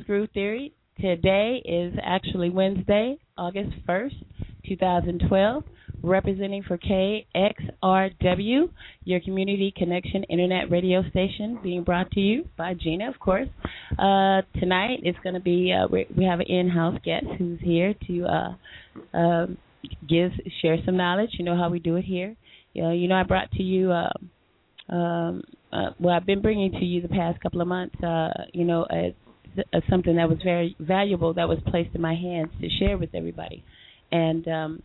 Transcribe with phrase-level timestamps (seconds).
[0.00, 0.72] Gena's Groove Theory.
[1.00, 4.24] Today is actually Wednesday, August 1st,
[4.66, 5.64] 2012.
[6.02, 8.70] Representing for KXRW,
[9.04, 13.48] your community connection internet radio station, being brought to you by Gena, of course.
[13.98, 18.24] Uh, tonight it's going to be uh, we, have an in-house guest who's here to
[18.24, 18.54] uh,
[19.16, 19.58] um,
[20.08, 20.30] give
[20.62, 21.30] share some knowledge.
[21.32, 22.34] You know how we do it here.
[22.72, 23.92] You know, you know I brought to you.
[23.92, 24.30] um
[24.88, 25.42] um,
[25.72, 28.82] uh, well, I've been bringing to you the past couple of months, uh, you know,
[28.90, 29.12] as
[29.88, 33.64] something that was very valuable that was placed in my hands to share with everybody.
[34.12, 34.82] And um,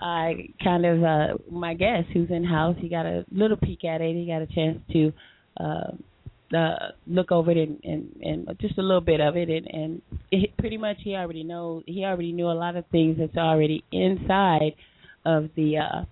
[0.00, 4.00] I kind of uh my guest who's in house, he got a little peek at
[4.00, 4.14] it.
[4.14, 5.12] He got a chance to
[5.58, 9.66] uh, uh look over it and, and and just a little bit of it and
[9.66, 13.36] and it, pretty much he already knows he already knew a lot of things that's
[13.36, 14.74] already inside
[15.24, 16.04] of the uh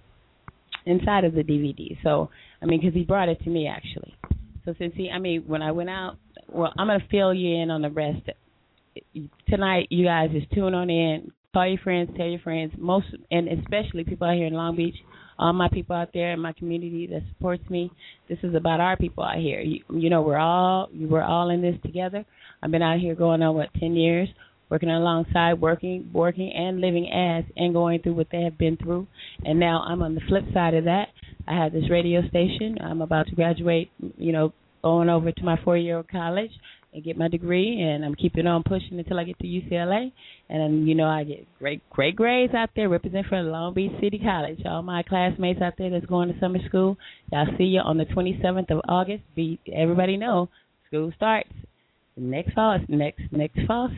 [0.87, 1.96] inside of the DVD.
[2.02, 2.31] So
[2.62, 4.14] I mean, because he brought it to me actually.
[4.65, 6.17] So since he, I mean, when I went out,
[6.49, 8.29] well, I'm gonna fill you in on the rest
[9.49, 9.89] tonight.
[9.91, 14.05] You guys just tune on in, call your friends, tell your friends, most and especially
[14.05, 14.97] people out here in Long Beach.
[15.37, 17.91] All my people out there in my community that supports me.
[18.29, 19.61] This is about our people out here.
[19.61, 22.25] You, you know, we're all we're all in this together.
[22.63, 24.29] I've been out here going on what ten years
[24.71, 29.07] working alongside, working, working, and living as, and going through what they have been through.
[29.45, 31.09] And now I'm on the flip side of that.
[31.46, 32.79] I have this radio station.
[32.81, 34.52] I'm about to graduate, you know,
[34.82, 36.50] going over to my four-year old college
[36.93, 40.12] and get my degree, and I'm keeping on pushing until I get to UCLA.
[40.49, 43.93] And then, you know, I get great, great grades out there, representing for Long Beach
[44.00, 44.61] City College.
[44.64, 46.96] All my classmates out there that's going to summer school,
[47.32, 49.25] y'all see you on the 27th of August.
[49.35, 50.49] Be everybody know
[50.87, 51.50] school starts
[52.17, 52.79] next fall.
[52.88, 53.91] Next next fall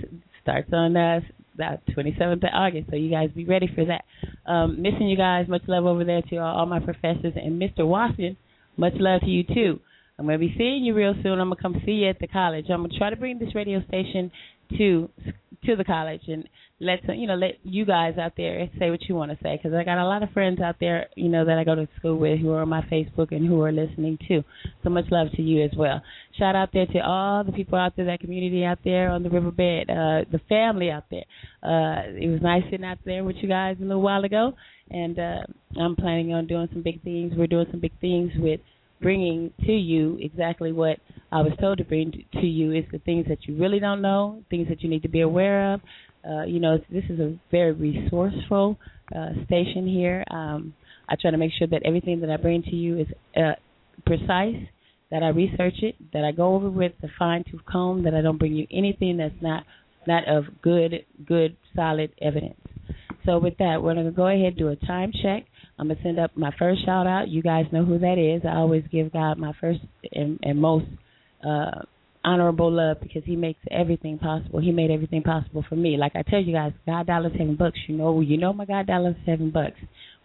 [0.43, 1.21] starts on uh,
[1.57, 2.89] the 27th of August.
[2.91, 4.05] So you guys be ready for that.
[4.51, 5.49] Um, missing you guys.
[5.49, 7.87] Much love over there to all, all my professors and Mr.
[7.87, 8.37] Watson.
[8.77, 9.81] Much love to you too.
[10.19, 11.41] I'm gonna be seeing you real soon.
[11.41, 12.67] I'm gonna come see you at the college.
[12.71, 14.31] I'm gonna try to bring this radio station
[14.79, 15.11] to
[15.65, 19.15] to the college and let you know let you guys out there say what you
[19.15, 21.57] want to say because I got a lot of friends out there you know that
[21.57, 24.45] I go to school with who are on my Facebook and who are listening too.
[24.85, 26.03] So much love to you as well.
[26.39, 29.31] Shout out there to all the people out there, that community out there on the
[29.31, 31.25] riverbed, uh, the family out there.
[31.63, 34.53] Uh, it was nice sitting out there with you guys a little while ago,
[34.91, 35.41] and uh,
[35.81, 37.33] I'm planning on doing some big things.
[37.37, 38.61] We're doing some big things with
[39.01, 40.99] bringing to you exactly what
[41.31, 44.43] I was told to bring to you is the things that you really don't know,
[44.49, 45.81] things that you need to be aware of.
[46.29, 48.77] Uh, you know, this is a very resourceful
[49.15, 50.25] uh, station here.
[50.31, 50.75] Um,
[51.09, 53.07] I try to make sure that everything that I bring to you is
[53.37, 53.53] uh,
[54.05, 54.57] precise,
[55.11, 58.23] that I research it, that I go over with a fine tooth comb, that I
[58.23, 59.65] don't bring you anything that's not
[60.07, 62.61] not of good, good, solid evidence.
[63.25, 65.45] So with that, we're to go ahead and do a time check.
[65.79, 67.29] I'm gonna send up my first shout out.
[67.29, 68.43] You guys know who that is.
[68.49, 69.81] I always give God my first
[70.13, 70.87] and, and most
[71.47, 71.83] uh,
[72.27, 74.61] honorable love because He makes everything possible.
[74.61, 75.97] He made everything possible for me.
[75.97, 77.79] Like I tell you guys, God dollars seven bucks.
[77.87, 79.79] You know, you know my God dollars seven bucks.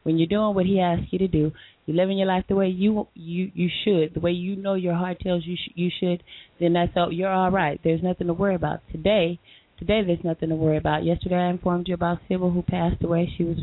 [0.04, 1.52] When you're doing what He asks you to do,
[1.86, 4.96] you're living your life the way you you you should, the way you know your
[4.96, 6.24] heart tells you sh- you should.
[6.60, 7.14] Then that's all.
[7.14, 7.80] You're all right.
[7.84, 9.40] There's nothing to worry about today.
[9.80, 11.06] Today there's nothing to worry about.
[11.06, 13.32] Yesterday I informed you about Sybil who passed away.
[13.38, 13.58] She was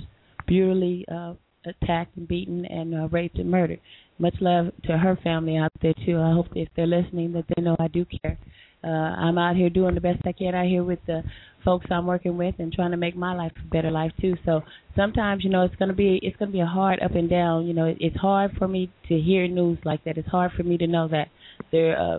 [0.46, 1.34] brutally uh,
[1.64, 3.80] attacked and beaten and uh, raped and murdered.
[4.18, 6.18] Much love to her family out there too.
[6.18, 8.38] I hope if they're listening that they know I do care.
[8.82, 11.22] Uh, I'm out here doing the best I can out here with the
[11.64, 14.36] folks I'm working with and trying to make my life a better life too.
[14.44, 14.62] So
[14.96, 17.66] sometimes you know it's gonna be it's gonna be a hard up and down.
[17.66, 20.16] You know it, it's hard for me to hear news like that.
[20.16, 21.28] It's hard for me to know that
[21.70, 22.18] they're uh,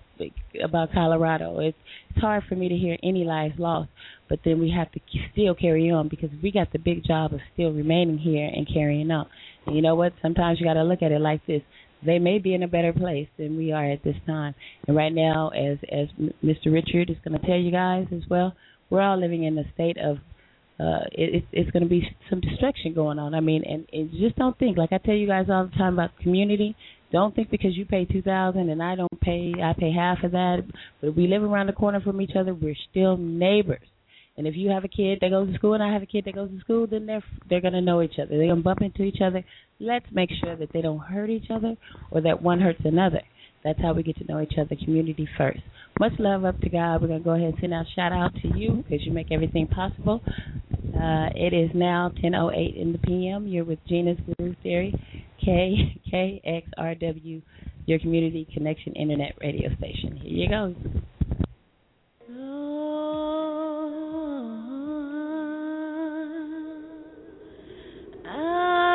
[0.63, 1.59] about Colorado.
[1.59, 1.77] It's
[2.09, 3.89] it's hard for me to hear any lives lost
[4.29, 4.99] but then we have to
[5.33, 9.09] still carry on because we got the big job of still remaining here and carrying
[9.11, 9.27] on.
[9.65, 10.13] And you know what?
[10.21, 11.63] Sometimes you got to look at it like this.
[12.05, 14.55] They may be in a better place than we are at this time.
[14.87, 16.07] And right now, as as
[16.45, 16.71] Mr.
[16.71, 18.53] Richard is going to tell you guys as well,
[18.89, 20.17] we're all living in a state of
[20.79, 23.33] uh it, it's going to be some destruction going on.
[23.33, 25.93] I mean, and, and just don't think like I tell you guys all the time
[25.95, 26.75] about community.
[27.11, 30.31] Don't think because you pay two thousand and I don't pay, I pay half of
[30.31, 30.63] that.
[31.01, 32.53] But we live around the corner from each other.
[32.53, 33.87] We're still neighbors.
[34.37, 36.23] And if you have a kid that goes to school and I have a kid
[36.25, 38.37] that goes to school, then they're they're gonna know each other.
[38.37, 39.43] They're gonna bump into each other.
[39.79, 41.75] Let's make sure that they don't hurt each other
[42.11, 43.21] or that one hurts another.
[43.63, 44.75] That's how we get to know each other.
[44.81, 45.59] Community first.
[45.99, 47.01] Much love up to God.
[47.01, 49.67] We're gonna go ahead and send out shout out to you because you make everything
[49.67, 50.21] possible.
[50.73, 53.45] Uh, it is now 10:08 in the p.m.
[53.45, 54.93] You're with Gena's Groove Theory,
[55.43, 57.41] K K X R W,
[57.85, 60.15] your community connection internet radio station.
[60.15, 60.73] Here you go.
[68.25, 68.88] I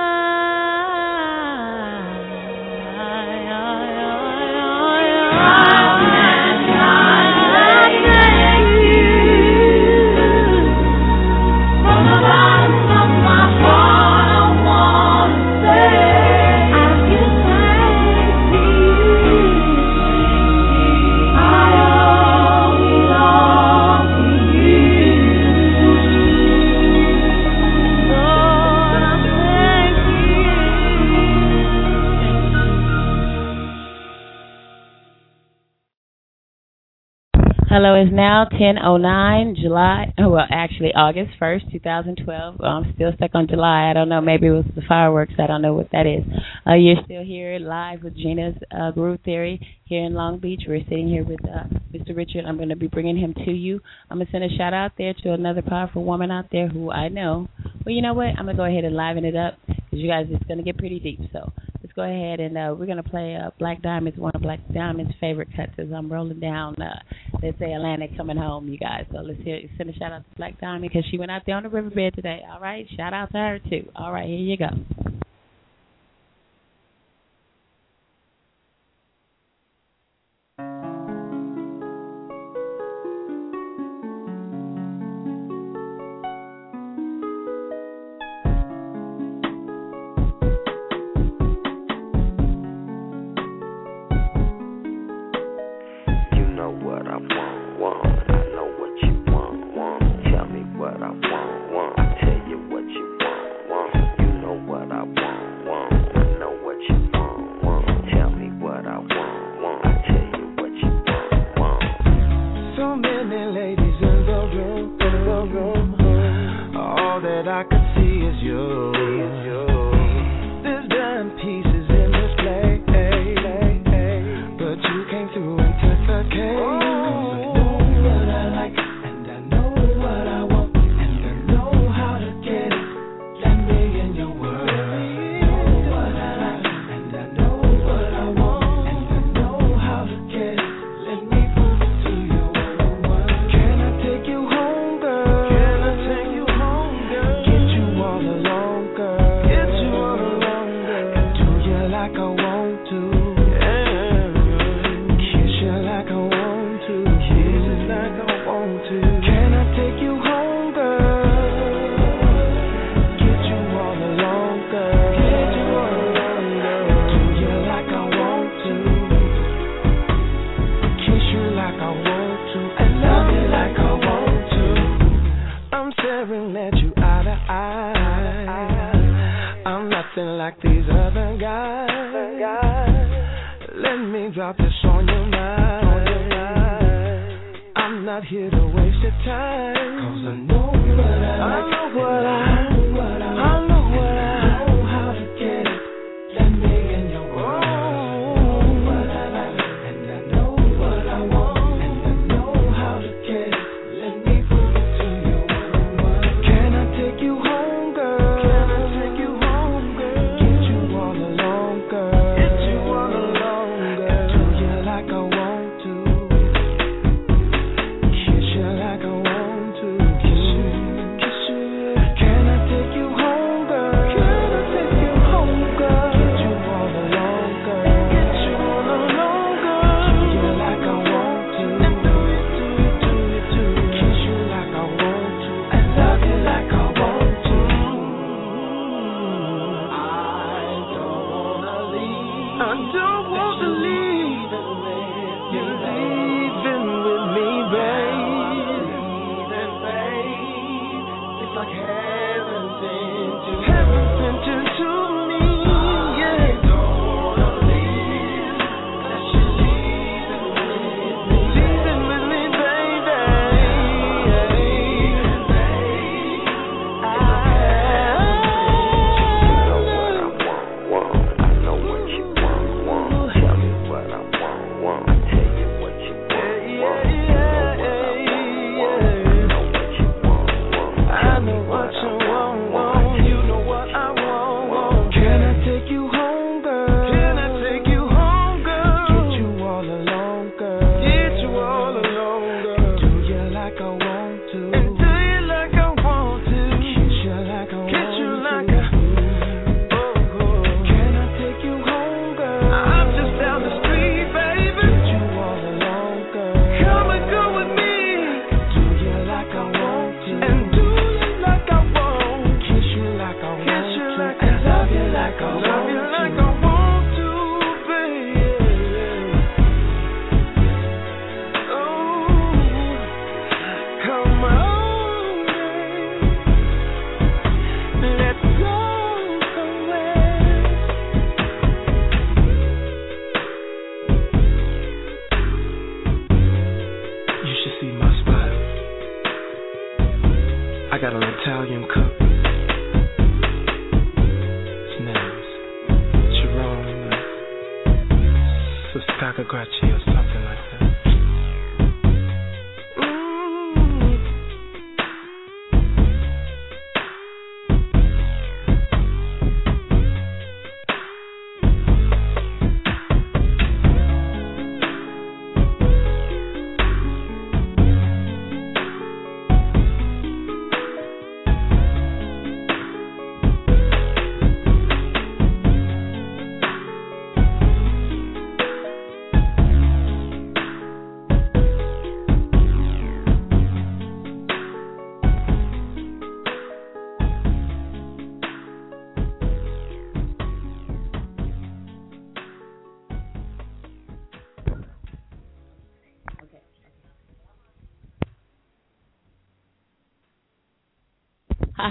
[37.75, 42.57] Hello, it's now 10.09, July, oh, well, actually August 1st, 2012.
[42.61, 43.91] Well, I'm still stuck on July.
[43.91, 45.33] I don't know, maybe it was the fireworks.
[45.43, 46.23] I don't know what that is.
[46.65, 50.63] Uh, you're still here live with Gena's uh, Groove Theory here in Long Beach.
[50.69, 52.17] We're sitting here with uh, Mr.
[52.17, 52.45] Richard.
[52.47, 53.81] I'm going to be bringing him to you.
[54.09, 56.93] I'm going to send a shout out there to another powerful woman out there who
[56.93, 57.49] I know.
[57.85, 58.39] Well, you know what?
[58.39, 60.65] I'm going to go ahead and liven it up because you guys, it's going to
[60.65, 61.19] get pretty deep.
[61.33, 61.51] So
[61.97, 65.15] go ahead and uh, we're going to play uh, Black Diamonds, one of Black Diamond's
[65.21, 66.99] favorite cuts as I'm rolling down, uh,
[67.43, 69.05] let's say, Atlantic coming home, you guys.
[69.13, 71.57] So let's hear, send a shout out to Black Diamond because she went out there
[71.57, 72.41] on the riverbed today.
[72.51, 72.87] All right.
[72.97, 73.89] Shout out to her, too.
[73.95, 74.27] All right.
[74.27, 75.24] Here you go.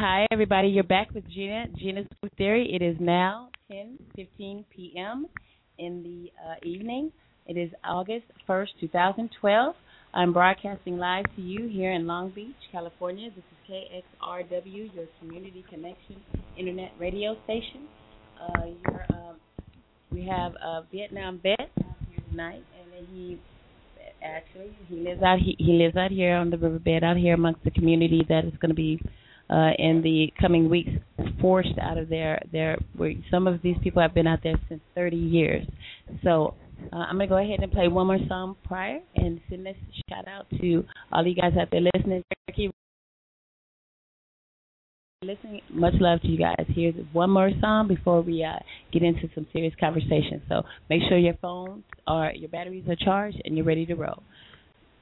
[0.05, 0.67] Hi, everybody.
[0.67, 2.75] You're back with Gena, Gena's Groove Theory.
[2.75, 5.27] It is now 10:15 p.m.
[5.79, 7.09] in the uh, evening.
[7.47, 9.75] It is August 1st, 2012.
[10.13, 13.29] I'm broadcasting live to you here in Long Beach, California.
[13.29, 16.17] This is KXRW, your community connection
[16.59, 17.87] internet radio station.
[18.41, 19.37] Uh, um,
[20.11, 23.39] we have a Vietnam vet here tonight, and he
[24.21, 27.63] actually he lives out he, he lives out here on the riverbed out here amongst
[27.63, 28.99] the community that is going to be
[29.49, 30.91] uh, in the coming weeks
[31.39, 34.81] forced out of their their where some of these people have been out there since
[34.95, 35.65] 30 years.
[36.23, 36.55] So
[36.91, 39.75] uh, I'm gonna go ahead and play one more song prior and send this
[40.09, 42.23] shout out to all you guys out there listening.
[45.23, 45.61] Listening.
[45.69, 46.65] Much love to you guys.
[46.67, 48.59] Here's one more song before we uh,
[48.91, 50.41] get into some serious conversation.
[50.49, 54.21] So make sure your phones or your batteries are charged and you're ready to roll.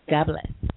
[0.07, 0.71] God bless.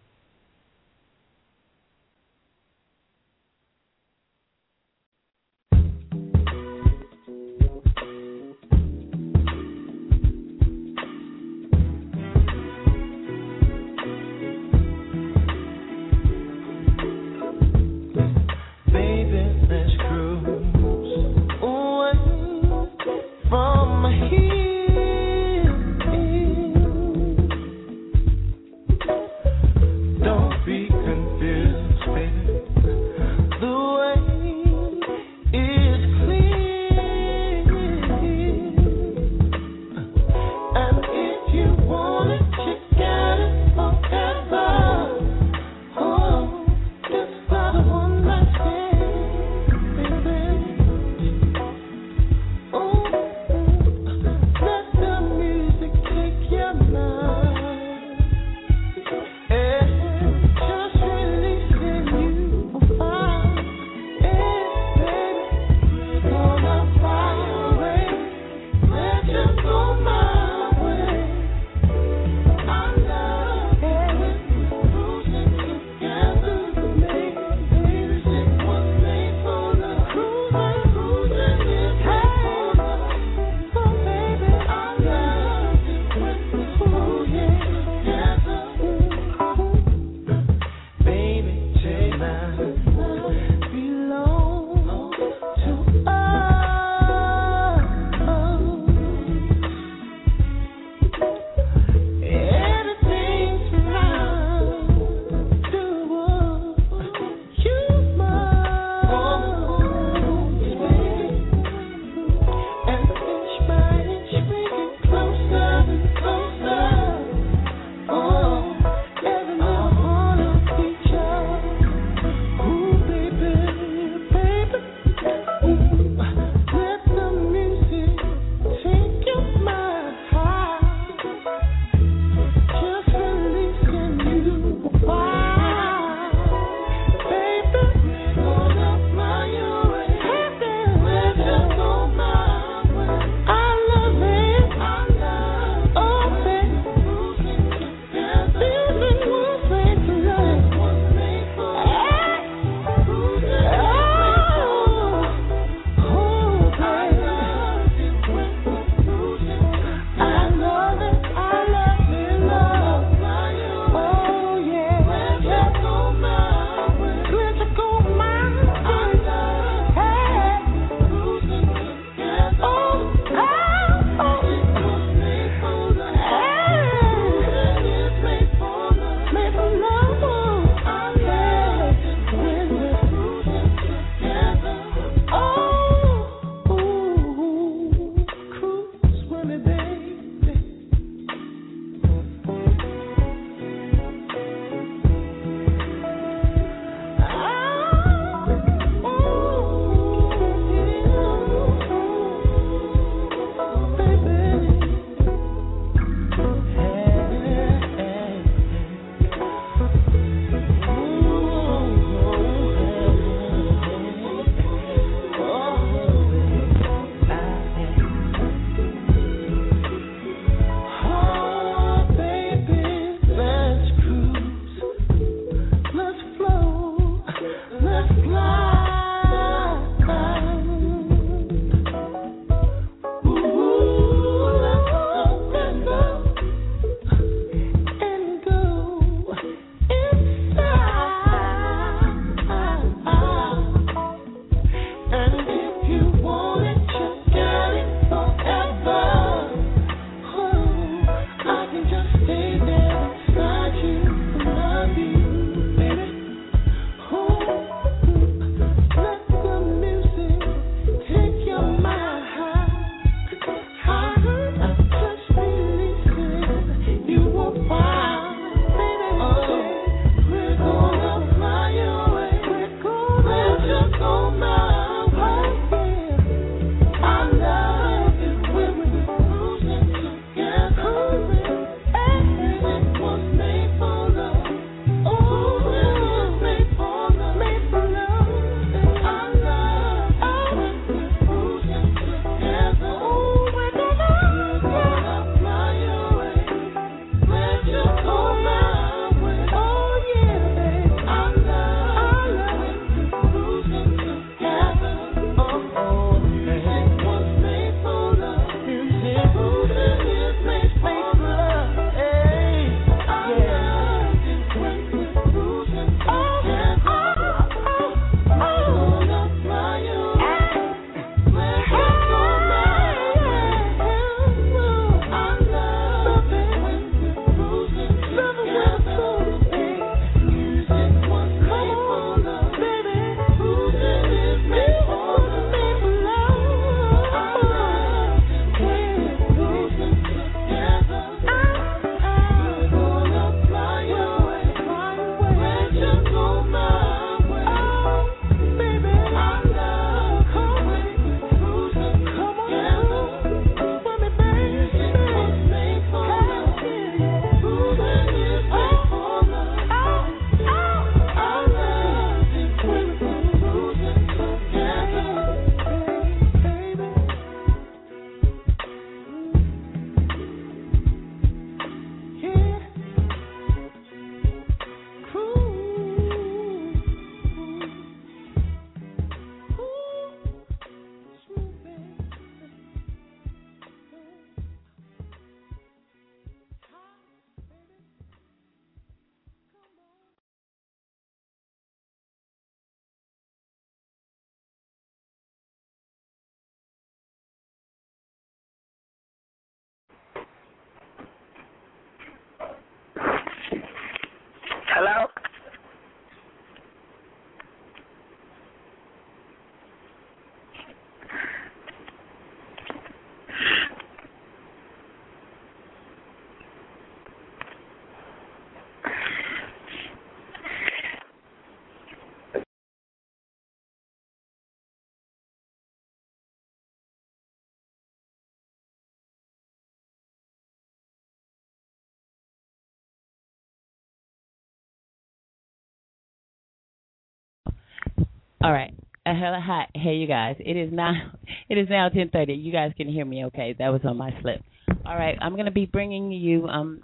[438.44, 438.74] All right.
[439.07, 440.37] Uh, hello, hi, hey, you guys.
[440.38, 440.92] It is now
[441.48, 442.35] it is now ten thirty.
[442.35, 443.54] You guys can hear me, okay?
[443.59, 444.42] That was on my slip.
[444.85, 446.46] All right, I'm to be bringing you.
[446.46, 446.83] Um,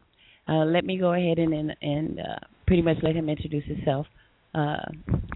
[0.48, 4.06] uh, let me go ahead and and, and uh, pretty much let him introduce himself.
[4.54, 4.78] Uh,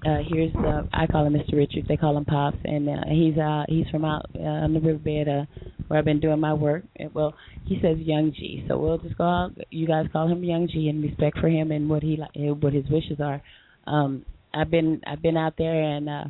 [0.06, 1.58] uh, here's uh, I call him Mr.
[1.58, 1.87] Richards.
[1.88, 5.28] They call him Pops, and uh, he's uh, he's from out uh, on the riverbed
[5.28, 5.44] uh,
[5.88, 6.84] where I've been doing my work.
[6.96, 7.34] And, well,
[7.66, 9.50] he says Young G, so we'll just go.
[9.68, 12.72] You guys call him Young G in respect for him and what he li- what
[12.72, 13.42] his wishes are.
[13.87, 14.24] Um,
[14.55, 16.09] I've been I've been out there and.
[16.09, 16.25] uh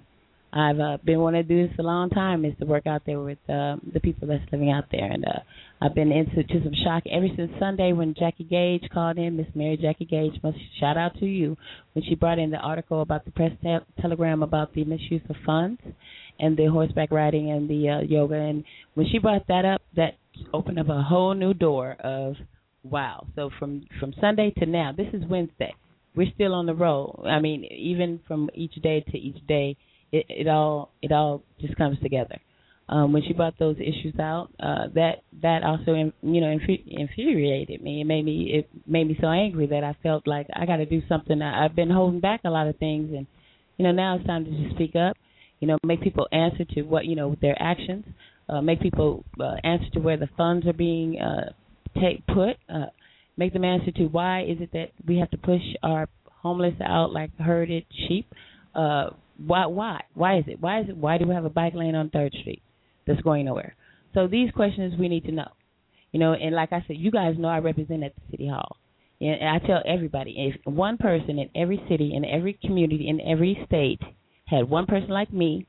[0.56, 3.20] I've uh, been wanting to do this a long time is to work out there
[3.20, 5.40] with uh, the people that's living out there, and uh,
[5.82, 9.36] I've been into to some shock ever since Sunday when Jackie Gage called in.
[9.36, 11.56] Miss Mary Jackie Gage, must shout out to you
[11.94, 15.34] when she brought in the article about the press te- telegram about the misuse of
[15.44, 15.80] funds
[16.38, 18.62] and the horseback riding and the uh, yoga, and
[18.94, 20.14] when she brought that up, that
[20.52, 22.36] opened up a whole new door of
[22.84, 23.26] wow.
[23.34, 25.74] So from from Sunday to now, this is Wednesday.
[26.16, 27.24] We're still on the road.
[27.26, 29.76] I mean, even from each day to each day
[30.12, 32.40] it, it all it all just comes together.
[32.86, 37.82] Um, when she brought those issues out, uh, that that also you know infu- infuriated
[37.82, 38.02] me.
[38.02, 40.86] It made me it made me so angry that I felt like I got to
[40.86, 41.40] do something.
[41.40, 43.26] I, I've been holding back a lot of things, and
[43.78, 45.16] you know now it's time to just speak up.
[45.60, 48.04] You know, make people answer to what you know their actions.
[48.48, 51.52] Uh, make people uh, answer to where the funds are being uh,
[51.98, 52.56] take put.
[52.68, 52.86] Uh,
[53.36, 56.08] make them answer to why is it that we have to push our
[56.44, 58.32] homeless out like herded sheep.
[58.74, 59.10] Uh,
[59.44, 59.66] why?
[59.66, 60.02] Why?
[60.14, 60.60] Why is it?
[60.60, 60.96] Why is it?
[60.96, 62.62] Why do we have a bike lane on Third Street
[63.06, 63.74] that's going nowhere?
[64.12, 65.48] So these questions we need to know.
[66.12, 68.76] You know, and like I said, you guys know I represent at the city hall,
[69.20, 73.58] and I tell everybody if one person in every city, in every community, in every
[73.66, 74.00] state
[74.46, 75.66] had one person like me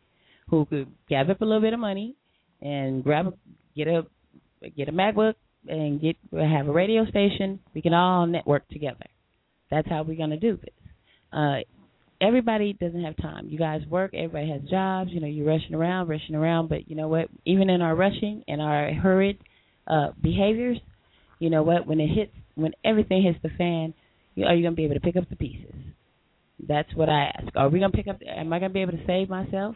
[0.49, 2.15] who could gather up a little bit of money
[2.61, 3.33] and grab a,
[3.75, 4.05] get a
[4.77, 5.33] get a MacBook
[5.67, 9.05] and get have a radio station, we can all network together.
[9.71, 10.73] That's how we're gonna do this.
[11.33, 11.57] Uh,
[12.21, 13.47] everybody doesn't have time.
[13.49, 16.95] You guys work, everybody has jobs, you know, you're rushing around, rushing around, but you
[16.95, 17.27] know what?
[17.45, 19.39] Even in our rushing and our hurried
[19.87, 20.77] uh behaviors,
[21.39, 23.93] you know what, when it hits when everything hits the fan,
[24.35, 25.73] you, are you gonna be able to pick up the pieces?
[26.67, 27.55] That's what I ask.
[27.55, 29.75] Are we gonna pick up am I gonna be able to save myself?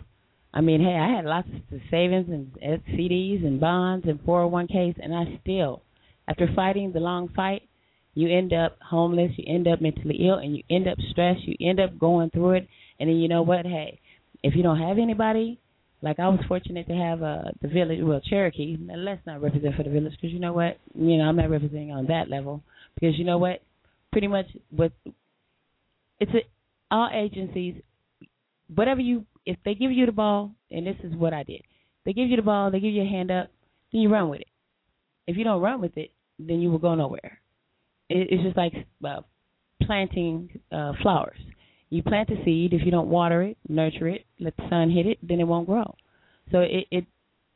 [0.53, 5.13] I mean, hey, I had lots of savings and CDs and bonds and 401ks, and
[5.13, 5.83] I still,
[6.27, 7.63] after fighting the long fight,
[8.15, 11.55] you end up homeless, you end up mentally ill, and you end up stressed, you
[11.61, 12.67] end up going through it,
[12.99, 13.65] and then you know what?
[13.65, 13.99] Hey,
[14.43, 15.59] if you don't have anybody,
[16.01, 18.77] like I was fortunate to have uh, the village, well Cherokee.
[18.79, 20.79] Let's not represent for the village because you know what?
[20.95, 22.63] You know I'm not representing on that level
[22.95, 23.61] because you know what?
[24.11, 24.93] Pretty much with
[26.19, 26.39] it's a,
[26.89, 27.75] all agencies,
[28.73, 31.61] whatever you if they give you the ball, and this is what I did.
[32.05, 33.49] They give you the ball, they give you a hand up,
[33.91, 34.47] then you run with it.
[35.27, 37.39] If you don't run with it, then you will go nowhere
[38.09, 38.73] it, it's just like
[39.05, 39.21] uh,
[39.83, 41.39] planting uh, flowers.
[41.89, 42.73] You plant the seed.
[42.73, 45.67] If you don't water it, nurture it, let the sun hit it, then it won't
[45.67, 45.95] grow.
[46.51, 47.05] So it, it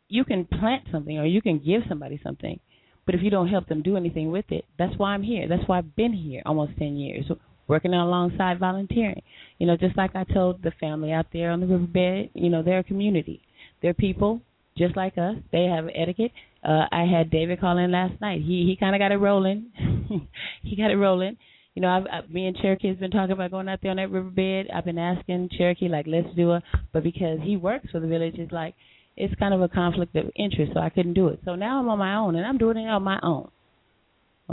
[0.08, 2.60] you can plant something or you can give somebody something,
[3.06, 5.48] but if you don't help them do anything with it, that's why I'm here.
[5.48, 7.26] That's why I've been here almost ten years,
[7.68, 9.22] working alongside volunteering.
[9.58, 12.64] You know, just like I told the family out there on the riverbed, you know,
[12.64, 13.42] they're a community.
[13.82, 14.42] They're people
[14.78, 15.36] just like us.
[15.52, 16.32] They have etiquette.
[16.64, 18.42] Uh, I had David call in last night.
[18.42, 19.72] He he kind of got it rolling.
[20.64, 21.38] he got it rolling.
[21.76, 23.98] You know, I've, I, me and Cherokee has been talking about going out there on
[23.98, 24.70] that riverbed.
[24.72, 28.36] I've been asking Cherokee like, let's do it, but because he works for the village,
[28.38, 28.76] it's like
[29.18, 31.40] it's kind of a conflict of interest, so I couldn't do it.
[31.46, 33.50] So now I'm on my own, and I'm doing it on my own.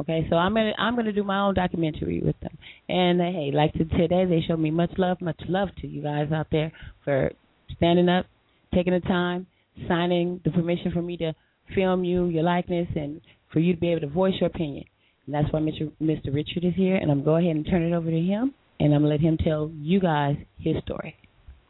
[0.00, 2.56] Okay, so I'm gonna I'm gonna do my own documentary with them.
[2.88, 6.02] And uh, hey, like to today, they showed me much love, much love to you
[6.02, 6.72] guys out there
[7.04, 7.30] for
[7.76, 8.24] standing up,
[8.72, 9.46] taking the time,
[9.88, 11.34] signing the permission for me to
[11.74, 13.20] film you, your likeness, and
[13.52, 14.84] for you to be able to voice your opinion.
[15.26, 15.92] And that's why Mr.
[16.00, 16.34] Mr.
[16.34, 19.02] Richard is here, and I'm going ahead and turn it over to him, and I'm
[19.02, 21.14] to let him tell you guys his story.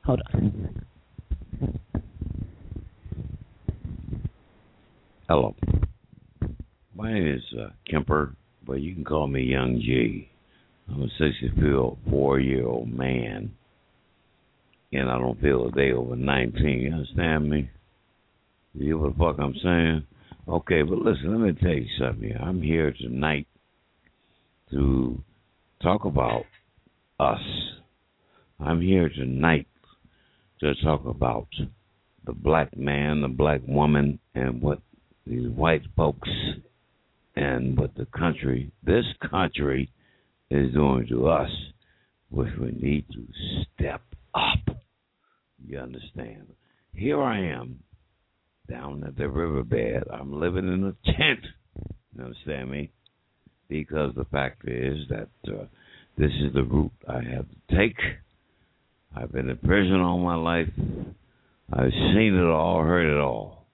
[0.04, 0.86] Hold on.
[5.28, 5.56] Hello.
[7.00, 8.34] My name is uh, Kemper,
[8.66, 10.28] but you can call me Young G.
[10.86, 13.52] I'm a 64 year old man,
[14.92, 16.62] and I don't feel a day over 19.
[16.62, 17.70] You understand me?
[18.74, 20.06] You hear what the fuck I'm saying?
[20.46, 22.36] Okay, but listen, let me tell you something.
[22.38, 23.46] I'm here tonight
[24.70, 25.22] to
[25.82, 26.44] talk about
[27.18, 27.40] us.
[28.58, 29.68] I'm here tonight
[30.60, 31.48] to talk about
[32.26, 34.80] the black man, the black woman, and what
[35.26, 36.28] these white folks
[37.40, 39.90] and what the country, this country,
[40.50, 41.50] is doing to us,
[42.30, 43.24] which we need to
[43.62, 44.02] step
[44.34, 44.76] up.
[45.66, 46.48] You understand?
[46.92, 47.80] Here I am
[48.68, 50.04] down at the riverbed.
[50.12, 51.44] I'm living in a tent.
[52.16, 52.90] You understand me?
[53.68, 55.64] Because the fact is that uh,
[56.18, 57.96] this is the route I have to take
[59.14, 60.68] I've been in prison all my life.
[61.72, 63.66] I've seen it all, heard it all.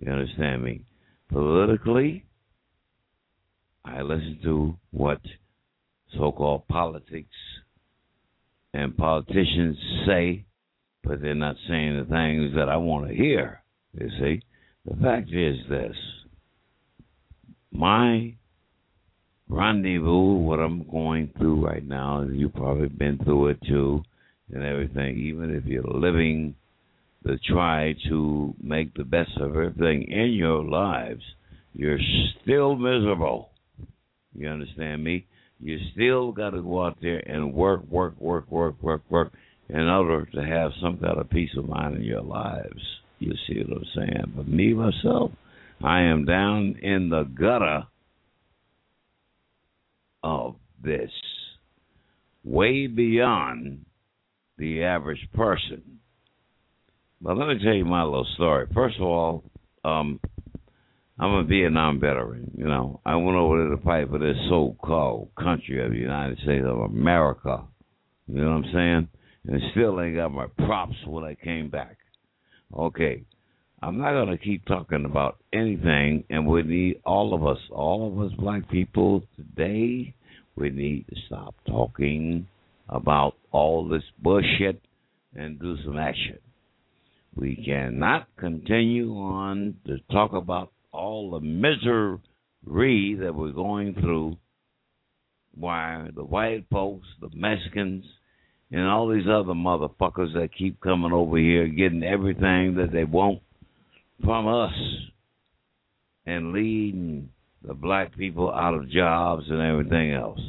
[0.00, 0.82] You understand me?
[1.28, 2.24] Politically,
[3.96, 5.20] I listen to what
[6.16, 7.34] so called politics
[8.74, 10.44] and politicians say,
[11.02, 13.62] but they're not saying the things that I want to hear.
[13.98, 14.42] You see?
[14.84, 15.96] The fact is this
[17.72, 18.34] my
[19.48, 24.02] rendezvous, what I'm going through right now, you've probably been through it too,
[24.52, 26.54] and everything, even if you're living
[27.26, 31.22] to try to make the best of everything in your lives,
[31.74, 31.98] you're
[32.42, 33.50] still miserable.
[34.38, 35.26] You understand me?
[35.60, 39.32] You still got to go out there and work, work, work, work, work, work
[39.68, 42.80] in order to have some kind of peace of mind in your lives.
[43.18, 44.32] You see what I'm saying?
[44.36, 45.32] But me, myself,
[45.82, 47.84] I am down in the gutter
[50.22, 51.10] of this,
[52.44, 53.84] way beyond
[54.56, 55.98] the average person.
[57.20, 58.66] But let me tell you my little story.
[58.72, 59.42] First of all,
[59.84, 60.20] um,
[61.20, 62.52] I'm a Vietnam veteran.
[62.56, 66.38] You know, I went over there to fight for this so-called country of the United
[66.38, 67.64] States of America.
[68.28, 69.08] You know what I'm saying?
[69.48, 71.96] And still ain't got my props when I came back.
[72.76, 73.24] Okay,
[73.82, 78.20] I'm not to keep talking about anything, and we need all of us, all of
[78.20, 80.14] us black people today,
[80.56, 82.46] we need to stop talking
[82.88, 84.82] about all this bullshit
[85.34, 86.38] and do some action.
[87.34, 92.18] We cannot continue on to talk about all the misery
[93.20, 94.36] that we're going through
[95.54, 98.04] why the white folks, the Mexicans,
[98.70, 103.40] and all these other motherfuckers that keep coming over here getting everything that they want
[104.24, 104.74] from us
[106.26, 107.30] and leading
[107.66, 110.40] the black people out of jobs and everything else.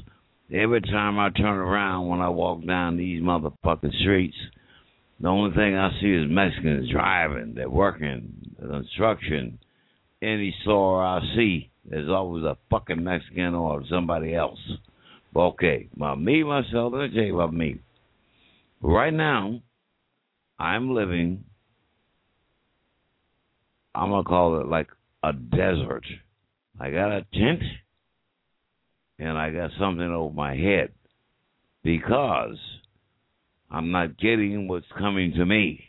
[0.54, 4.38] Every time I turn around when I walk down these motherfucking streets,
[5.20, 9.60] the only thing I see is Mexicans driving, they're working, construction.
[10.22, 14.60] Any store I see, there's always a fucking Mexican or somebody else.
[15.36, 17.80] Okay, my me, myself, let me tell me.
[18.82, 19.62] Right now,
[20.58, 21.46] I'm living,
[23.96, 24.88] I'm to call it like
[25.24, 26.06] a desert.
[26.80, 27.62] I got a tent
[29.20, 30.92] and I got something over my head
[31.84, 32.58] because
[33.70, 35.89] I'm not getting what's coming to me.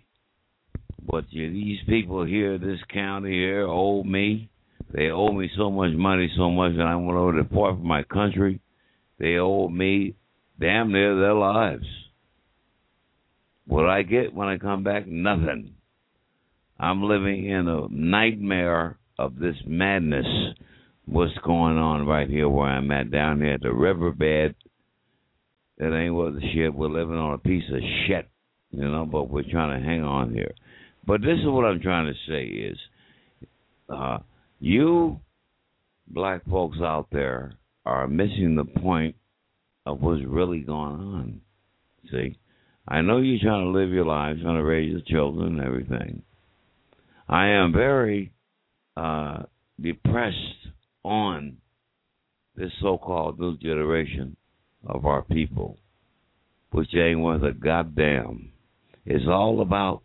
[1.07, 4.51] But these people here, this county here, owe me.
[4.93, 8.03] They owe me so much money, so much that I'm over to depart from my
[8.03, 8.61] country.
[9.19, 10.15] They owe me
[10.59, 11.87] damn near their lives.
[13.67, 15.07] What I get when I come back?
[15.07, 15.75] Nothing.
[16.79, 20.27] I'm living in a nightmare of this madness.
[21.07, 24.55] What's going on right here where I'm at down here at the riverbed?
[25.79, 26.75] That ain't worth the shit.
[26.75, 28.29] We're living on a piece of shit,
[28.71, 30.53] you know, but we're trying to hang on here.
[31.11, 32.79] But this is what I'm trying to say is
[33.93, 34.19] uh,
[34.61, 35.19] you
[36.07, 39.17] black folks out there are missing the point
[39.87, 41.41] of what's really going on.
[42.13, 42.39] See?
[42.87, 46.23] I know you're trying to live your lives, trying to raise your children and everything.
[47.29, 48.33] I am very
[48.97, 49.43] uh,
[49.81, 50.37] depressed
[51.03, 51.57] on
[52.55, 54.37] this so-called new generation
[54.87, 55.77] of our people,
[56.71, 58.53] which ain't worth a goddamn.
[59.05, 60.05] It's all about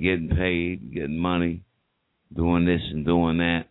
[0.00, 1.62] getting paid, getting money,
[2.34, 3.64] doing this and doing that,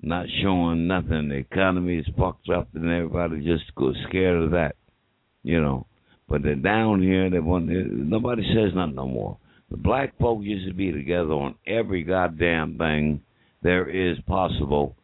[0.00, 1.28] not showing nothing.
[1.28, 4.76] The economy is fucked up, and everybody just goes scared of that,
[5.42, 5.86] you know.
[6.28, 7.30] But they're down here.
[7.30, 7.66] They want.
[7.68, 9.38] Nobody says nothing no more.
[9.70, 13.20] The black folk used to be together on every goddamn thing
[13.62, 14.96] there is possible,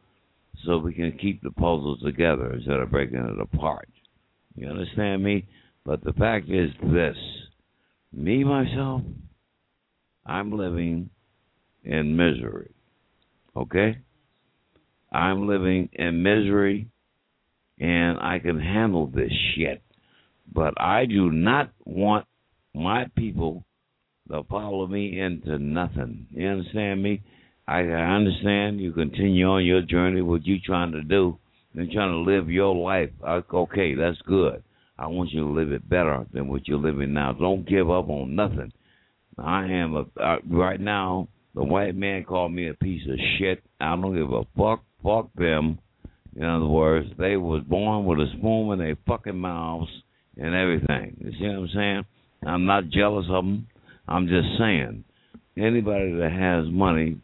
[0.65, 3.89] so we can keep the puzzles together instead of breaking it apart.
[4.55, 5.47] You understand me?
[5.85, 7.17] But the fact is this:
[8.13, 9.03] me myself,
[10.25, 11.11] I'm living
[11.85, 12.73] in misery.
[13.57, 13.99] Okay?
[15.11, 16.89] I'm living in misery
[17.79, 19.83] and I can handle this shit.
[20.53, 22.27] But I do not want
[22.75, 23.65] my people
[24.31, 26.27] to follow me into nothing.
[26.31, 27.23] You understand me?
[27.67, 31.39] I, understand you continue on your journey, what you trying to do,
[31.75, 33.11] and trying to live your life.
[33.27, 34.63] Uh, okay, that's good.
[34.99, 37.33] I want you to live it better than what you're living now.
[37.33, 38.73] Don't give up on nothing.
[39.39, 41.29] I am a right now.
[41.55, 43.63] The white man called me a piece of shit.
[43.81, 44.83] I don't give a fuck.
[45.03, 45.79] Fuck them.
[46.35, 49.91] In other words, they was born with a spoon in their fucking mouths
[50.39, 51.17] and everything.
[51.21, 52.05] You see what I'm saying?
[52.47, 53.67] I'm not jealous of them.
[54.09, 55.05] I'm just saying,
[55.59, 57.19] anybody that has money,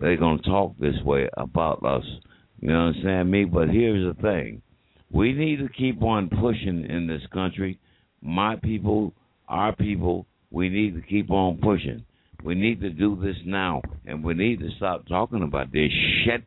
[0.00, 2.04] they're gonna talk this way about us.
[2.60, 3.44] You understand me?
[3.44, 4.62] But here's the thing:
[5.12, 7.78] we need to keep on pushing in this country.
[8.20, 9.14] My people
[9.48, 12.04] our people, we need to keep on pushing.
[12.44, 15.90] We need to do this now, and we need to stop talking about this
[16.24, 16.44] shit.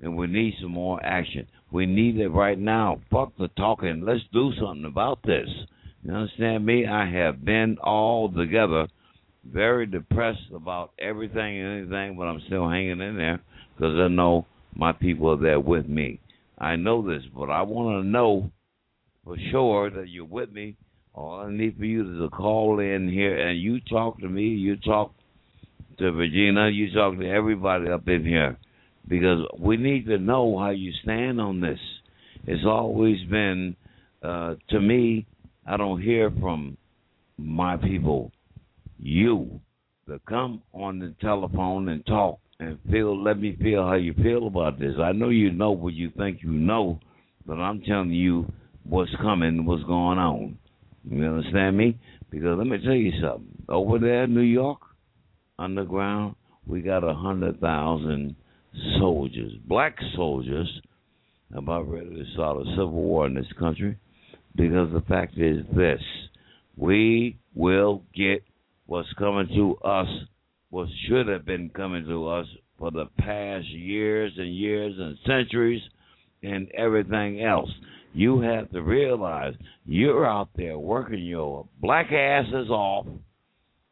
[0.00, 1.46] And we need some more action.
[1.70, 3.00] We need it right now.
[3.10, 4.02] Fuck the talking.
[4.04, 5.48] Let's do something about this.
[6.02, 6.86] You understand me?
[6.86, 8.88] I have been all together
[9.44, 13.40] very depressed about everything and anything, but I'm still hanging in there
[13.76, 16.20] because I know my people are there with me.
[16.58, 18.50] I know this, but I want to know
[19.24, 20.76] for sure that you're with me.
[21.16, 24.42] All I need for you is to call in here and you talk to me.
[24.42, 25.14] You talk
[25.98, 26.68] to Regina.
[26.68, 28.58] You talk to everybody up in here
[29.08, 31.78] because we need to know how you stand on this.
[32.46, 33.76] It's always been,
[34.22, 35.26] uh, to me,
[35.66, 36.76] I don't hear from
[37.38, 38.30] my people,
[38.98, 39.58] you,
[40.08, 44.48] to come on the telephone and talk and feel, let me feel how you feel
[44.48, 44.94] about this.
[45.02, 47.00] I know you know what you think you know,
[47.46, 48.52] but I'm telling you
[48.84, 50.58] what's coming, what's going on.
[51.08, 51.98] You understand me?
[52.30, 53.62] Because let me tell you something.
[53.68, 54.80] Over there in New York,
[55.58, 56.34] underground,
[56.66, 58.34] we got a hundred thousand
[58.98, 60.68] soldiers, black soldiers,
[61.54, 63.96] about ready to start a civil war in this country.
[64.56, 66.00] Because the fact is this
[66.76, 68.42] we will get
[68.86, 70.08] what's coming to us,
[70.70, 72.46] what should have been coming to us
[72.78, 75.82] for the past years and years and centuries
[76.42, 77.70] and everything else.
[78.16, 79.52] You have to realize
[79.84, 83.06] you're out there working your black asses off,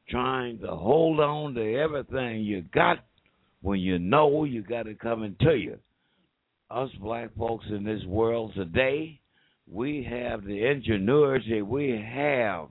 [0.08, 3.04] trying to hold on to everything you got
[3.60, 5.76] when you know you got it coming to you.
[6.70, 9.20] Us black folks in this world today,
[9.70, 12.68] we have the ingenuity, we have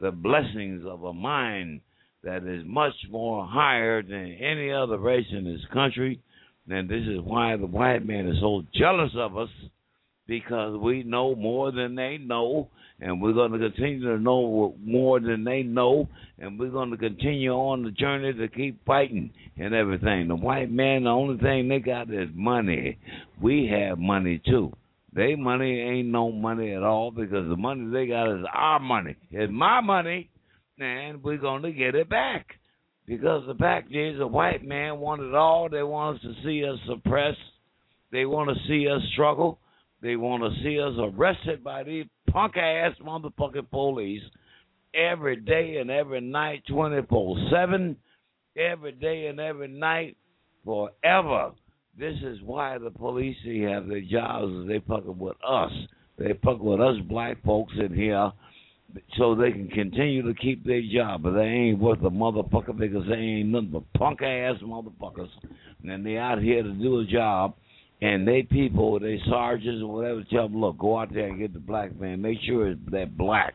[0.00, 1.82] the blessings of a mind
[2.22, 6.18] that is much more higher than any other race in this country.
[6.66, 9.50] And this is why the white man is so jealous of us
[10.26, 12.68] because we know more than they know,
[13.00, 16.08] and we're going to continue to know more than they know,
[16.38, 20.28] and we're going to continue on the journey to keep fighting and everything.
[20.28, 22.98] The white man, the only thing they got is money.
[23.40, 24.72] We have money too.
[25.14, 29.16] They money ain't no money at all because the money they got is our money.
[29.30, 30.30] It's my money,
[30.78, 32.46] and we're going to get it back.
[33.06, 35.68] Because the fact is, the white man wanted it all.
[35.68, 37.38] They want us to see us suppressed.
[38.10, 39.58] They want to see us struggle.
[40.04, 44.20] They want to see us arrested by these punk ass motherfucking police
[44.94, 47.96] every day and every night, 24 7,
[48.54, 50.18] every day and every night,
[50.62, 51.52] forever.
[51.98, 53.36] This is why the police
[53.66, 55.72] have their jobs, they fucking with us.
[56.18, 58.30] They fuck with us black folks in here
[59.16, 63.06] so they can continue to keep their job, but they ain't worth a motherfucker because
[63.08, 65.30] they ain't nothing but punk ass motherfuckers.
[65.82, 67.54] And they out here to do a job
[68.02, 71.52] and they people, they sergeants or whatever, tell them, look, go out there and get
[71.52, 72.20] the black man.
[72.20, 73.54] Make sure that black,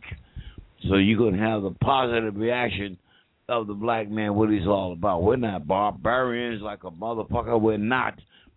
[0.87, 2.97] so you can have the positive reaction
[3.47, 4.35] of the black man.
[4.35, 5.23] What he's all about.
[5.23, 7.59] We're not barbarians like a motherfucker.
[7.59, 8.15] We're not.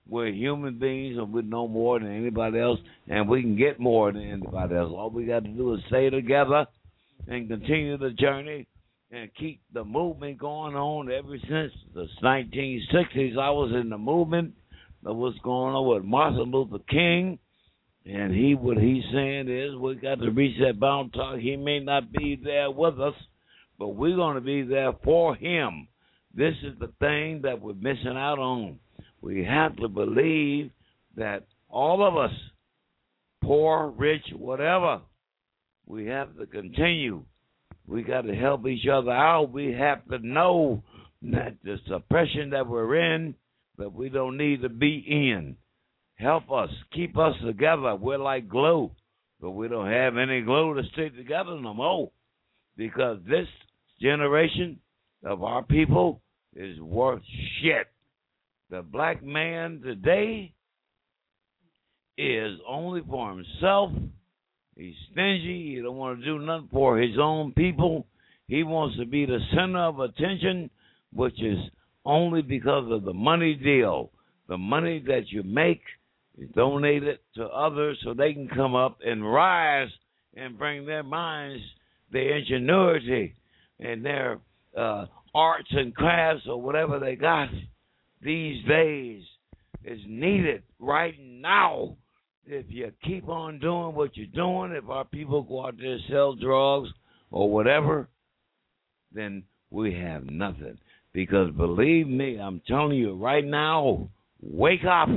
[0.09, 4.13] We're human beings, and we're no more than anybody else, and we can get more
[4.13, 4.93] than anybody else.
[4.95, 6.67] All we got to do is stay together
[7.29, 8.67] and continue the journey
[9.13, 13.39] and keep the movement going on ever since the 1960s.
[13.39, 14.55] I was in the movement
[15.05, 17.39] of what's going on with Martin Luther King.
[18.05, 21.39] And he, what he's saying is, we got to reach that bound talk.
[21.39, 23.15] He may not be there with us,
[23.79, 25.87] but we're going to be there for him.
[26.35, 28.79] This is the thing that we're missing out on.
[29.21, 30.71] We have to believe
[31.17, 32.37] that all of us,
[33.43, 35.01] poor, rich, whatever,
[35.87, 37.23] we have to continue.
[37.87, 39.53] We got to help each other out.
[39.53, 40.83] We have to know
[41.23, 43.35] that the suppression that we're in
[43.83, 45.57] that we don't need to be in.
[46.15, 47.97] Help us, keep us together.
[47.97, 48.93] We're like glue,
[49.41, 52.13] but we don't have any glue to stick together no more
[52.77, 53.49] because this
[54.01, 54.79] generation
[55.25, 56.21] of our people
[56.55, 57.23] is worth
[57.61, 57.89] shit.
[58.71, 60.55] The black man today
[62.17, 63.91] is only for himself.
[64.77, 65.75] He's stingy.
[65.75, 68.07] He don't want to do nothing for his own people.
[68.47, 70.71] He wants to be the center of attention,
[71.13, 71.59] which is
[72.05, 74.11] only because of the money deal.
[74.49, 75.83] The money that you make
[76.39, 79.91] is donated to others so they can come up and rise
[80.35, 81.63] and bring their minds,
[82.11, 83.35] their ingenuity,
[83.81, 84.39] and their
[84.77, 87.49] uh, arts and crafts or whatever they got
[88.23, 89.23] these days
[89.85, 91.97] is needed right now.
[92.45, 96.35] If you keep on doing what you're doing, if our people go out there sell
[96.35, 96.89] drugs
[97.31, 98.09] or whatever,
[99.13, 100.79] then we have nothing.
[101.13, 104.09] Because believe me, I'm telling you right now,
[104.41, 105.09] wake up.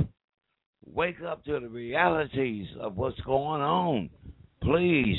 [0.94, 4.10] Wake up to the realities of what's going on.
[4.62, 5.18] Please.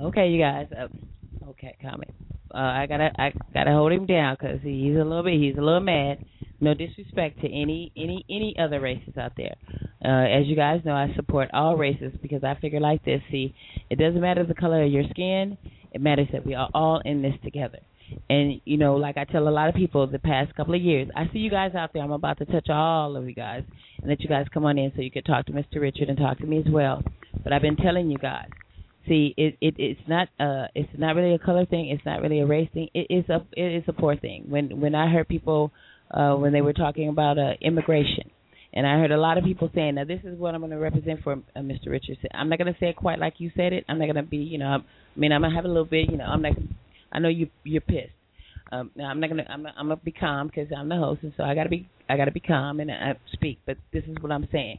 [0.00, 0.66] Okay, you guys.
[0.76, 2.12] Uh, okay, comment.
[2.52, 5.60] Uh, I gotta I gotta hold him down because he's a little bit he's a
[5.60, 6.24] little mad.
[6.60, 9.54] No disrespect to any any any other races out there.
[10.04, 13.20] Uh, as you guys know, I support all races because I figure like this.
[13.30, 13.54] See,
[13.90, 15.58] it doesn't matter the color of your skin.
[15.92, 17.78] It matters that we are all in this together.
[18.28, 21.08] And you know, like I tell a lot of people the past couple of years,
[21.16, 22.02] I see you guys out there.
[22.02, 23.64] I'm about to touch all of you guys
[24.00, 25.80] and let you guys come on in so you could talk to Mr.
[25.80, 27.02] Richard and talk to me as well.
[27.42, 28.48] But I've been telling you guys,
[29.08, 31.88] see, it, it it's not uh it's not really a color thing.
[31.90, 32.88] It's not really a race thing.
[32.94, 34.44] It is a it is a poor thing.
[34.48, 35.72] When when I heard people
[36.10, 38.30] uh when they were talking about uh immigration.
[38.76, 40.78] And I heard a lot of people saying, "Now this is what I'm going to
[40.78, 41.90] represent for uh, Mr.
[41.90, 43.84] Richardson." I'm not going to say it quite like you said it.
[43.88, 44.80] I'm not going to be, you know, I'm,
[45.16, 46.54] I mean, I'm to have a little bit, you know, I'm not
[47.14, 48.12] I know you you're pissed.
[48.72, 51.32] Um, now I'm not gonna I'm I'm gonna be calm because I'm the host, and
[51.36, 53.58] so I gotta be I gotta be calm and I speak.
[53.66, 54.78] But this is what I'm saying.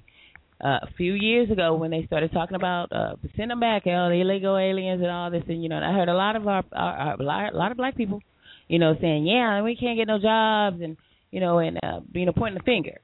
[0.63, 4.09] Uh, a few years ago, when they started talking about uh, send them back, all
[4.09, 6.63] the illegal aliens and all this, and you know, I heard a lot of our,
[6.71, 8.21] our, our a lot of black people,
[8.67, 10.95] you know, saying, yeah, we can't get no jobs, and
[11.29, 12.99] you know, and uh, you know, pointing the finger.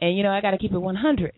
[0.00, 1.32] And you know, I got to keep it 100.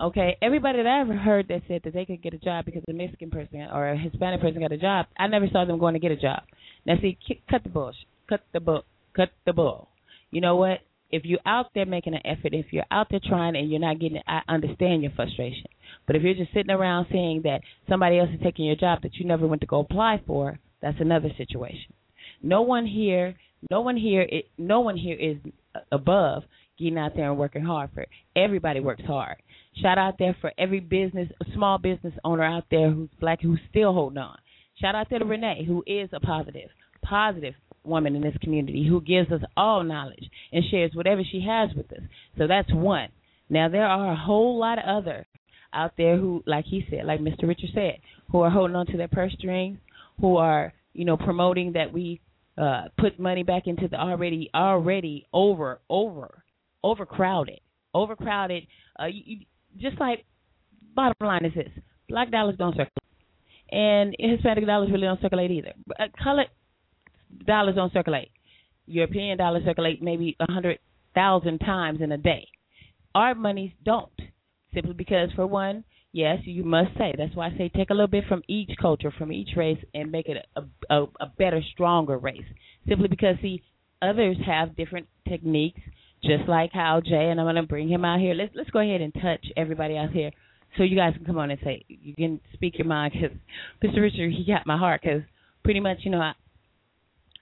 [0.00, 2.82] Okay, everybody that I ever heard that said that they could get a job because
[2.88, 5.94] a Mexican person or a Hispanic person got a job, I never saw them going
[5.94, 6.42] to get a job.
[6.86, 7.18] Now, see,
[7.50, 8.84] cut the bullshit, cut the bull,
[9.14, 9.88] cut the bull.
[10.30, 10.80] You know what?
[11.10, 14.00] If you're out there making an effort, if you're out there trying and you're not
[14.00, 15.66] getting it, I understand your frustration.
[16.06, 19.14] But if you're just sitting around saying that somebody else is taking your job that
[19.14, 21.92] you never went to go apply for, that's another situation.
[22.42, 23.36] No one here,
[23.70, 24.26] no one here,
[24.58, 25.36] no one here is
[25.92, 26.42] above
[26.78, 28.08] getting out there and working hard for it.
[28.34, 29.36] Everybody works hard.
[29.80, 33.92] Shout out there for every business, small business owner out there who's black who's still
[33.92, 34.36] holding on.
[34.80, 36.68] Shout out to Renee, who is a positive,
[37.02, 37.54] positive
[37.84, 41.90] woman in this community who gives us all knowledge and shares whatever she has with
[41.92, 42.02] us.
[42.36, 43.08] So that's one.
[43.48, 45.26] Now there are a whole lot of other
[45.72, 47.46] out there who, like he said, like Mr.
[47.46, 47.98] Richard said,
[48.30, 49.78] who are holding on to their purse strings,
[50.20, 52.20] who are, you know, promoting that we
[52.58, 56.42] uh put money back into the already already over over
[56.82, 57.60] overcrowded
[57.94, 58.66] overcrowded
[58.98, 59.46] uh you, you,
[59.78, 60.24] just like
[60.94, 61.68] bottom line is this
[62.08, 63.05] black dollars don't circulate
[63.70, 65.72] and hispanic dollars really don't circulate either.
[65.98, 66.48] Uh, colored
[67.46, 68.30] dollars don't circulate.
[68.86, 70.78] European dollars circulate maybe a hundred
[71.14, 72.46] thousand times in a day.
[73.14, 74.12] Our monies don't
[74.74, 78.06] simply because for one yes you must say that's why i say take a little
[78.06, 82.18] bit from each culture from each race and make it a, a, a better stronger
[82.18, 82.44] race.
[82.88, 83.62] Simply because see
[84.02, 85.80] others have different techniques
[86.22, 88.34] just like how Jay and I'm going to bring him out here.
[88.34, 90.30] Let's let's go ahead and touch everybody out here,
[90.76, 93.36] so you guys can come on and say you can speak your mind because
[93.82, 94.00] Mr.
[94.00, 95.22] Richard he got my heart because
[95.64, 96.32] pretty much you know I,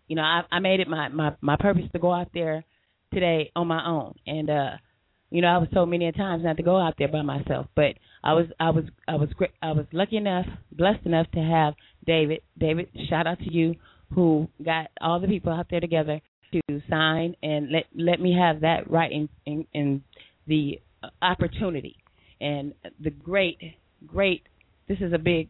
[0.09, 2.65] you know I I made it my my my purpose to go out there
[3.13, 4.71] today on my own and uh
[5.31, 7.95] you know I was told many times not to go out there by myself but
[8.23, 11.75] I was I was I was great I was lucky enough blessed enough to have
[12.07, 13.75] David David shout out to you
[14.15, 16.21] who got all the people out there together
[16.53, 20.03] to sign and let let me have that right in in, in
[20.47, 20.81] the
[21.21, 21.97] opportunity
[22.45, 23.59] and the great
[24.07, 24.43] great
[24.87, 25.49] this is a big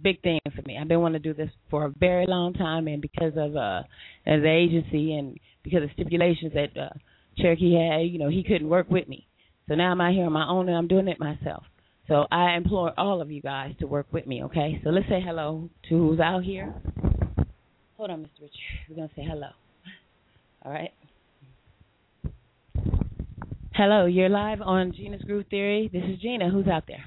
[0.00, 0.78] big thing for me.
[0.80, 3.82] I've been wanting to do this for a very long time and because of uh
[4.26, 6.90] as the agency and because of stipulations that uh
[7.38, 9.26] Cherokee had, you know, he couldn't work with me.
[9.68, 11.64] So now I'm out here on my own and I'm doing it myself.
[12.08, 14.80] So I implore all of you guys to work with me, okay?
[14.84, 16.74] So let's say hello to who's out here.
[17.96, 18.42] Hold on, Mr.
[18.42, 18.58] Richard.
[18.88, 19.48] We're gonna say hello.
[20.64, 20.90] All right.
[23.74, 25.88] Hello, you're live on Gena's Groove Theory.
[25.90, 26.50] This is Gena.
[26.50, 27.06] Who's out there?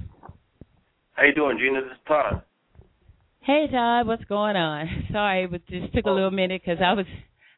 [1.12, 1.82] How you doing, Gena?
[1.82, 2.42] This is Todd.
[3.42, 4.08] Hey, Todd.
[4.08, 4.88] What's going on?
[5.12, 7.06] Sorry, but just took a little minute because I was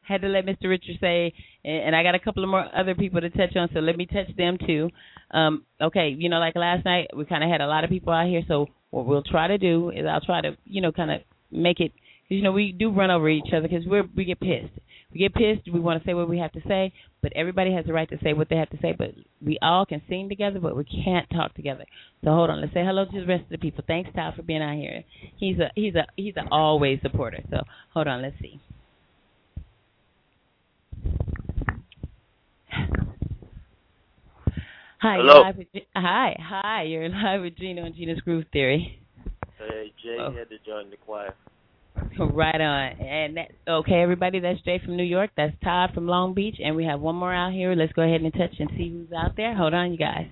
[0.06, 0.68] had to let Mr.
[0.68, 1.32] Richard say,
[1.64, 4.04] and, I got a couple of more other people to touch on, so let me
[4.04, 4.90] touch them too.
[5.30, 8.12] Um, okay, you know, like last night, we kind of had a lot of people
[8.12, 11.10] out here, so what we'll try to do is I'll try to, you know, kind
[11.10, 14.26] of make it, cause, you know, we do run over each other because we're we
[14.26, 14.72] get pissed
[15.12, 16.92] we get pissed, we want to say what we have to say,
[17.22, 18.94] but everybody has the right to say what they have to say.
[18.96, 19.12] But
[19.44, 21.84] we all can sing together, but we can't talk together.
[22.22, 23.84] So hold on, let's say hello to the rest of the people.
[23.86, 25.02] Thanks, Todd, for being out here.
[25.38, 27.42] He's a he's a he's an always supporter.
[27.50, 27.62] So
[27.94, 28.60] hold on, let's see.
[35.00, 35.42] Hi, Hello.
[35.42, 36.82] live with, hi, hi.
[36.82, 39.00] You're live with Gena on Gena's Groove Theory.
[39.56, 40.32] Hey, Jay Oh.
[40.32, 41.34] had to join the choir.
[42.26, 43.00] Right on.
[43.00, 45.30] And that, okay, everybody, that's Jay from New York.
[45.36, 46.56] That's Todd from Long Beach.
[46.62, 47.74] And we have one more out here.
[47.74, 49.54] Let's go ahead and touch and see who's out there.
[49.56, 50.26] Hold on, you guys.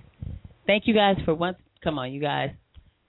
[0.65, 1.57] Thank you guys for once.
[1.83, 2.49] Come on, you guys.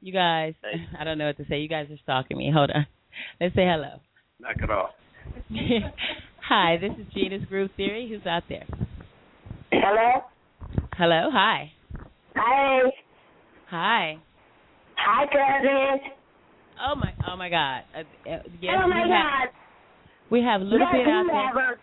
[0.01, 0.55] You guys,
[0.99, 1.59] I don't know what to say.
[1.59, 2.53] You guys are stalking me.
[2.55, 2.87] Hold on.
[3.41, 4.01] Let's say hello.
[4.39, 4.91] Knock it off.
[6.49, 8.09] Hi, this is Gena's Groove Theory.
[8.09, 8.65] Who's out there?
[9.73, 10.23] Hello?
[10.97, 11.31] Hello.
[11.33, 11.73] Hi.
[12.37, 12.81] Hi.
[13.71, 14.19] Hi.
[14.97, 16.18] Hi, cousin.
[16.81, 17.83] Oh my, oh my God.
[17.95, 18.01] Uh,
[18.31, 19.13] uh, yes, oh my we God.
[19.13, 19.51] have
[20.31, 21.65] we have a little yes, bit out you there.
[21.65, 21.79] her.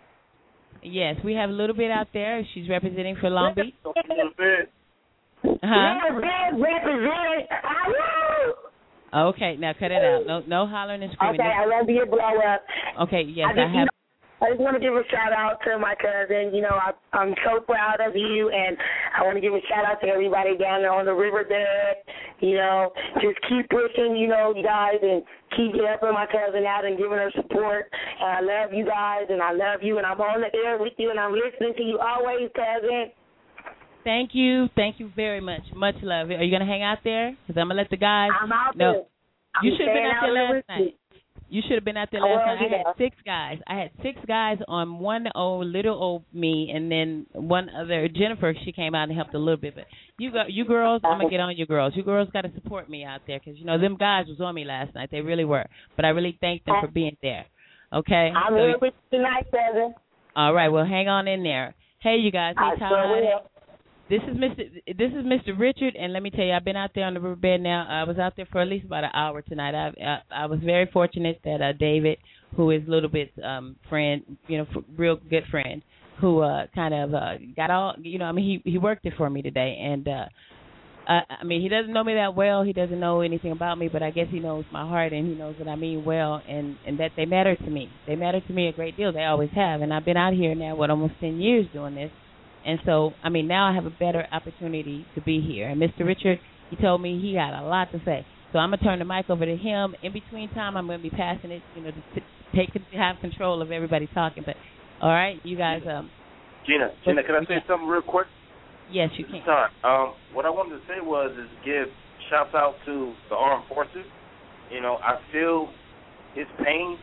[0.83, 2.45] Yes, we have a little bit out there.
[2.53, 3.73] She's representing for Long Beach.
[3.83, 4.69] Don't be in bed.
[5.43, 5.49] Huh?
[5.61, 7.47] Yes, yes, represented.
[7.51, 9.29] Ah, woo!
[9.29, 10.23] Okay, now cut it out.
[10.27, 11.39] No, no hollering and screaming.
[11.39, 12.61] Okay, I won't be a blow up.
[13.03, 13.87] Okay, yes, I I have.
[14.45, 16.53] I just want to give a shout out to my cousin.
[16.53, 18.77] You know, I, I'm so proud of you, and
[19.17, 22.05] I want to give a shout out to everybody down there on the riverbed.
[22.45, 22.93] You know,
[23.25, 25.25] just keep pushing, you know, you guys, and
[25.57, 27.89] keep helping my cousin out and giving her support.
[27.89, 30.93] And I love you guys, and I love you, and I'm on the air with
[31.01, 33.09] you, and I'm listening to you always, cousin.
[34.05, 35.65] Thank you, thank you very much.
[35.73, 36.29] Much love.
[36.29, 37.33] Are you gonna hang out there?
[37.33, 38.29] Because I'm gonna let the guys.
[38.37, 39.65] I'm out no, there.
[39.65, 40.93] You should have been out there last night.
[41.55, 42.57] You should have been out there last night.
[42.73, 43.59] I had six guys.
[43.65, 48.53] I had six guys on one old little old me, and then one other Jennifer.
[48.65, 49.73] She came out and helped a little bit.
[49.75, 49.85] But
[50.17, 51.01] you got you girls.
[51.05, 51.93] I'm gonna get on you girls.
[51.95, 54.53] You girls got to support me out there because you know them guys was on
[54.53, 55.09] me last night.
[55.11, 55.65] They really were.
[55.95, 57.45] But I really thank them for being there.
[57.93, 58.31] Okay.
[58.35, 59.95] I'm So- here with you tonight, cousin.
[60.35, 60.67] all right.
[60.67, 61.73] Well, hang on in there.
[61.99, 62.55] Hey, you guys.
[62.59, 62.89] Hey, Todd.
[62.91, 63.41] sure.
[64.07, 64.57] This is Mr.
[64.85, 65.57] This is Mr.
[65.59, 67.87] Richard, and let me tell you, I've been out there on the riverbed now.
[67.89, 69.73] I was out there for at least about an hour tonight.
[69.73, 72.19] I I, I was very fortunate that uh, David,
[72.55, 75.81] who is a Little Bit's um friend, you know, f- real good friend,
[76.21, 79.13] who uh kind of uh got all, you know, I mean, he he worked it
[79.17, 80.25] for me today, and uh
[81.07, 82.63] I, I mean, he doesn't know me that well.
[82.63, 85.33] He doesn't know anything about me, but I guess he knows my heart and he
[85.33, 87.89] knows that I mean well, and and that they matter to me.
[88.05, 89.11] They matter to me a great deal.
[89.13, 92.11] They always have, and I've been out here now, what almost ten years doing this,
[92.65, 95.69] and so I mean now I have a better opportunity to be here.
[95.69, 96.05] And Mr.
[96.05, 96.39] Richard,
[96.69, 99.29] he told me he had a lot to say, so I'm gonna turn the mic
[99.29, 99.95] over to him.
[100.01, 102.21] In between time, I'm gonna be passing it, you know, to
[102.55, 104.43] take have control of everybody talking.
[104.45, 104.55] But
[105.01, 106.09] all right, you guys, um,
[106.65, 108.27] Gena, Gena, can I say something real quick?
[108.91, 109.41] yes, you can.
[109.43, 109.69] Time.
[109.83, 111.87] Um, what I wanted to say was is give
[112.29, 114.05] shouts out to the armed forces.
[114.71, 115.69] You know, I feel
[116.33, 116.97] his pain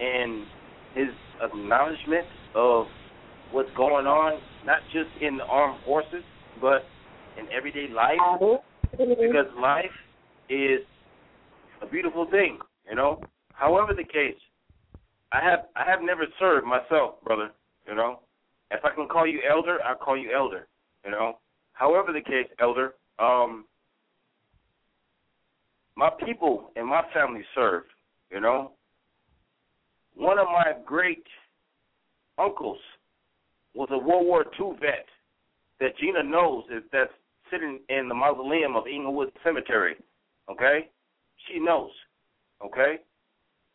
[0.00, 0.46] and
[0.94, 2.86] his acknowledgement of
[3.52, 6.24] what's going on, not just in the armed forces,
[6.60, 6.84] but
[7.38, 8.18] in everyday life.
[8.90, 9.84] Because life
[10.48, 10.80] is
[11.80, 13.22] a beautiful thing, you know.
[13.52, 14.40] However the case,
[15.32, 17.50] I have I have never served myself, brother.
[17.86, 18.20] You know,
[18.70, 20.66] if I can call you elder, I'll call you elder.
[21.04, 21.38] You know,
[21.72, 22.94] however the case, elder.
[23.18, 23.66] Um,
[25.96, 27.88] my people and my family served.
[28.30, 28.72] You know,
[30.14, 31.24] one of my great
[32.38, 32.78] uncles
[33.74, 35.06] was a World War II vet
[35.80, 37.12] that Gena knows is that's
[37.50, 39.96] sitting in the mausoleum of Inglewood Cemetery.
[40.50, 40.88] Okay,
[41.46, 41.90] she knows.
[42.64, 42.96] Okay.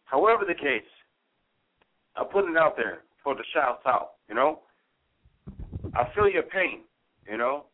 [0.06, 0.88] However the case,
[2.16, 4.12] I put it out there for the shouts out.
[4.30, 4.60] You know,
[5.96, 6.82] I feel your pain.
[7.30, 7.66] You know,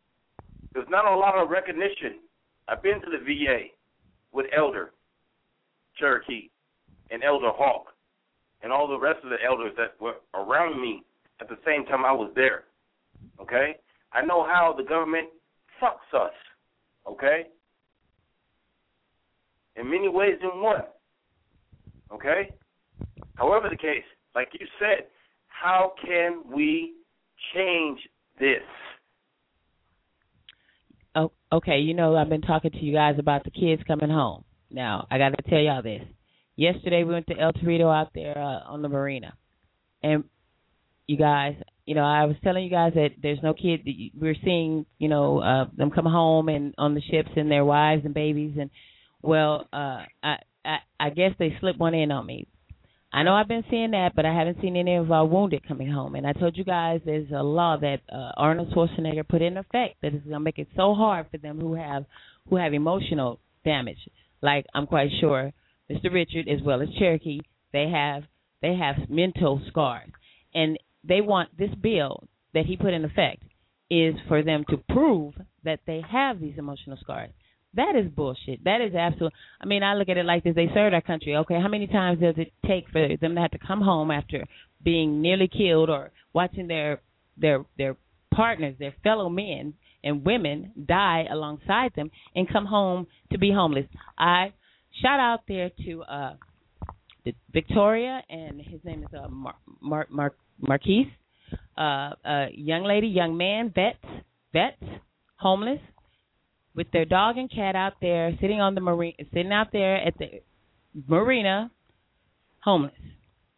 [0.73, 2.19] there's not a lot of recognition.
[2.67, 3.67] I've been to the VA
[4.31, 4.91] with Elder
[5.97, 6.49] Cherokee
[7.11, 7.87] and Elder Hawk
[8.63, 11.03] and all the rest of the elders that were around me
[11.41, 12.65] at the same time I was there.
[13.41, 13.77] Okay?
[14.11, 15.27] I know how the government
[15.81, 16.33] fucks us.
[17.07, 17.47] Okay?
[19.75, 20.83] In many ways in one.
[22.13, 22.53] Okay?
[23.35, 24.03] However the case,
[24.35, 25.07] like you said,
[25.47, 26.93] how can we
[27.55, 27.99] change
[28.39, 28.61] this?
[31.15, 31.79] Oh, okay.
[31.79, 34.43] You know, I've been talking to you guys about the kids coming home.
[34.71, 36.01] Now, I got to tell y'all this.
[36.55, 39.33] Yesterday, we went to El Torito out there uh, on the marina,
[40.03, 40.23] and
[41.07, 43.87] you guys, you know, I was telling you guys that there's no kid.
[44.19, 48.03] We're seeing, you know, uh, them come home and on the ships and their wives
[48.05, 48.69] and babies, and
[49.21, 50.35] well, uh, I,
[50.65, 52.47] I, I guess they slipped one in on me.
[53.13, 55.91] I know I've been seeing that, but I haven't seen any of our wounded coming
[55.91, 56.15] home.
[56.15, 59.97] And I told you guys there's a law that uh, Arnold Schwarzenegger put in effect
[60.01, 62.05] that is going to make it so hard for them who have
[62.49, 63.99] who have emotional damage.
[64.41, 65.53] Like I'm quite sure
[65.91, 66.11] Mr.
[66.11, 67.41] Richard as well as Cherokee,
[67.71, 68.23] they have
[68.63, 70.09] they have mental scars,
[70.55, 73.43] and they want this bill that he put in effect
[73.89, 75.33] is for them to prove
[75.63, 77.29] that they have these emotional scars.
[77.75, 78.63] That is bullshit.
[78.63, 79.33] That is absolute.
[79.59, 81.35] I mean, I look at it like this: they served our country.
[81.35, 84.45] Okay, how many times does it take for them to have to come home after
[84.83, 87.01] being nearly killed or watching their
[87.35, 87.95] their their
[88.33, 89.73] partners, their fellow men
[90.03, 93.87] and women die alongside them, and come home to be homeless?
[94.17, 94.53] I
[95.01, 96.33] shout out there to uh
[97.51, 101.07] Victoria and his name is uh Mar Mar, Mar Marquise,
[101.77, 103.97] uh, uh, young lady, young man, vets,
[104.53, 104.81] vets,
[105.35, 105.79] homeless
[106.75, 110.17] with their dog and cat out there sitting on the marine sitting out there at
[110.17, 110.41] the
[111.07, 111.69] marina
[112.63, 112.93] homeless.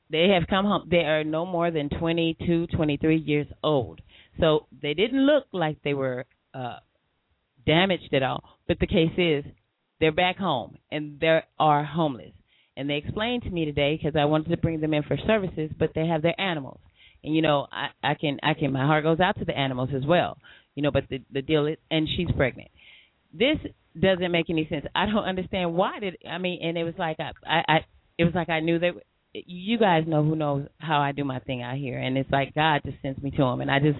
[0.10, 0.88] They have come home.
[0.90, 4.02] They are no more than twenty two twenty three years old.
[4.40, 6.78] So they didn't look like they were uh
[7.66, 8.44] damaged at all.
[8.68, 9.46] But the case is
[10.00, 12.34] they're back home and they are homeless.
[12.78, 15.72] And they explained to me today because I wanted to bring them in for services,
[15.78, 16.80] but they have their animals.
[17.24, 19.90] And you know, I I can I can my heart goes out to the animals
[19.96, 20.38] as well.
[20.76, 22.70] You know, but the the deal is, and she's pregnant.
[23.34, 23.58] This
[24.00, 24.86] doesn't make any sense.
[24.94, 27.78] I don't understand why did I mean, and it was like I I, I
[28.18, 28.92] it was like I knew that
[29.34, 32.54] you guys know who knows how I do my thing out here, and it's like
[32.54, 34.00] God just sends me to him, and I just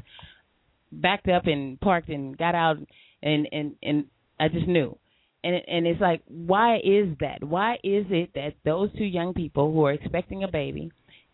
[0.92, 2.78] backed up and parked and got out,
[3.22, 4.06] and and and
[4.40, 4.98] I just knew,
[5.46, 7.44] and and it's like why is that?
[7.44, 10.92] Why is it that those two young people who are expecting a baby,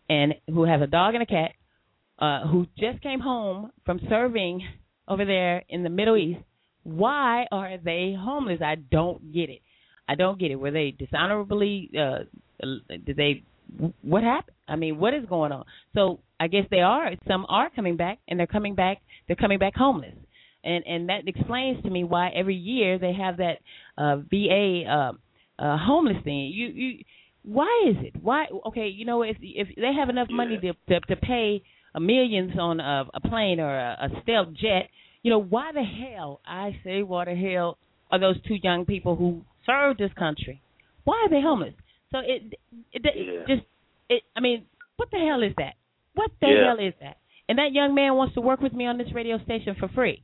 [0.08, 1.52] and who have a dog and a cat,
[2.18, 4.62] uh, who just came home from serving
[5.08, 6.40] over there in the Middle East,
[6.84, 8.60] why are they homeless?
[8.62, 9.60] I don't get it.
[10.08, 10.56] I don't get it.
[10.56, 11.90] Were they dishonorably?
[11.98, 12.24] Uh,
[13.06, 13.42] did they
[14.02, 14.56] what happened?
[14.68, 15.64] I mean, what is going on?
[15.94, 17.10] So I guess they are.
[17.26, 18.98] Some are coming back, and they're coming back.
[19.26, 20.14] They're coming back homeless,
[20.64, 23.58] and and that explains to me why every year they have that
[23.98, 25.12] uh, VA uh,
[25.62, 26.50] uh, homeless thing.
[26.52, 27.04] You you,
[27.44, 28.14] why is it?
[28.22, 28.46] Why?
[28.68, 31.62] Okay, you know if if they have enough money to to, to pay
[31.94, 34.88] a millions on a, a plane or a, a stealth jet,
[35.22, 37.78] you know why the hell I say why the hell
[38.10, 40.62] are those two young people who served this country?
[41.04, 41.74] Why are they homeless?
[42.12, 42.54] So it
[42.92, 43.56] it, it Yeah.
[43.56, 43.66] just
[44.08, 44.22] it.
[44.36, 45.74] I mean, what the hell is that?
[46.14, 46.64] What the Yeah.
[46.66, 47.16] hell is that?
[47.48, 50.22] And that young man wants to work with me on this radio station for free.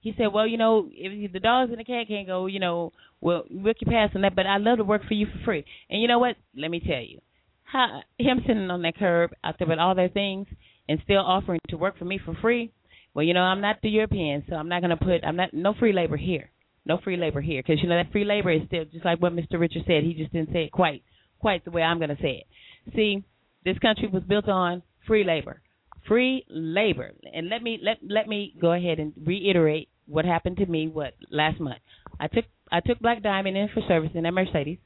[0.00, 2.92] He said, "Well, you know, if the dogs and the cat can't go, you know,
[3.20, 5.64] well, we can pass on that, but I'd love to work for you for free."
[5.90, 6.36] And you know what?
[6.56, 7.20] Let me tell you,
[7.64, 10.46] how him sitting on that curb out there with all their things
[10.88, 12.72] and still offering to work for me for free.
[13.14, 15.52] Well, you know, I'm not the European, so I'm not going to put I'm not
[15.52, 16.50] no free labor here.
[16.86, 19.32] No free labor here because you know that free labor is still just like what
[19.32, 19.58] Mr.
[19.58, 20.04] Richard said.
[20.04, 21.02] He just didn't say it quite
[21.38, 22.94] quite the way I'm going to say it.
[22.94, 23.24] See,
[23.64, 25.60] this country was built on free labor.
[26.08, 27.12] Free labor.
[27.32, 31.14] And let me let let me go ahead and reiterate what happened to me what
[31.30, 31.78] last month.
[32.18, 34.78] I took I took Black Diamond in for service in that Mercedes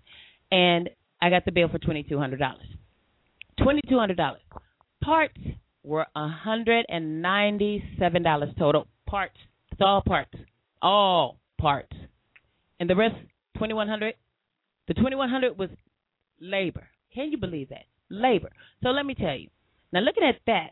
[0.50, 2.66] and I got the bill for twenty two hundred dollars.
[3.62, 4.42] Twenty two hundred dollars.
[5.02, 5.38] Parts
[5.82, 8.86] were a hundred and ninety seven dollars total.
[9.06, 9.36] Parts.
[9.70, 10.34] It's all parts.
[10.80, 11.92] All parts.
[12.80, 13.14] And the rest
[13.56, 14.14] twenty one hundred.
[14.88, 15.70] The twenty one hundred was
[16.40, 16.88] labor.
[17.14, 17.84] Can you believe that?
[18.10, 18.50] Labor.
[18.82, 19.48] So let me tell you.
[19.92, 20.70] Now looking at that,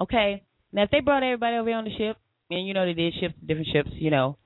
[0.00, 0.42] okay.
[0.72, 2.16] Now if they brought everybody over on the ship,
[2.50, 4.36] and you know they did ships, different ships, you know,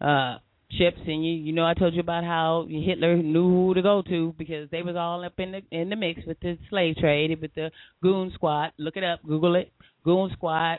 [0.00, 0.38] uh,
[0.70, 4.02] ships, and you you know I told you about how Hitler knew who to go
[4.02, 7.36] to because they was all up in the in the mix with the slave trade,
[7.40, 7.70] with the
[8.02, 8.72] goon squad.
[8.78, 9.72] Look it up, Google it.
[10.04, 10.78] Goon squad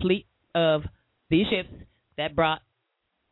[0.00, 0.82] fleet of
[1.30, 1.68] these ships
[2.16, 2.60] that brought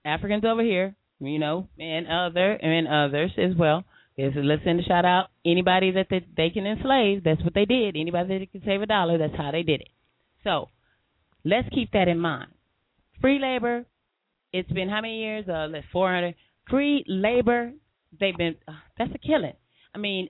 [0.05, 3.85] Africans over here, you know, and other and others as well.
[4.17, 7.25] Is let's send a shout out anybody that they, they can enslave.
[7.25, 7.97] That's what they did.
[7.97, 9.89] Anybody that can save a dollar, that's how they did it.
[10.45, 10.69] So
[11.45, 12.51] let's keep that in mind.
[13.21, 13.85] Free labor.
[14.53, 15.47] It's been how many years?
[15.49, 16.35] Uh, let's four hundred.
[16.69, 17.73] Free labor.
[18.19, 18.57] They've been.
[18.67, 19.53] Uh, that's a killing.
[19.95, 20.29] I mean,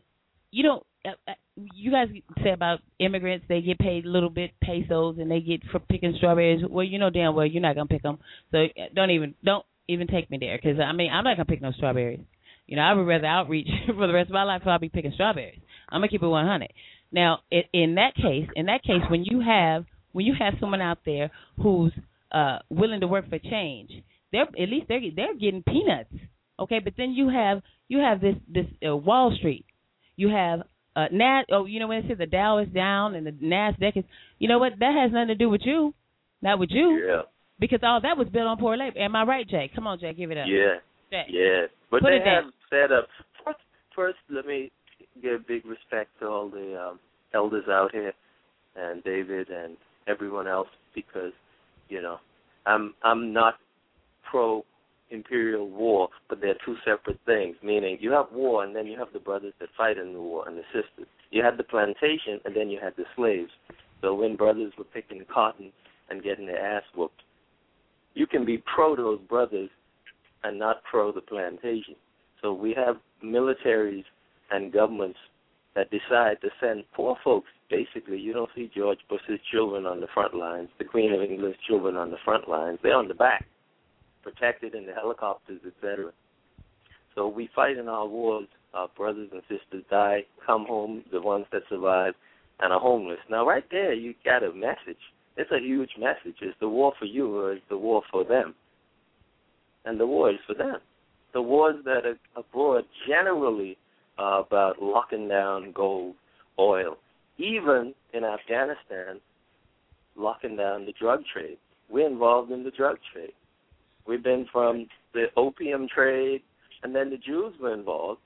[0.50, 0.84] you don't.
[1.04, 1.32] Uh, uh,
[1.74, 2.08] you guys
[2.42, 6.14] say about immigrants, they get paid a little bit pesos and they get for picking
[6.16, 6.62] strawberries.
[6.68, 8.18] Well, you know damn well you're not gonna pick them,
[8.50, 11.46] so uh, don't even don't even take me there because I mean I'm not gonna
[11.46, 12.20] pick no strawberries.
[12.66, 14.62] You know, I would rather outreach for the rest of my life.
[14.64, 15.60] So I'll be picking strawberries.
[15.88, 16.72] I'm gonna keep it 100.
[17.12, 20.98] Now, in that case, in that case, when you have when you have someone out
[21.04, 21.30] there
[21.62, 21.92] who's
[22.32, 23.90] uh willing to work for change,
[24.32, 26.12] they're at least they're they're getting peanuts.
[26.58, 29.64] Okay, but then you have you have this this uh, Wall Street.
[30.16, 30.60] You have
[30.96, 31.46] uh Nas.
[31.50, 34.04] Oh, you know when it says the Dow is down and the Nasdaq is.
[34.38, 34.72] You know what?
[34.78, 35.94] That has nothing to do with you.
[36.42, 37.02] Not with you.
[37.06, 37.22] Yeah.
[37.58, 38.98] Because all that was built on poor labor.
[38.98, 39.70] Am I right, Jay?
[39.74, 40.46] Come on, Jay, give it up.
[40.48, 40.78] Yeah.
[41.28, 41.66] Yeah.
[41.90, 42.44] But Put they it down.
[42.44, 43.08] have set up.
[43.44, 43.58] First,
[43.94, 44.70] first, let me
[45.22, 46.98] give big respect to all the um,
[47.34, 48.12] elders out here,
[48.76, 49.76] and David and
[50.10, 51.32] everyone else, because
[51.88, 52.18] you know,
[52.66, 53.54] I'm I'm not
[54.30, 54.64] pro
[55.10, 57.56] imperial war, but they're two separate things.
[57.62, 60.48] Meaning, you have war, and then you have the brothers that fight in the war,
[60.48, 61.08] and the sisters.
[61.30, 63.50] You had the plantation, and then you had the slaves.
[64.00, 65.72] So when brothers were picking cotton
[66.08, 67.22] and getting their ass whooped,
[68.14, 69.70] you can be pro those brothers
[70.42, 71.96] and not pro the plantation.
[72.42, 74.04] So we have militaries
[74.50, 75.18] and governments
[75.74, 77.48] that decide to send poor folks.
[77.70, 81.58] Basically, you don't see George Bush's children on the front lines, the Queen of England's
[81.66, 82.78] children on the front lines.
[82.82, 83.46] They're on the back,
[84.22, 86.12] protected in the helicopters, etc.
[87.14, 88.48] So we fight in our wars.
[88.72, 92.14] Our brothers and sisters die, come home, the ones that survive,
[92.60, 93.18] and are homeless.
[93.28, 95.00] Now, right there, you got a message.
[95.36, 96.36] It's a huge message.
[96.40, 98.54] Is the war for you, or is the war for them?
[99.84, 100.78] And the war is for them.
[101.32, 103.76] The wars that are abroad generally
[104.20, 106.14] about locking down gold,
[106.58, 106.96] oil,
[107.38, 109.20] even in Afghanistan,
[110.16, 111.56] locking down the drug trade.
[111.88, 113.32] We're involved in the drug trade.
[114.06, 116.42] We've been from the opium trade
[116.82, 118.20] and then the Jews were involved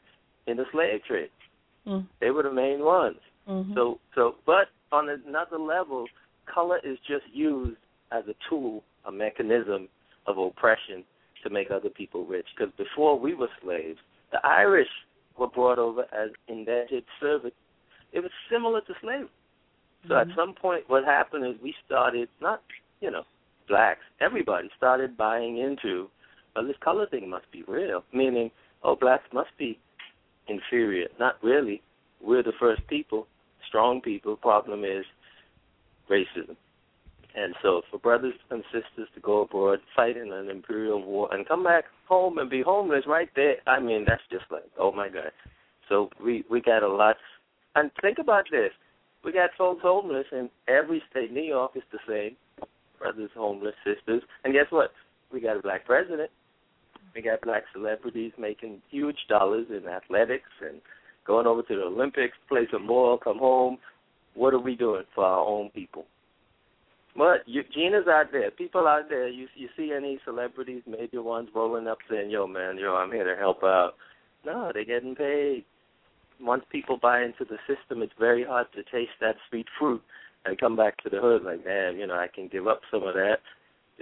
[0.46, 1.30] in the slave trade.
[1.86, 2.06] Mm.
[2.20, 3.18] They were the main ones.
[3.48, 3.74] Mhm.
[3.74, 6.06] So, so, but on another level,
[6.46, 7.76] color is just used
[8.10, 9.88] as a tool, a mechanism
[10.26, 11.04] of oppression
[11.42, 12.46] to make other people rich.
[12.56, 13.98] Because before we were slaves,
[14.32, 14.88] the Irish
[15.38, 17.56] were brought over as indentured servants.
[18.12, 19.28] It was similar to slavery.
[20.08, 20.38] So at mm-hmm.
[20.38, 22.62] some point, what happened is we started not,
[23.00, 23.24] you know,
[23.68, 24.00] blacks.
[24.20, 26.08] Everybody started buying into,
[26.54, 28.04] well, this color thing must be real.
[28.12, 28.50] Meaning,
[28.82, 29.78] oh, blacks must be
[30.46, 31.08] inferior.
[31.18, 31.82] Not really.
[32.22, 33.26] We're the first people,
[33.66, 34.36] strong people.
[34.36, 35.04] Problem is
[36.10, 36.56] racism.
[37.36, 41.46] And so, for brothers and sisters to go abroad, fight in an imperial war, and
[41.48, 45.08] come back home and be homeless right there, I mean, that's just like, oh my
[45.08, 45.32] God.
[45.88, 47.16] So we we got a lot.
[47.74, 48.70] And think about this:
[49.24, 51.32] we got folks homeless in every state.
[51.32, 52.36] New York is the same.
[52.98, 54.92] Brothers homeless, sisters, and guess what?
[55.32, 56.30] We got a black president.
[57.14, 60.80] We got black celebrities making huge dollars in athletics and
[61.26, 63.78] going over to the Olympics, play some ball, come home.
[64.34, 66.06] What are we doing for our own people?
[67.16, 68.50] But you, Gena's out there.
[68.50, 69.28] People out there.
[69.28, 73.24] You you see any celebrities, major ones, rolling up saying, "Yo, man, yo, I'm here
[73.24, 73.94] to help out."
[74.44, 75.64] No, they're getting paid.
[76.40, 80.02] Once people buy into the system, it's very hard to taste that sweet fruit
[80.44, 83.02] and come back to the hood like, man, you know, I can give up some
[83.04, 83.38] of that.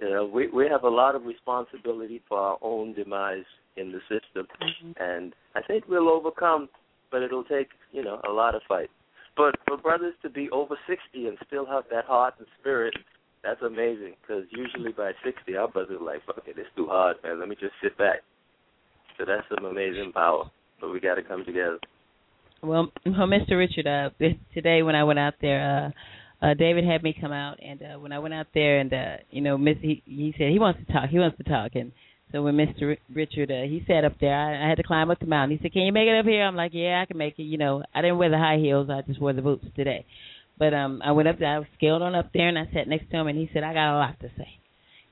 [0.00, 3.44] You know, we we have a lot of responsibility for our own demise
[3.76, 4.92] in the system, mm-hmm.
[4.98, 6.68] and I think we'll overcome.
[7.10, 8.90] But it'll take, you know, a lot of fight.
[9.36, 12.94] But for brothers to be over 60 and still have that heart and spirit,
[13.42, 14.14] that's amazing.
[14.20, 17.40] Because usually by 60, our brothers are like, fuck it, it's too hard, man.
[17.40, 18.18] Let me just sit back.
[19.18, 20.50] So that's some amazing power.
[20.80, 21.78] But we got to come together.
[22.62, 23.58] Well, well, Mr.
[23.58, 24.10] Richard, uh,
[24.54, 25.92] today when I went out there,
[26.42, 28.92] uh, uh, David had me come out, and uh, when I went out there, and
[28.92, 31.08] uh, you know, Miss, he, he said he wants to talk.
[31.08, 31.92] He wants to talk, and
[32.32, 32.96] so when Mr.
[33.12, 35.58] Richard, uh, he sat up there, I, I had to climb up the mountain.
[35.58, 37.42] He said, "Can you make it up here?" I'm like, "Yeah, I can make it."
[37.42, 38.88] You know, I didn't wear the high heels.
[38.90, 40.06] I just wore the boots today.
[40.58, 41.58] But um, I went up there.
[41.58, 43.74] I scaled on up there, and I sat next to him, and he said, "I
[43.74, 44.48] got a lot to say."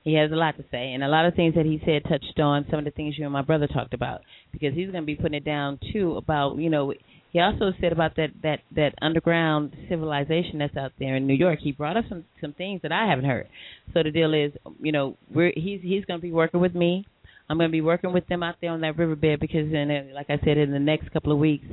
[0.03, 2.39] He has a lot to say, and a lot of things that he said touched
[2.39, 5.05] on some of the things you and my brother talked about because he's going to
[5.05, 6.93] be putting it down too about you know.
[7.31, 11.59] He also said about that that that underground civilization that's out there in New York.
[11.61, 13.47] He brought up some some things that I haven't heard.
[13.93, 14.51] So the deal is,
[14.81, 17.05] you know, we're he's he's going to be working with me.
[17.51, 20.15] I'm going to be working with them out there on that riverbed because, in uh,
[20.15, 21.65] like I said, in the next couple of weeks,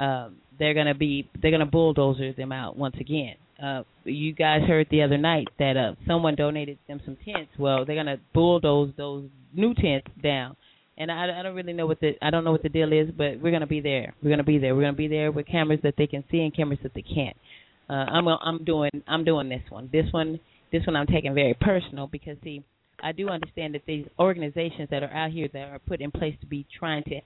[0.00, 3.36] um, they're going to be they're going to bulldozer them out once again.
[3.62, 7.52] Uh, you guys heard the other night that uh, someone donated them some tents.
[7.56, 10.56] Well, they're going to bulldoze those new tents down.
[10.98, 13.08] And I, I don't really know what the I don't know what the deal is,
[13.16, 14.14] but we're going to be there.
[14.20, 14.74] We're going to be there.
[14.74, 17.02] We're going to be there with cameras that they can see and cameras that they
[17.02, 17.36] can't.
[17.88, 19.90] Uh, I'm I'm doing I'm doing this one.
[19.92, 20.40] This one
[20.72, 22.64] this one I'm taking very personal because see
[23.04, 26.34] I do understand that these organizations that are out here that are put in place
[26.40, 27.20] to be trying to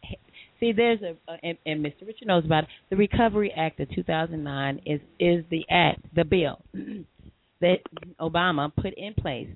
[0.58, 2.04] see there's a, a and, and Mr.
[2.04, 2.70] Richard knows about it.
[2.90, 6.60] The Recovery Act of 2009 is is the act, the bill
[7.60, 7.76] that
[8.20, 9.48] Obama put in place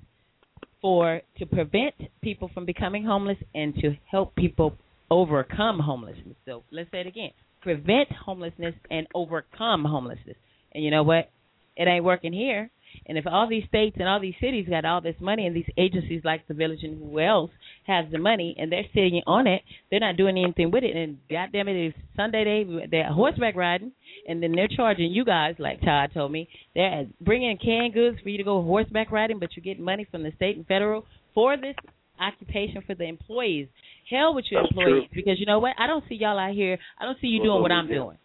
[0.81, 4.77] for to prevent people from becoming homeless and to help people
[5.11, 6.35] overcome homelessness.
[6.45, 10.37] So let's say it again: prevent homelessness and overcome homelessness.
[10.73, 11.29] And you know what?
[11.75, 12.69] It ain't working here.
[13.05, 15.69] And if all these states and all these cities got all this money and these
[15.77, 17.51] agencies like the village and who else
[17.87, 20.95] has the money and they're sitting on it, they're not doing anything with it.
[20.95, 23.91] And goddamn it, it's Sunday they they're horseback riding
[24.27, 28.29] and then they're charging you guys, like Todd told me, they're bringing canned goods for
[28.29, 31.57] you to go horseback riding, but you get money from the state and federal for
[31.57, 31.75] this
[32.19, 33.67] occupation for the employees.
[34.09, 35.21] Hell with your That's employees true.
[35.21, 35.73] because you know what?
[35.77, 36.77] I don't see y'all out here.
[36.99, 37.95] I don't see you doing what I'm do.
[37.95, 38.17] doing.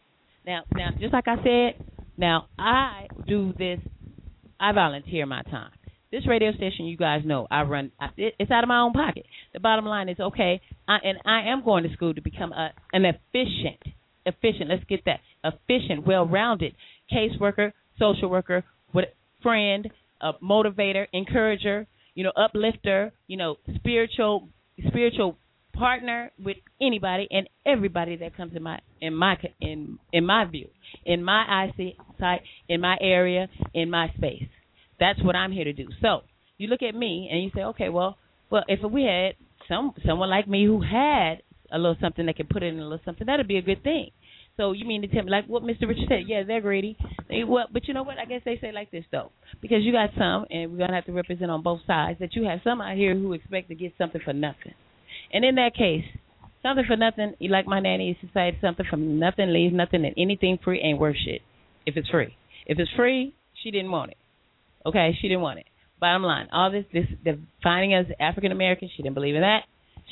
[0.46, 3.78] Now, now, just like I said, now I do this.
[4.61, 5.70] I volunteer my time.
[6.11, 7.92] This radio station, you guys know, I run.
[8.00, 9.26] I, it, it's out of my own pocket.
[9.52, 12.70] The bottom line is, okay, I, and I am going to school to become a,
[12.92, 13.82] an efficient,
[14.24, 14.70] efficient.
[14.70, 16.74] Let's get that efficient, well-rounded
[17.12, 19.06] caseworker, social worker, with
[19.42, 19.88] friend,
[20.20, 24.48] a motivator, encourager, you know, uplifter, you know, spiritual,
[24.88, 25.36] spiritual
[25.78, 30.68] partner with anybody and everybody that comes in my in my in in my view,
[31.04, 34.48] in my eyesight, in my area, in my space.
[35.00, 35.88] That's what I'm here to do.
[36.02, 36.22] So
[36.58, 38.16] you look at me and you say, okay, well,
[38.50, 39.34] well, if we had
[39.68, 43.00] some someone like me who had a little something that could put in a little
[43.04, 44.10] something, that'd be a good thing.
[44.56, 45.86] So you mean to tell me, like what Mr.
[45.86, 46.24] Richard said?
[46.26, 46.96] Yeah, they're greedy.
[47.28, 48.18] They, well, but you know what?
[48.18, 49.30] I guess they say like this though,
[49.62, 52.18] because you got some, and we're gonna have to represent on both sides.
[52.18, 54.74] That you have some out here who expect to get something for nothing,
[55.32, 56.04] and in that case,
[56.62, 60.14] something for nothing, like my nanny used to say, something from nothing leaves nothing, and
[60.16, 61.42] anything free ain't worth shit.
[61.86, 64.16] If it's free, if it's free, she didn't want it.
[64.86, 65.66] Okay, she didn't want it.
[66.00, 69.62] Bottom line, all this, this defining us African Americans, she didn't believe in that.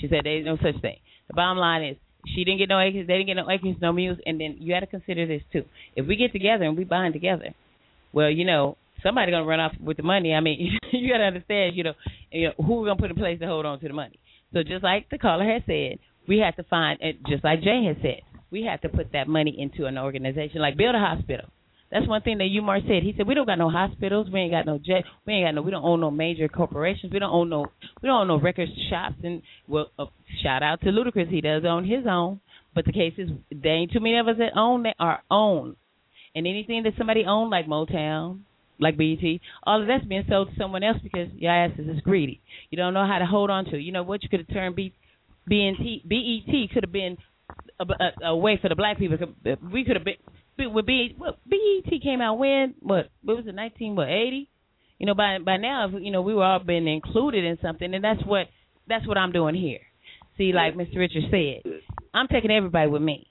[0.00, 0.96] She said there's no such thing.
[1.28, 1.96] The bottom line is
[2.34, 4.74] she didn't get no acres, they didn't get no acres, no mules, and then you
[4.74, 5.64] got to consider this too.
[5.94, 7.54] If we get together and we bind together,
[8.12, 10.34] well, you know, somebody gonna run off with the money.
[10.34, 11.94] I mean, you got to understand, you know,
[12.30, 14.18] you know who we're gonna put in place to hold on to the money.
[14.52, 17.96] So just like the caller has said, we have to find, just like Jay has
[18.02, 21.46] said, we have to put that money into an organization, like build a hospital.
[21.90, 23.04] That's one thing that Umar said.
[23.04, 25.54] He said we don't got no hospitals, we ain't got no jet, we ain't got
[25.54, 27.66] no, we don't own no major corporations, we don't own no,
[28.02, 29.16] we don't own no record shops.
[29.22, 30.06] And well, uh,
[30.42, 32.40] shout out to Ludacris, he does own his own.
[32.74, 35.76] But the case is, there ain't too many of us that own that are own.
[36.34, 38.40] And anything that somebody owned, like Motown,
[38.78, 39.22] like BET,
[39.64, 42.40] all of that's being sold to someone else because your ass is greedy.
[42.70, 43.78] You don't know how to hold on to.
[43.78, 44.22] You know what?
[44.22, 44.92] You could have turned B,
[45.50, 47.16] BNT, BET could have been
[47.80, 49.16] a, a, a way for the black people.
[49.72, 51.14] We could have been with B.
[51.16, 52.74] What BET came out when?
[52.80, 53.10] What?
[53.22, 53.54] What was it?
[53.54, 53.96] Nineteen?
[53.96, 54.08] What?
[54.08, 54.48] Eighty?
[54.98, 58.02] You know, by by now, you know, we were all been included in something, and
[58.02, 58.46] that's what
[58.88, 59.80] that's what I'm doing here.
[60.38, 60.96] See, like Mr.
[60.96, 61.72] Richard said,
[62.12, 63.26] I'm taking everybody with me.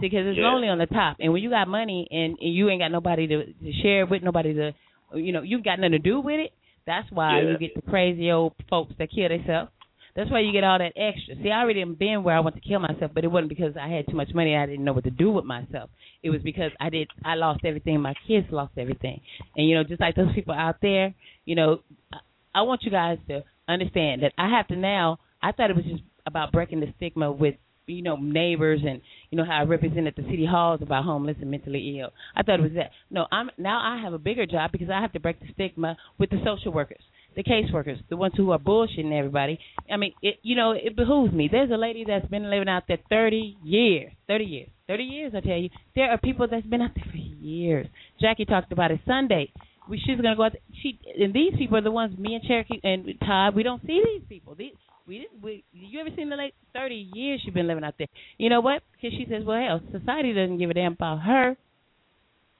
[0.00, 0.48] See, because it's Yeah.
[0.50, 3.26] lonely on the top, and when you got money and, and you ain't got nobody
[3.28, 4.72] to, to share it with, nobody to,
[5.14, 6.52] you know, you got nothing to do with it.
[6.86, 7.50] That's why Yeah.
[7.52, 9.70] you get the crazy old folks that kill themselves.
[10.16, 11.34] That's why you get all that extra.
[11.42, 13.88] See, I already been where I want to kill myself, but it wasn't because I
[13.88, 14.54] had too much money.
[14.56, 15.90] I didn't know what to do with myself.
[16.22, 17.08] It was because I did.
[17.24, 18.00] I lost everything.
[18.00, 19.20] My kids lost everything.
[19.56, 21.12] And you know, just like those people out there,
[21.44, 21.80] you know,
[22.12, 22.18] I,
[22.54, 25.18] I want you guys to understand that I have to now.
[25.42, 27.56] I thought it was just about breaking the stigma with
[27.86, 31.50] you know neighbors and you know how I represented the city halls about homeless and
[31.50, 32.10] mentally ill.
[32.36, 32.90] I thought it was that.
[33.10, 35.96] No, I'm now I have a bigger job because I have to break the stigma
[36.18, 37.02] with the social workers,
[37.36, 39.58] the caseworkers, the ones who are bullshitting everybody.
[39.90, 41.48] I mean, it you know it behooves me.
[41.50, 45.32] There's a lady that's been living out there 30 years, 30 years, 30 years.
[45.36, 47.86] I tell you, there are people that's been out there for years.
[48.20, 49.52] Jackie talked about it Sunday.
[49.88, 50.52] We, she's gonna go out.
[50.52, 50.62] There.
[50.82, 52.18] She and these people are the ones.
[52.18, 53.54] Me and Cherokee and Todd.
[53.54, 54.54] We don't see these people.
[54.54, 54.72] These
[55.06, 55.42] we didn't.
[55.42, 56.54] We, you ever seen the lady?
[56.72, 58.08] Thirty years she's been living out there.
[58.38, 58.82] You know what?
[58.92, 61.56] Because she says, well, hell, society doesn't give a damn about her.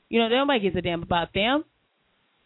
[0.09, 1.64] You know, nobody gives a damn about them.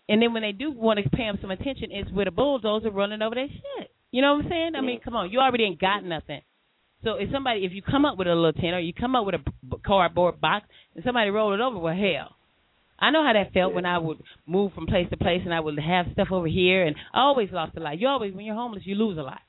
[0.09, 2.91] And then when they do want to pay them some attention, it's with a bulldozer
[2.91, 3.91] running over their shit.
[4.11, 4.73] You know what I'm saying?
[4.75, 6.41] I mean, come on, you already ain't got nothing.
[7.05, 9.27] So if somebody, if you come up with a little tin or you come up
[9.27, 12.37] with a cardboard box and somebody roll it over, well, hell,
[12.99, 15.61] I know how that felt when I would move from place to place and I
[15.61, 18.01] would have stuff over here, and I always lost a lot.
[18.01, 19.41] You always, when you're homeless, you lose a lot.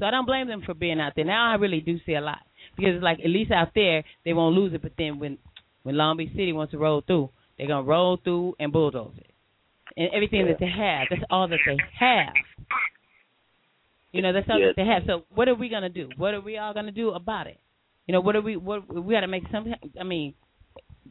[0.00, 1.24] So I don't blame them for being out there.
[1.24, 2.40] Now I really do see a lot
[2.76, 5.38] because it's like at least out there they won't lose it, but then when
[5.82, 9.30] when Long Beach City wants to roll through, they're gonna roll through and bulldoze it,
[9.96, 12.32] and everything that they have, that's all that they have.
[14.12, 14.68] You know, that's all Yeah.
[14.68, 15.04] that they have.
[15.06, 16.08] So what are we gonna do?
[16.16, 17.60] What are we all gonna do about it?
[18.06, 18.56] You know, what are we?
[18.56, 19.72] What we got to make some.
[20.00, 20.34] I mean,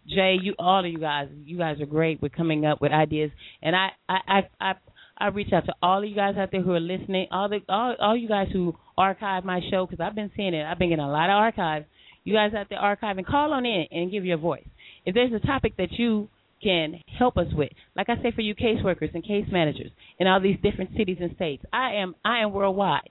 [0.08, 3.32] Jay, you all of you guys, you guys are great with coming up with ideas,
[3.62, 4.74] and I, I, I, I,
[5.20, 7.60] I reach out to all of you guys out there who are listening, all the,
[7.68, 10.66] all, all you guys who archive my show because I've been seeing it.
[10.66, 11.86] I've been getting a lot of archives.
[12.24, 14.68] You guys out there archiving, call on in and give your voice.
[15.06, 16.30] If there's a topic that you
[16.62, 20.42] can help us with, like I say for you caseworkers and case managers in all
[20.42, 23.10] these different cities and states, I am, I am worldwide.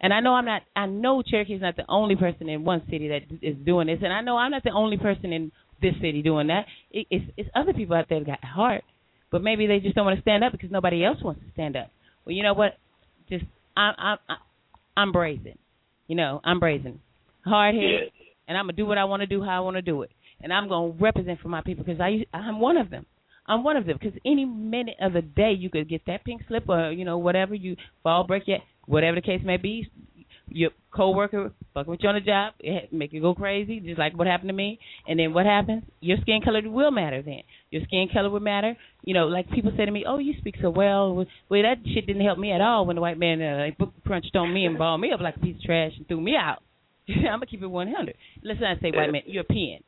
[0.00, 0.62] And I know I'm not.
[0.74, 4.12] I know Cherokee's not the only person in one city that is doing this, and
[4.12, 6.64] I know I'm not the only person in this city doing that.
[6.90, 8.82] It, it's it's other people out there that got heart,
[9.30, 11.76] but maybe they just don't want to stand up because nobody else wants to stand
[11.76, 11.90] up.
[12.24, 12.78] Well, you know what?
[13.28, 13.44] Just
[13.76, 14.18] I'm I'm
[14.96, 15.58] I'm brazen.
[16.06, 17.00] You know, I'm brazen,
[17.44, 18.10] hard headed,
[18.48, 20.10] and I'm gonna do what I want to do how I want to do it,
[20.40, 23.06] and I'm gonna represent for my people because I I'm one of them.
[23.46, 26.42] I'm one of them because any minute of the day you could get that pink
[26.48, 29.88] slip or you know whatever you fall break your whatever the case may be.
[30.52, 34.18] Your coworker fucking with you on the job, it make you go crazy, just like
[34.18, 34.78] what happened to me.
[35.06, 35.84] And then what happens?
[36.00, 37.22] Your skin color will matter.
[37.22, 38.76] Then your skin color will matter.
[39.04, 42.06] You know, like people say to me, "Oh, you speak so well." Well, that shit
[42.06, 45.00] didn't help me at all when the white man uh, crunched on me and balled
[45.00, 46.58] me up like a piece of trash and threw me out.
[47.08, 48.14] I'm gonna keep it 100.
[48.42, 49.82] Let's not say white man, European.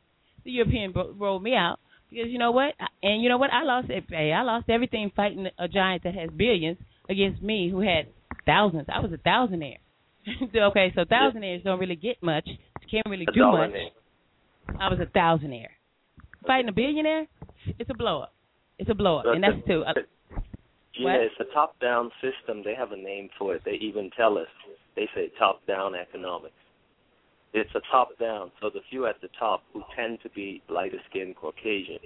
[0.45, 2.73] The European bro- rolled me out because you know what?
[3.01, 3.51] And you know what?
[3.51, 3.87] I lost.
[4.09, 6.77] Hey, I lost everything fighting a giant that has billions
[7.09, 8.07] against me who had
[8.45, 8.85] thousands.
[8.93, 9.77] I was a thousandaire.
[10.55, 12.47] okay, so thousandaires don't really get much.
[12.89, 13.71] Can't really do much.
[14.79, 15.67] I was a thousandaire.
[16.45, 17.25] Fighting a billionaire,
[17.79, 18.33] it's a blow up.
[18.79, 19.83] It's a blow up, and that's too.
[19.85, 19.93] Uh,
[20.95, 21.21] Gina, What?
[21.21, 22.61] it's a top-down system.
[22.63, 23.61] They have a name for it.
[23.65, 24.47] They even tell us.
[24.95, 26.53] They say top-down economics.
[27.53, 28.51] It's a top-down.
[28.61, 31.99] So the few at the top who tend to be lighter-skinned Caucasian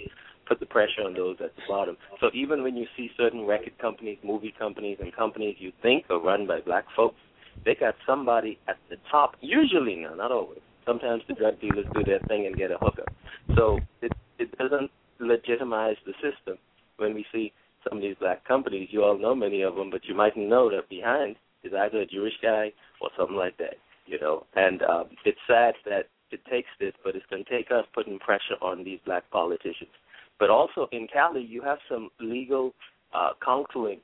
[0.48, 1.98] put the pressure on those at the bottom.
[2.22, 6.20] So even when you see certain record companies, movie companies, and companies you think are
[6.22, 7.20] run by black folks,
[7.66, 9.36] they got somebody at the top.
[9.42, 10.60] Usually, now, not always.
[10.86, 13.10] Sometimes the drug dealers do their thing and get a hookup.
[13.56, 16.58] So it it doesn't legitimize the system
[16.98, 17.52] when we see
[17.88, 18.90] some of these black companies.
[18.92, 22.06] You all know many of them, but you mightn't know that behind is either a
[22.06, 23.76] Jewish guy or something like that.
[24.06, 27.72] You know, and um, it's sad that it takes this, but it's going to take
[27.72, 29.92] us putting pressure on these black politicians.
[30.40, 32.74] But also in Cali, you have some legal
[33.14, 34.00] uh, counseling,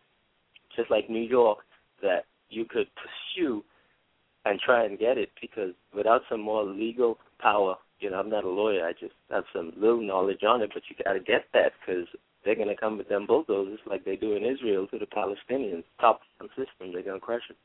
[0.76, 1.60] just like New York,
[2.02, 3.64] that you could pursue
[4.46, 8.44] and try and get it because without some more legal power, you know, I'm not
[8.44, 8.86] a lawyer.
[8.86, 12.08] I just have some little knowledge on it, but you got to get that because
[12.44, 15.84] they're going to come with them bulldozers like they do in Israel to the Palestinians.
[16.00, 17.56] Top system, they're going to crush it.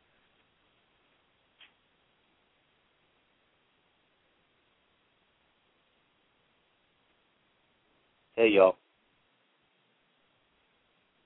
[8.36, 8.76] Hey, y'all.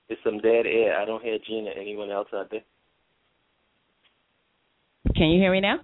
[0.09, 0.99] It's some dead air.
[0.99, 1.69] I don't hear Gina.
[1.79, 2.61] Anyone else out there?
[5.23, 5.77] Can you hear me now?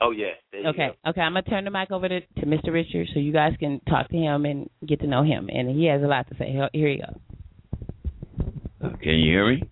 [0.00, 0.32] Oh yeah.
[0.50, 1.10] There you Okay, go.
[1.10, 1.20] okay.
[1.20, 2.72] I'm gonna turn the mic over to, to Mr.
[2.72, 5.86] Richard so you guys can talk to him and get to know him, and he
[5.86, 6.50] has a lot to say.
[6.50, 7.02] Here here you
[8.80, 8.90] go.
[9.00, 9.62] Can you hear me?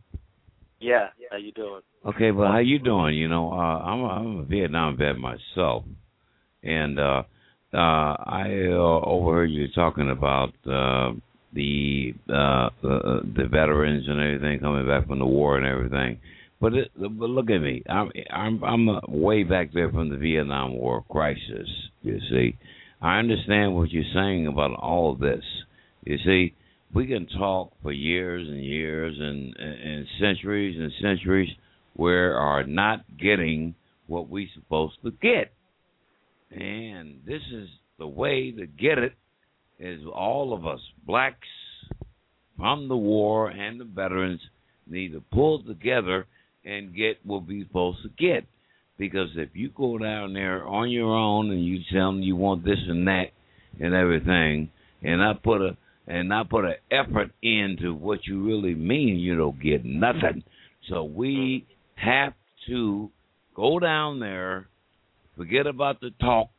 [0.78, 1.08] Yeah.
[1.32, 1.80] How you doing?
[2.06, 3.16] Okay, but how you doing?
[3.16, 5.82] You know, uh, I'm a, I'm a Vietnam vet myself,
[6.62, 7.24] and uh,
[7.74, 11.10] uh, I uh, overheard you talking about uh,
[11.52, 16.20] the uh, uh, the veterans and everything coming back from the war and everything.
[16.62, 17.82] But it, but look at me.
[17.88, 21.68] I'm I'm I'm way back there from the Vietnam War crisis.
[22.02, 22.56] You see,
[23.00, 25.42] I understand what you're saying about all of this.
[26.04, 26.54] You see,
[26.94, 31.50] we can talk for years and years and and centuries and centuries.
[31.96, 33.74] We are not getting
[34.06, 35.52] what we supposed to get,
[36.52, 39.14] and this is the way to get it.
[39.80, 41.48] Is all of us blacks
[42.56, 44.40] from the war and the veterans
[44.86, 46.28] need to pull together
[46.64, 48.46] and get what we supposed to get.
[48.98, 52.64] Because if you go down there on your own and you tell them you want
[52.64, 53.26] this and that
[53.80, 54.70] and everything,
[55.02, 59.36] and I put a and I put an effort into what you really mean, you
[59.36, 60.42] don't get nothing.
[60.88, 62.34] So we have
[62.68, 63.10] to
[63.54, 64.68] go down there,
[65.36, 66.50] forget about the talk.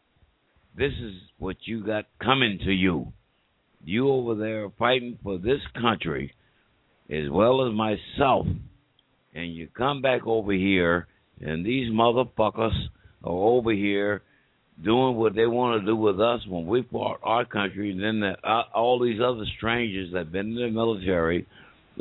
[0.78, 3.12] This is what you got coming to you.
[3.84, 6.34] You over there fighting for this country
[7.10, 8.47] as well as myself
[9.34, 11.08] and you come back over here,
[11.42, 12.76] and these motherfuckers
[13.24, 14.22] are over here
[14.84, 18.20] doing what they want to do with us when we fought our country, and then
[18.20, 21.46] the, uh, all these other strangers that have been in the military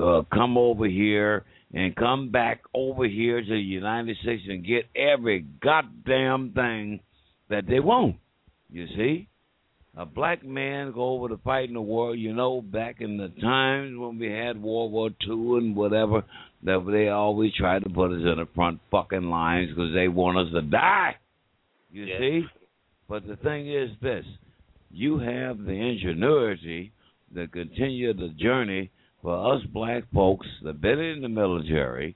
[0.03, 4.85] uh, come over here and come back over here to the United States and get
[4.97, 7.01] every goddamn thing
[7.49, 8.16] that they want.
[8.70, 9.28] You see?
[9.95, 13.28] A black man go over to fight in the war, you know, back in the
[13.43, 16.24] times when we had World War Two and whatever,
[16.62, 20.38] that they always tried to put us in the front fucking lines because they want
[20.38, 21.16] us to die.
[21.90, 22.18] You Yeah.
[22.18, 22.47] see?
[23.07, 24.24] But the thing is this
[24.90, 26.93] you have the ingenuity
[27.34, 28.90] to continue the journey
[29.20, 32.14] for us black folks that been in the military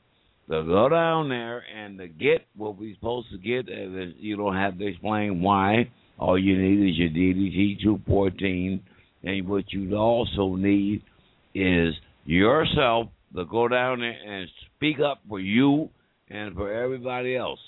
[0.48, 3.68] to go down there and to get what we're supposed to get.
[3.68, 5.90] And you don't have to explain why.
[6.18, 8.82] All you need is your DDT 214.
[9.24, 11.02] And what you also need
[11.54, 11.94] is
[12.24, 15.90] yourself to go down there and speak up for you
[16.28, 17.58] and for everybody else.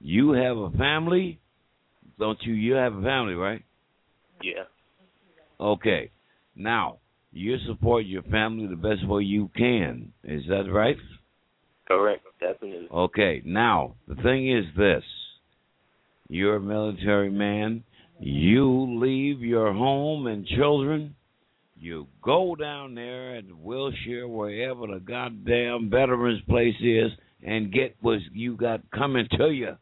[0.00, 1.40] You have a family,
[2.18, 2.54] don't you?
[2.54, 3.62] You have a family, right?
[4.42, 4.64] Yeah.
[5.60, 6.10] Okay.
[6.54, 6.98] Now,
[7.32, 10.12] you support your family the best way you can.
[10.24, 10.96] Is that right?
[11.86, 12.22] Correct.
[12.40, 12.88] Definitely.
[12.92, 13.42] Okay.
[13.44, 15.02] Now, the thing is this
[16.28, 17.82] you're a military man.
[18.18, 21.14] You leave your home and children.
[21.80, 27.12] You go down there at Wilshire, wherever the goddamn veterans place is,
[27.42, 29.76] and get what you got coming to you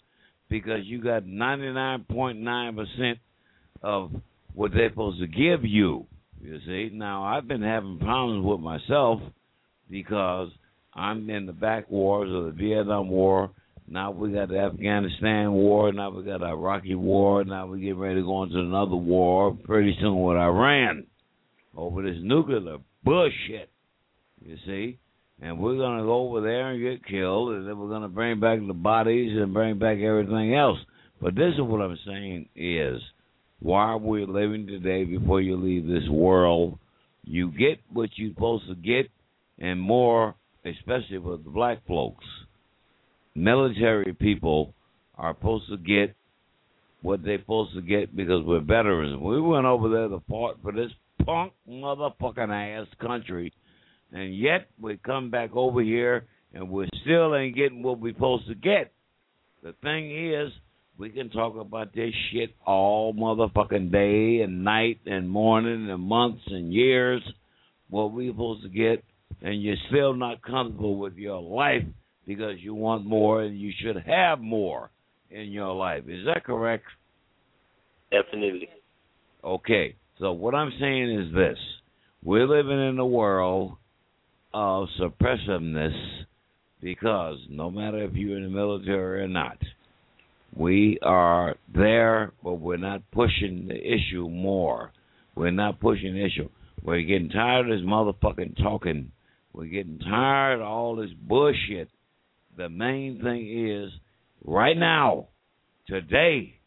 [0.49, 3.19] because you got 99.9%
[3.83, 4.11] of
[4.55, 6.07] what they're supposed to give you.
[6.41, 9.21] You see, now I've been having problems with myself
[9.91, 10.51] because
[10.95, 13.51] I'm in the back wars of the Vietnam War.
[13.89, 15.93] Now we got the Afghanistan war.
[15.93, 17.45] Now we got the Iraqi war.
[17.45, 21.07] Now we get ready to go into another war pretty soon with Iran
[21.77, 23.71] over this nuclear bullshit.
[24.45, 24.99] You see,
[25.41, 28.59] and we're gonna go over there and get killed, and then we're gonna bring back
[28.67, 30.79] the bodies and bring back everything else.
[31.21, 33.01] But this is what I'm saying is,
[33.61, 36.79] while we're living today, before you leave this world,
[37.25, 39.11] you get what you're supposed to get,
[39.59, 40.35] and more,
[40.65, 42.25] especially with the black folks.
[43.37, 44.73] Military people
[45.19, 46.17] are supposed to get
[47.03, 49.21] what they're supposed to get because we're veterans.
[49.21, 50.91] We went over there to fight for this
[51.23, 53.53] punk motherfucking ass country,
[54.11, 58.49] and yet we come back over here and we still ain't getting what we're supposed
[58.49, 58.91] to get.
[59.63, 60.51] The thing is,
[60.97, 66.43] we can talk about this shit all motherfucking day and night and morning and months
[66.47, 67.21] and years,
[67.91, 69.05] what we're supposed to get,
[69.43, 71.85] and you're still not comfortable with your life
[72.27, 74.91] because you want more and you should have more.
[75.31, 76.05] in your life.
[76.09, 76.85] Is that correct?
[78.11, 78.69] Definitely.
[79.43, 79.97] Okay.
[80.19, 81.59] So what I'm saying is this:
[82.23, 83.77] we're living in a world
[84.55, 86.25] of suppressiveness
[86.81, 89.59] because no matter if you're in the military or not,
[90.57, 94.93] we are there, but we're not pushing the issue more.
[95.35, 96.49] We're not pushing the issue.
[96.83, 99.11] We're getting tired of this motherfucking talking.
[99.53, 101.91] We're getting tired of all this bullshit.
[102.57, 103.91] The main thing is,
[104.45, 105.29] right now,
[105.87, 106.59] today,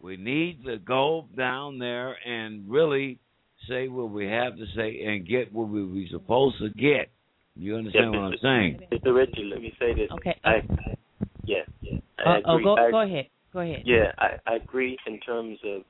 [0.00, 3.18] we need to go down there and really
[3.68, 7.10] say what we have to say and get what we we supposed to get.
[7.54, 8.80] You understand Yeah, what I'm saying?
[8.90, 9.14] Mr.
[9.14, 10.10] Richard, let me say this.
[10.12, 10.36] Okay.
[10.44, 10.62] I,
[11.44, 11.98] yeah, yeah.
[12.18, 13.26] I Uh, oh, go I- go ahead.
[13.52, 13.82] Go ahead.
[13.84, 15.82] Yeah, I, I agree in terms of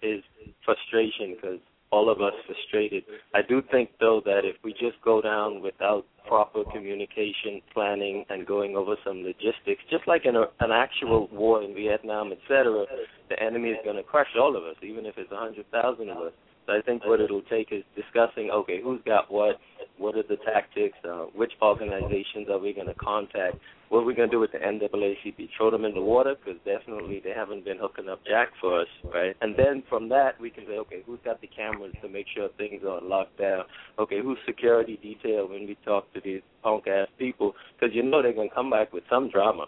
[0.00, 0.22] his
[0.64, 1.58] frustration because
[1.96, 3.04] all of us frustrated.
[3.34, 8.46] I do think though that if we just go down without proper communication, planning, and
[8.46, 12.84] going over some logistics, just like in a, an actual war in Vietnam, etc.,
[13.30, 16.10] the enemy is going to crush all of us, even if it's a hundred thousand
[16.10, 16.32] of us.
[16.66, 19.60] So I think what it'll take is discussing, okay, who's got what,
[19.98, 23.56] what are the tactics, uh, which organizations are we going to contact,
[23.88, 25.48] what are we going to do with the NAACP?
[25.56, 28.88] Throw them in the water because definitely they haven't been hooking up jack for us,
[29.14, 29.36] right?
[29.40, 32.48] And then from that we can say, okay, who's got the cameras to make sure
[32.58, 33.64] things are locked down?
[34.00, 37.54] Okay, who's security detail when we talk to these punk ass people?
[37.78, 39.66] Because you know they're going to come back with some drama.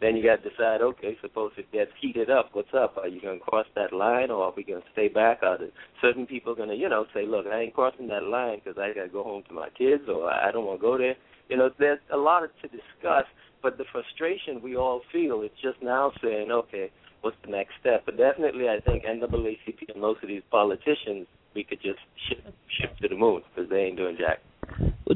[0.00, 2.96] Then you got to decide, okay, suppose it gets heated up, what's up?
[2.96, 5.42] Are you going to cross that line or are we going to stay back?
[5.42, 5.68] Are there
[6.00, 8.94] certain people going to, you know, say, look, I ain't crossing that line because I
[8.94, 11.16] got to go home to my kids or I don't want to go there?
[11.48, 13.24] You know, there's a lot to discuss,
[13.62, 16.90] but the frustration we all feel is just now saying, okay,
[17.22, 18.02] what's the next step?
[18.04, 21.98] But definitely, I think NAACP and most of these politicians, we could just
[22.28, 22.44] ship,
[22.80, 24.40] ship to the moon because they ain't doing jack.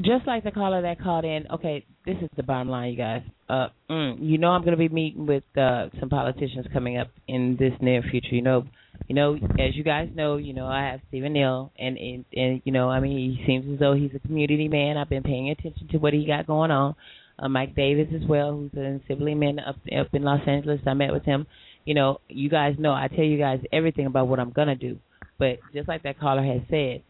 [0.01, 3.21] Just like the caller that called in, okay, this is the bottom line, you guys.
[3.47, 7.09] Uh, mm, you know, I'm going to be meeting with uh, some politicians coming up
[7.27, 8.33] in this near future.
[8.33, 8.65] You know,
[9.07, 12.61] you know, as you guys know, you know, I have Steven Neal, and and, and
[12.65, 14.97] you know, I mean, he seems as though he's a community man.
[14.97, 16.95] I've been paying attention to what he got going on.
[17.37, 20.79] Uh, Mike Davis as well, who's an assemblyman up up in Los Angeles.
[20.87, 21.45] I met with him.
[21.85, 24.97] You know, you guys know I tell you guys everything about what I'm gonna do.
[25.37, 27.03] But just like that caller has said,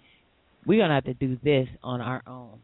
[0.65, 2.59] we're gonna have to do this on our own.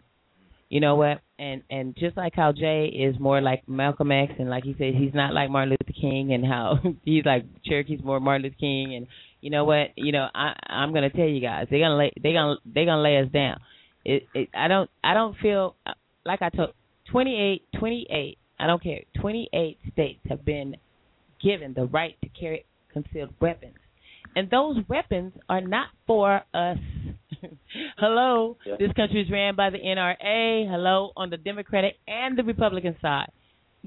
[0.70, 1.22] You know what?
[1.40, 4.94] And and just like how Jay is more like Malcolm X, and like he said,
[4.94, 8.96] he's not like Martin Luther King, and how he's like Cherokee's more Martin Luther King,
[8.96, 9.08] and
[9.42, 9.90] you know what?
[9.96, 13.02] You know, I I'm gonna tell you guys, they're gonna lay they're gonna they're gonna
[13.02, 13.60] lay us down.
[14.06, 15.76] It, it I don't I don't feel
[16.24, 16.74] like I told
[17.12, 20.76] 28 28 I don't care 28 states have been
[21.42, 23.76] given the right to carry concealed weapons,
[24.36, 26.78] and those weapons are not for us.
[27.98, 28.76] Hello, Yeah.
[28.80, 30.70] this country is ran by the NRA.
[30.70, 33.30] Hello, on the Democratic and the Republican side,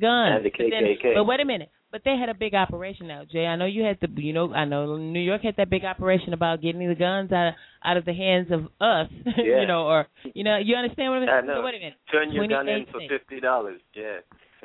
[0.00, 0.36] guns.
[0.36, 1.70] And the But then- But wait a minute.
[1.90, 3.44] But they had a big operation now, Jay.
[3.44, 6.32] I know you had the, you know, I know New York had that big operation
[6.32, 7.54] about getting the guns out of,
[7.84, 9.60] out of the hands of us, Yeah.
[9.60, 11.28] you know, or you know, you understand what I mean?
[11.28, 11.56] I know.
[11.60, 11.94] So wait a minute.
[12.10, 13.82] Turn your gun in for fifty dollars.
[13.94, 14.20] Yeah.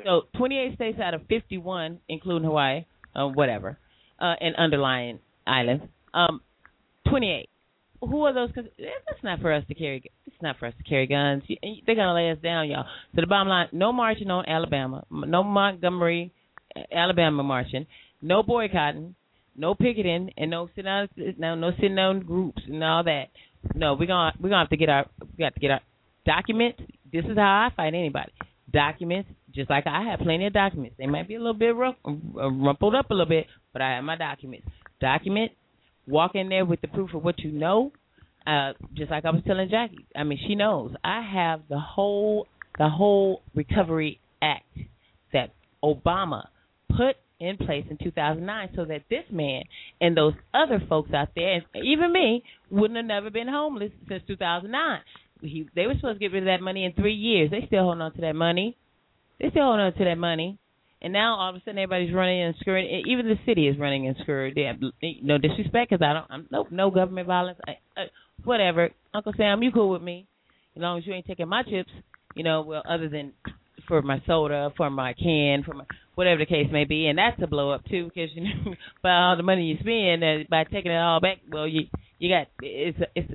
[0.06, 3.76] So 28 states out of 51, including Hawaii, uh, whatever,
[4.20, 5.84] uh, and underlying islands.
[6.14, 6.40] Um,
[7.10, 7.50] 28.
[8.00, 8.50] Who are those?
[8.54, 10.02] Cause it's not for us to carry.
[10.26, 11.42] It's not for us to carry guns.
[11.48, 12.86] They're gonna lay us down, y'all.
[13.14, 16.32] So the bottom line: no marching on Alabama, no Montgomery,
[16.92, 17.86] Alabama marching,
[18.22, 19.14] no boycotting,
[19.56, 21.08] no picketing, and no sitting down,
[21.38, 23.26] no no sitting down groups and all that.
[23.74, 25.80] No, we're gonna we're gonna have to get our we got to get our
[26.24, 26.80] documents.
[27.12, 28.32] This is how I fight anybody.
[28.72, 30.96] Documents, just like I have plenty of documents.
[30.98, 33.96] They might be a little bit rough, uh, rumpled up a little bit, but I
[33.96, 34.68] have my documents.
[35.00, 35.52] Document,
[36.08, 37.92] walk in there with the proof of what you know.
[38.46, 40.06] Uh, just like I was telling Jackie.
[40.16, 40.92] I mean, she knows.
[41.04, 42.46] I have the whole
[42.78, 44.78] the whole Recovery Act
[45.32, 45.50] that
[45.84, 46.44] Obama
[46.88, 49.62] put in place in 2009 so that this man
[50.00, 55.00] and those other folks out there, even me, wouldn't have never been homeless since 2009.
[55.40, 57.50] He, they were supposed to get rid of that money in three years.
[57.50, 58.76] They still holding on to that money.
[59.40, 60.58] They still holding on to that money.
[61.00, 63.04] And now all of a sudden everybody's running and screwing.
[63.06, 64.54] Even the city is running and screwed.
[64.56, 64.72] Yeah,
[65.22, 66.26] no disrespect, because I don't.
[66.28, 67.58] I'm no no government violence.
[67.66, 68.04] I, I,
[68.44, 70.26] whatever, Uncle Sam, you cool with me,
[70.74, 71.90] as long as you ain't taking my chips.
[72.34, 73.32] You know, well, other than
[73.86, 75.84] for my soda, for my can, for my
[76.16, 79.10] whatever the case may be, and that's a blow up too, because you know, by
[79.10, 81.82] all the money you spend, uh, by taking it all back, well, you
[82.18, 83.32] you got it's it's.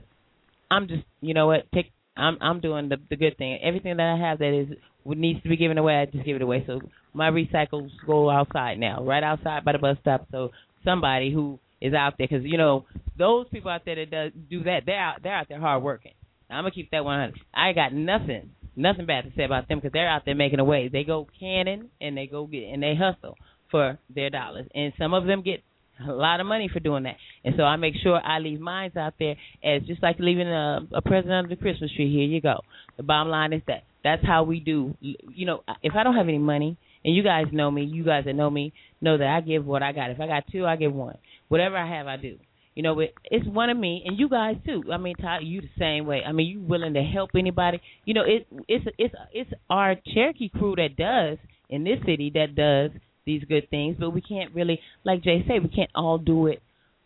[0.70, 1.92] I'm just, you know what, take.
[2.18, 3.60] I'm I'm doing the the good thing.
[3.64, 6.42] Everything that I have that is needs to be given away, I just give it
[6.42, 6.64] away.
[6.68, 6.82] So
[7.14, 10.28] my recycles go outside now, right outside by the bus stop.
[10.32, 10.50] So
[10.84, 12.86] somebody who is out there, because you know
[13.18, 16.14] those people out there that do that, they're out they're out there hard working.
[16.50, 17.40] I'm gonna keep that 100.
[17.54, 20.64] I got nothing nothing bad to say about them because they're out there making a
[20.64, 20.90] way.
[20.92, 23.36] They go canning and they go get and they hustle.
[23.74, 25.64] for their dollars, and some of them get
[26.08, 27.16] a lot of money for doing that.
[27.44, 30.82] And so I make sure I leave mines out there as just like leaving a,
[30.94, 32.12] a present under the Christmas tree.
[32.12, 32.62] Here you go.
[32.98, 34.96] The bottom line is that that's how we do.
[35.02, 38.26] You know, if I don't have any money, and you guys know me, you guys
[38.26, 40.12] that know me know that I give what I got.
[40.12, 41.18] If I got two, I give one.
[41.50, 42.38] Whatever I have, I do.
[42.76, 44.84] You know, it, it's one of me, and you guys too.
[44.92, 46.22] I mean, Ty, you the same way.
[46.26, 47.80] I mean, you willing to help anybody.
[48.06, 51.38] You know, it it's it's it's our Cherokee crew that does
[51.70, 52.92] in this city that does
[53.26, 56.62] these good things, but we can't really, like Jay said, we can't all do it.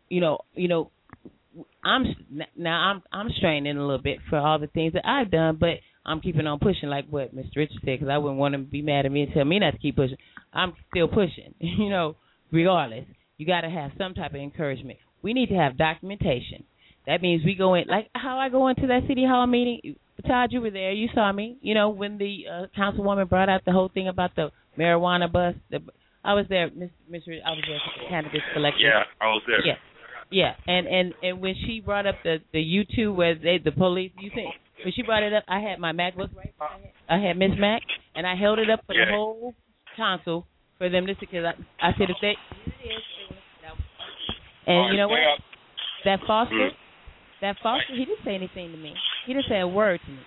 [0.09, 0.89] You know, you know,
[1.83, 2.05] I'm
[2.55, 5.75] now I'm I'm straining a little bit for all the things that I've done, but
[6.07, 7.57] I'm keeping on pushing, like what Mr.
[7.57, 9.59] Richard said, because I wouldn't want him to be mad at me and tell me
[9.59, 10.17] not to keep pushing.
[10.53, 12.15] I'm still pushing, you know,
[12.51, 13.05] regardless.
[13.37, 14.97] You got to have some type of encouragement.
[15.21, 16.63] We need to have documentation.
[17.05, 19.95] That means we go in, like how I go into that city hall meeting.
[20.25, 20.91] Todd, you were there.
[20.91, 21.57] You saw me.
[21.61, 25.55] You know when the uh, councilwoman brought out the whole thing about the marijuana bus.
[25.69, 25.79] The,
[26.23, 27.37] I was there, Miss, Mr.
[27.45, 28.87] I was there for the cannabis collection.
[28.87, 29.65] Yeah, I was there.
[29.65, 29.75] Yeah,
[30.29, 34.11] yeah, and and and when she brought up the the YouTube where they the police,
[34.19, 34.53] you think
[34.83, 36.53] when she brought it up, I had my MacBook right.
[37.09, 37.81] I had Miss Mac,
[38.15, 39.05] and I held it up for Yeah.
[39.05, 39.53] the whole
[39.95, 40.45] council
[40.77, 41.25] for them to see.
[41.31, 42.35] Because I, I said if they,
[44.67, 45.19] and you know what?
[46.05, 46.69] That Foster, mm.
[47.41, 48.93] that Foster, he didn't say anything to me.
[49.25, 50.19] He didn't say a word to me.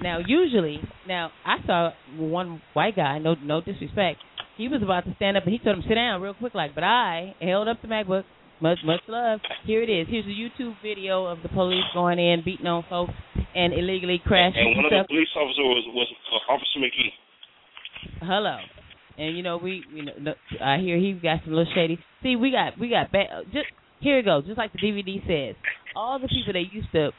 [0.00, 3.18] Now, usually, now I saw one white guy.
[3.18, 4.18] No, no disrespect.
[4.56, 6.74] He was about to stand up, and he told him sit down real quick, like.
[6.74, 8.24] But I held up the MacBook.
[8.60, 9.40] Much, much love.
[9.64, 10.06] Here it is.
[10.08, 13.12] Here's a YouTube video of the police going in, beating on folks,
[13.54, 17.12] and illegally crashing And one of the police officers was, was uh, Officer McGee.
[18.22, 18.58] Hello.
[19.18, 21.98] And you know we, you know, I hear he got some little shady.
[22.22, 23.28] See, we got, we got bad.
[23.52, 23.66] Just
[24.00, 24.46] here it goes.
[24.46, 25.56] Just like the DVD says,
[25.94, 27.10] all the people that used to,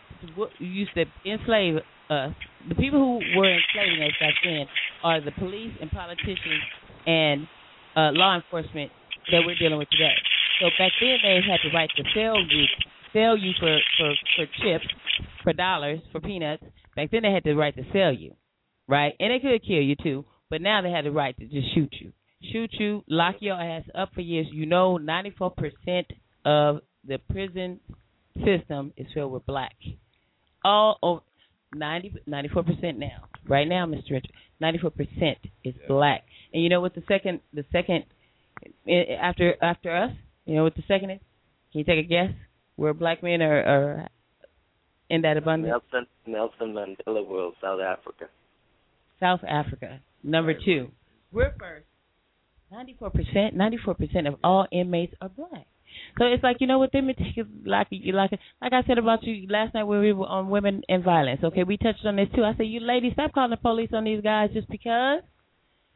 [0.59, 1.77] used to enslave
[2.09, 2.33] us,
[2.67, 4.65] the people who were enslaving us back then,
[5.03, 6.63] are the police and politicians
[7.05, 7.47] and
[7.95, 8.91] uh, law enforcement
[9.31, 10.15] that we're dealing with today.
[10.63, 12.63] So back then they had the right to sell you,
[13.11, 14.85] sell you for for for chips,
[15.43, 16.63] for dollars, for peanuts.
[16.95, 18.33] Back then they had the right to sell you,
[18.87, 19.13] right?
[19.19, 20.23] And they could kill you too.
[20.49, 22.13] But now they have the right to just shoot you,
[22.53, 24.47] shoot you, lock your ass up for years.
[24.53, 26.05] You know, 94%
[26.45, 27.81] of the prison
[28.45, 29.75] system is filled with black.
[30.63, 31.23] All over
[31.75, 33.25] 94% now.
[33.49, 34.11] Right now, Mr.
[34.11, 34.31] Richard,
[34.61, 35.35] 94%
[35.65, 36.23] is black.
[36.53, 38.05] And you know what the second, the second,
[38.87, 40.11] eh, after after us,
[40.45, 41.19] you know what the second is?
[41.71, 42.29] Can you take a guess
[42.75, 44.09] where black men are, are
[45.09, 45.73] in that abundance?
[45.91, 48.25] Nelson Nelson Mandela World, South Africa.
[49.19, 50.89] South Africa, number two.
[51.31, 51.85] We're first.
[52.71, 55.67] Ninety-four percent, ninety-four percent of all inmates are black.
[56.17, 56.91] So it's like you know what?
[56.91, 60.11] Them it take like you like like I said about you last night when we
[60.11, 61.41] were on women and violence.
[61.43, 62.43] Okay, we touched on this too.
[62.43, 65.21] I said, you ladies, stop calling the police on these guys just because.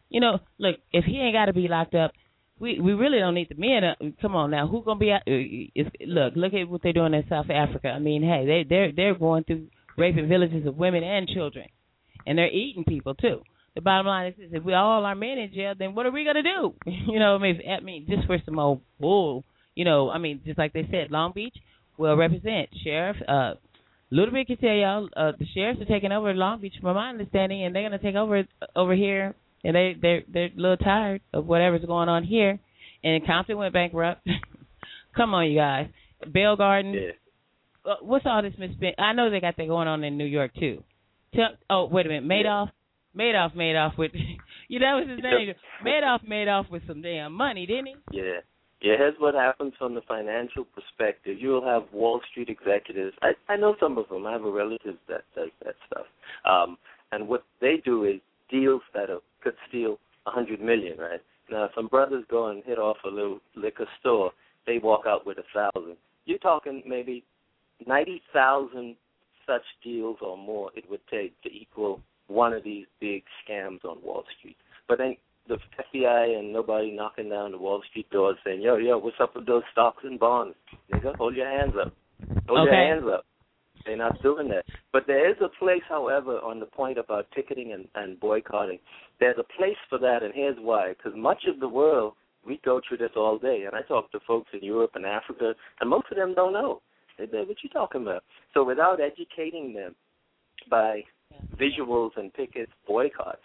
[0.10, 2.12] You know, look, if he ain't got to be locked up,
[2.60, 3.84] we we really don't need the men.
[3.84, 5.12] Uh, come on now, who gonna be?
[5.12, 7.90] out- Uh, look, look at what they're doing in South Africa.
[7.90, 9.68] I mean, hey, they they're they're going through
[9.98, 11.68] raping villages of women and children,
[12.26, 13.42] and they're eating people too.
[13.76, 16.24] The bottom line is, if we all are men in jail, then what are we
[16.26, 16.74] gonna do?
[16.86, 19.44] You know, I mean, if- I mean, just for some old bull.
[19.76, 21.56] You know, I mean, just like they said, Long Beach
[22.00, 23.18] will represent sheriff.
[23.28, 23.54] Uh,
[24.10, 27.64] bit can tell y'all, uh, the sheriffs are taking over Long Beach, from my understanding,
[27.64, 28.44] and they're gonna take over
[28.76, 29.36] over here.
[29.68, 32.58] And they they're they're a little tired of whatever's going on here.
[33.04, 34.26] And Compton went bankrupt.
[35.16, 35.88] Come on, you guys.
[36.26, 37.12] Bell Garden.
[37.86, 38.96] Uh, what's all this misspent?
[38.98, 40.84] I know they got that going on in New York too.
[41.36, 42.70] Tell, oh, wait a minute, Madoff.
[43.14, 44.12] Madoff made off with,
[44.70, 45.54] you know, that was his name.
[45.86, 47.96] Madoff made off with some damn money, didn't he?
[48.12, 48.40] Yeah.
[48.80, 51.38] Yeah, here's what happens from the financial perspective.
[51.40, 53.18] You'll have Wall Street executives.
[53.24, 54.28] I, I know some of them.
[54.28, 56.06] I have a relative that does that stuff.
[56.46, 56.78] Um,
[57.12, 58.22] and what they do is
[58.52, 61.22] deals that are, could steal a hundred million, right?
[61.50, 64.32] Now, some brothers go and hit off a little liquor store.
[64.66, 65.96] They walk out with a thousand.
[66.26, 67.24] You're talking maybe
[67.86, 68.96] ninety thousand
[69.46, 73.98] such deals or more it would take to equal one of these big scams on
[74.04, 74.58] Wall Street.
[74.90, 75.16] But then
[75.48, 75.58] the
[75.96, 79.46] FBI and nobody knocking down the Wall Street doors saying, "Yo, yo, what's up with
[79.46, 80.56] those stocks and bonds?
[80.92, 81.94] Nigga, hold your hands up.
[82.48, 82.76] Hold Okay.
[82.76, 83.26] your hands up."
[83.88, 84.66] They're not doing that.
[84.92, 88.80] But there is a place, however, on the point about ticketing and, and boycotting.
[89.20, 90.90] There's a place for that, and here's why.
[90.90, 92.14] Because much of the world,
[92.46, 93.64] we go through this all day.
[93.66, 96.82] And I talk to folks in Europe and Africa, and most of them don't know.
[97.18, 98.24] They say, what you talking about?
[98.54, 99.96] So without educating them
[100.70, 101.04] by
[101.60, 103.42] visuals and pickets, boycotts,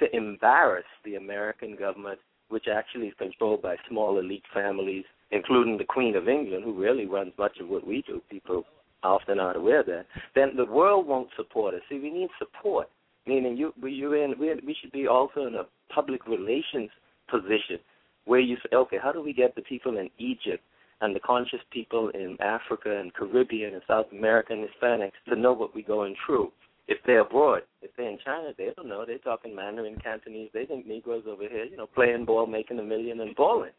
[0.00, 2.18] to embarrass the American government,
[2.48, 7.06] which actually is controlled by small elite families, including the Queen of England, who really
[7.06, 8.20] runs much of what we do.
[8.30, 8.64] People
[9.02, 10.06] often aren't aware of that.
[10.34, 11.80] Then the world won't support us.
[11.88, 12.88] See, we need support.
[13.26, 16.90] Meaning, you we you in we we should be also in a public relations
[17.30, 17.78] position
[18.24, 20.62] where you say, okay, how do we get the people in Egypt
[21.00, 25.52] and the conscious people in Africa and Caribbean and South America and Hispanics to know
[25.52, 26.50] what we're going through?
[26.88, 29.04] If they're abroad, if they're in China, they don't know.
[29.06, 30.48] They're talking Mandarin, Cantonese.
[30.54, 33.72] They think Negroes over here, you know, playing ball, making a million and balling.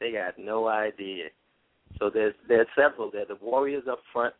[0.00, 1.26] They got no idea.
[1.98, 3.10] So there's there's several.
[3.12, 4.34] There's the warriors up front.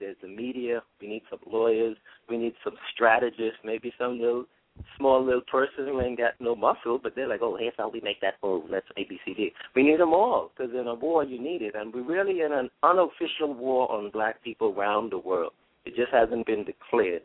[0.00, 0.82] There's the media.
[1.00, 1.96] We need some lawyers.
[2.28, 3.58] We need some strategists.
[3.64, 4.44] Maybe some little
[4.96, 8.00] small little person who ain't got no muscle, but they're like, oh, here's how we
[8.00, 8.64] make that move.
[8.68, 9.52] Let's ABCD.
[9.74, 12.52] We need them all because in a war you need it, and we're really in
[12.52, 15.52] an unofficial war on black people around the world.
[15.84, 17.22] It just hasn't been declared.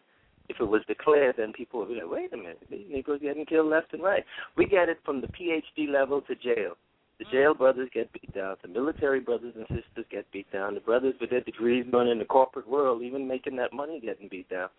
[0.49, 3.45] If it was declared, then people would be like, wait a minute, these Negroes getting
[3.45, 4.25] killed left and right.
[4.57, 6.73] We get it from the PhD level to jail.
[7.19, 8.55] The jail brothers get beat down.
[8.61, 10.73] The military brothers and sisters get beat down.
[10.73, 14.49] The brothers with their degrees in the corporate world, even making that money, getting beat
[14.49, 14.69] down.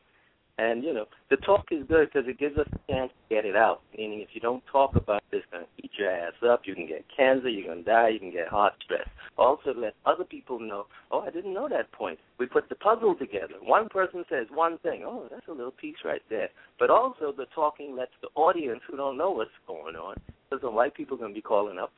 [0.58, 3.44] And you know, the talk is good because it gives us a chance to get
[3.44, 3.80] it out.
[3.96, 6.62] Meaning, if you don't talk about this, it's gonna eat your ass up.
[6.64, 7.48] You can get cancer.
[7.48, 8.08] You're gonna die.
[8.08, 9.08] You can get heart stress.
[9.38, 10.86] Also, let other people know.
[11.10, 12.18] Oh, I didn't know that point.
[12.38, 13.54] We put the puzzle together.
[13.62, 15.02] One person says one thing.
[15.04, 16.48] Oh, that's a little piece right there.
[16.78, 20.16] But also, the talking lets the audience who don't know what's going on,
[20.48, 21.92] because the white people are gonna be calling up.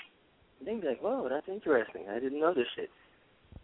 [0.66, 2.04] And they be like, "Whoa, that's interesting.
[2.08, 2.90] I didn't know this shit."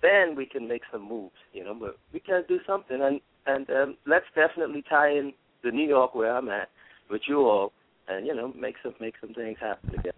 [0.02, 1.74] Then we can make some moves, you know.
[1.74, 6.14] But we gotta do something, and and um, let's definitely tie in the New York
[6.14, 6.68] where I'm at
[7.10, 7.72] with you all,
[8.08, 10.16] and you know, make some make some things happen together.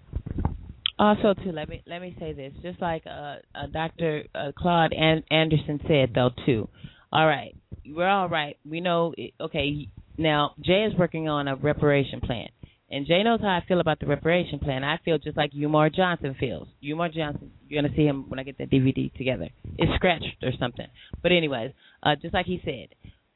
[0.98, 4.24] Also, too, let me let me say this, just like uh, uh, Dr.
[4.35, 6.69] Uh, Claude An- Anderson said, though, too.
[7.12, 8.57] All right, we're all right.
[8.69, 9.15] We know.
[9.16, 9.89] It, okay,
[10.19, 12.48] now Jay is working on a reparation plan,
[12.90, 14.82] and Jay knows how I feel about the reparation plan.
[14.82, 16.66] I feel just like Umar Johnson feels.
[16.84, 19.48] Umar Johnson, you're gonna see him when I get that DVD together.
[19.78, 20.86] It's scratched or something.
[21.22, 21.72] But anyways,
[22.02, 22.88] uh, just like he said,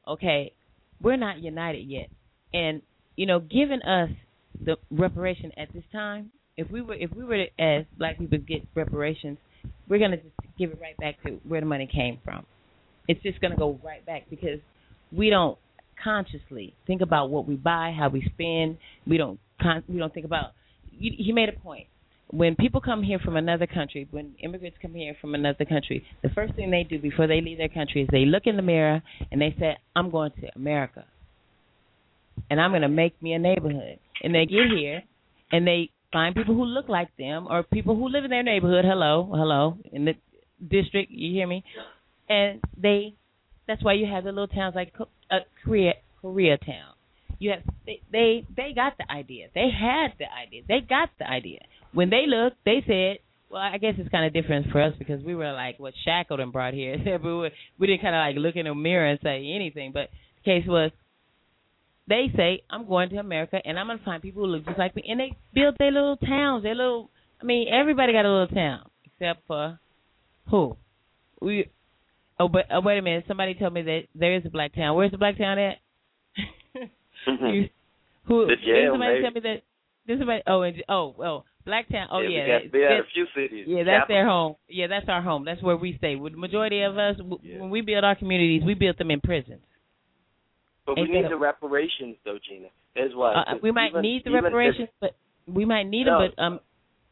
[0.09, 0.53] okay,
[1.01, 2.09] we're not united yet,
[2.53, 2.83] and
[3.17, 4.11] you know, giving us
[4.65, 8.39] the reparation at this time, if we were if we were to, as black people
[8.39, 9.39] get reparations,
[9.89, 12.45] we're gonna just give it right back to where the money came from.
[13.07, 14.59] It's just gonna go right back because
[15.13, 15.59] we don't
[16.03, 18.79] consciously think about what we buy, how we spend.
[19.07, 20.53] We don't con- we don't think about.
[20.91, 21.89] He made a point.
[22.29, 26.31] When people come here from another country, when immigrants come here from another country, the
[26.31, 29.03] first thing they do before they leave their country is they look in the mirror
[29.31, 31.05] and they say, "I'm going to America."
[32.51, 33.99] and I'm going to make me a neighborhood.
[34.23, 35.03] And they get here,
[35.53, 38.85] and they find people who look like them or people who live in their neighborhood.
[38.85, 40.15] Hello, hello, in the
[40.67, 41.11] district.
[41.11, 41.65] You hear me?
[42.29, 43.15] And they,
[43.67, 44.93] that's why you have the little towns like
[45.31, 46.94] uh, Korea, Koreatown.
[47.39, 49.49] You have they, they they got the idea.
[49.55, 50.63] They had the idea.
[50.67, 51.61] They got the idea.
[51.93, 53.19] When they looked, they said,
[53.51, 56.51] well, I guess it's kind of different for us because we were like what Shackleton
[56.51, 56.97] brought here.
[57.23, 59.93] we, were, we didn't kind of like look in the mirror and say anything.
[59.93, 60.91] But the case was
[62.09, 64.97] they say I'm going to America and I'm gonna find people who look just like
[64.97, 67.11] me, and they build their little towns, their little.
[67.41, 69.79] I mean, everybody got a little town except for
[70.51, 70.77] who?
[71.41, 71.71] We.
[72.39, 73.25] Oh, but oh, wait a minute.
[73.29, 74.97] Somebody told me that there is a black town.
[74.97, 75.77] Where's the black town at?
[77.55, 77.69] you,
[78.27, 78.47] who?
[78.47, 79.23] The jail, somebody maybe.
[79.23, 79.63] tell me that?
[80.07, 80.43] Did somebody?
[80.47, 82.09] Oh, and, oh, oh, black town.
[82.11, 82.59] Oh, yeah, yeah.
[82.65, 83.65] we, got, that- a few cities.
[83.69, 84.57] yeah, that's their home.
[84.69, 85.45] Yeah, that's our home.
[85.45, 86.17] That's where we stay.
[86.17, 89.21] With the majority of us, w when we build our communities, we build them in
[89.21, 89.63] prisons.
[90.87, 92.69] But we need a- the reparations, though, Gina.
[92.95, 93.33] Here's why.
[93.35, 96.21] Uh, we might Even- need the reparations, but we might need No.
[96.21, 96.33] them.
[96.37, 96.61] But um,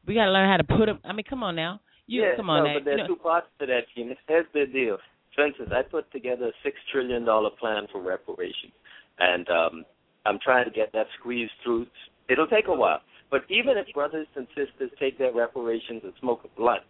[0.07, 0.99] we got to learn how to put them.
[1.05, 1.81] I mean, come on now.
[2.07, 2.75] You yeah, come on no, now.
[2.79, 4.15] but there you know, two parts to that, Gina.
[4.29, 4.99] Here's the deal.
[5.35, 8.73] For instance, I put together a six trillion dollar plan for reparations,
[9.19, 9.85] and um,
[10.27, 11.87] I'm trying to get that squeezed through.
[12.29, 13.01] It'll take a while,
[13.31, 16.83] but even if brothers and sisters take their reparations and smoke a blunt,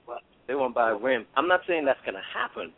[0.47, 1.27] they won't buy a rim.
[1.37, 2.73] I'm not saying that's going to happen,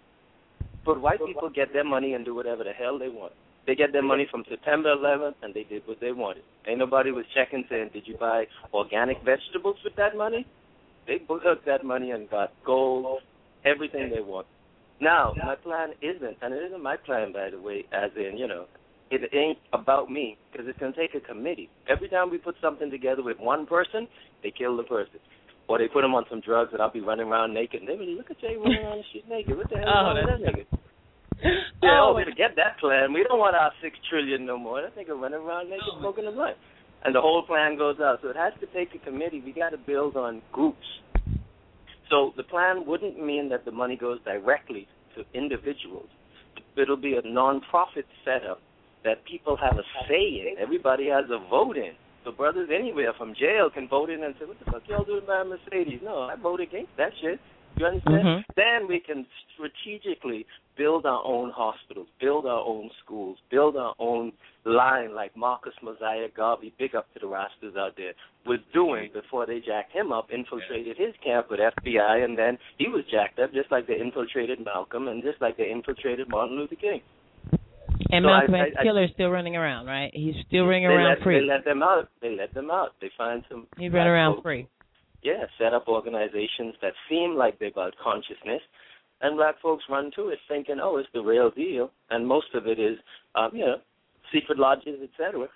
[0.84, 3.32] but white people get their money and do whatever the hell they want.
[3.66, 6.42] They get their money from September 11th, and they did what they wanted.
[6.66, 10.46] Ain't nobody was checking saying, "Did you buy organic vegetables with that money?"
[11.06, 13.22] They took that money and got gold,
[13.64, 14.46] everything they want.
[15.00, 18.46] Now, my plan isn't, and it isn't my plan, by the way, as in, you
[18.46, 18.66] know,
[19.22, 21.68] it ain't about me, because it's going to take a committee.
[21.88, 24.08] Every time we put something together with one person,
[24.42, 25.20] they kill the person.
[25.68, 27.80] Or they put them on some drugs, and I'll be running around naked.
[27.80, 29.56] And they be look at Jay running around the street naked.
[29.56, 30.64] What the hell is Oh, wrong with that nigga?
[31.82, 33.12] Yeah, Oh, oh, we forget that plan.
[33.12, 34.80] We don't want our six trillion no more.
[34.80, 36.56] That nigga running around naked smoking a blunt.
[37.04, 38.20] And the whole plan goes out.
[38.22, 39.42] So it has to take a committee.
[39.44, 40.86] We got to build on groups.
[42.08, 44.86] So the plan wouldn't mean that the money goes directly
[45.16, 46.08] to individuals.
[46.76, 48.60] It'll be a non-profit setup
[49.04, 50.58] that people have a say in.
[50.58, 51.92] Everybody has a vote in.
[52.24, 55.26] So brothers anywhere from jail can vote in and say, "What the fuck y'all doing
[55.26, 57.38] by Mercedes?" No, I vote against that shit.
[57.76, 58.22] You understand?
[58.22, 58.44] Mhm.
[58.54, 64.32] Then we can strategically build our own hospitals, build our own schools, build our own
[64.64, 68.14] line like Marcus Mosiah Garvey, big up to the Rastas out there,
[68.46, 72.88] was doing before they jacked him up, infiltrated his camp with FBI, and then he
[72.88, 76.76] was jacked up just like they infiltrated Malcolm and just like they infiltrated Martin Luther
[76.76, 77.02] King.
[78.10, 80.10] And So Malcolm X Killer is still running around, right?
[80.14, 81.40] He's still running around let, free.
[81.40, 82.08] They let them out.
[82.20, 82.90] They let them out.
[83.00, 83.66] They find some.
[83.78, 84.68] He's black running around folks free.
[85.22, 88.62] yeah, set up organizations that seem like they're about consciousness,
[89.20, 92.66] and black folks run to it thinking, oh, it's the real deal, and most of
[92.66, 92.98] it is,
[93.34, 93.76] um, you know,
[94.32, 95.48] secret lodges, etc.,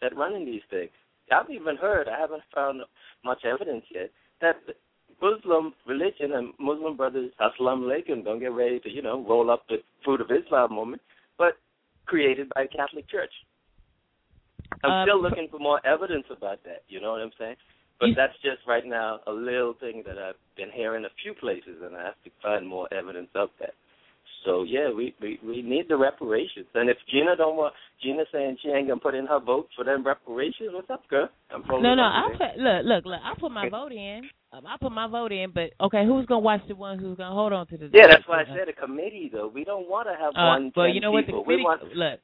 [0.00, 0.90] that run in these things.
[1.32, 2.80] I've even heard, I haven't found
[3.24, 4.74] much evidence yet, that the
[5.22, 9.64] Muslim religion and Muslim brothers, Assalamu alaikum, don't get ready to, you know, roll up
[9.68, 11.02] the fruit of Islam moment,
[11.38, 11.54] but
[12.10, 13.30] created by the Catholic Church.
[14.82, 17.56] I'm Uh, still looking for more evidence about that, you know what I'm saying?
[18.00, 21.82] But that's just right now a little thing that I've been hearing a few places,
[21.84, 23.74] and I have to find more evidence of that.
[24.44, 26.66] So yeah, we we, we need the reparations.
[26.74, 29.84] And if Gina don't want, Gina saying she ain't gonna put in her vote for
[29.84, 31.28] them reparations, what's up, girl?
[31.54, 33.20] I'm No, no, I'll put, look, look, look.
[33.24, 34.22] I'll put my vote in.
[34.52, 35.52] Um, I'll put my vote in.
[35.52, 37.90] But okay, who's gonna watch the ones who's gonna hold on to the?
[37.92, 39.48] Yeah, that's why I said a committee though.
[39.48, 40.72] We don't want to have Uh, one.
[40.74, 41.26] well, 10 you know what?
[41.26, 42.20] The committee, want look,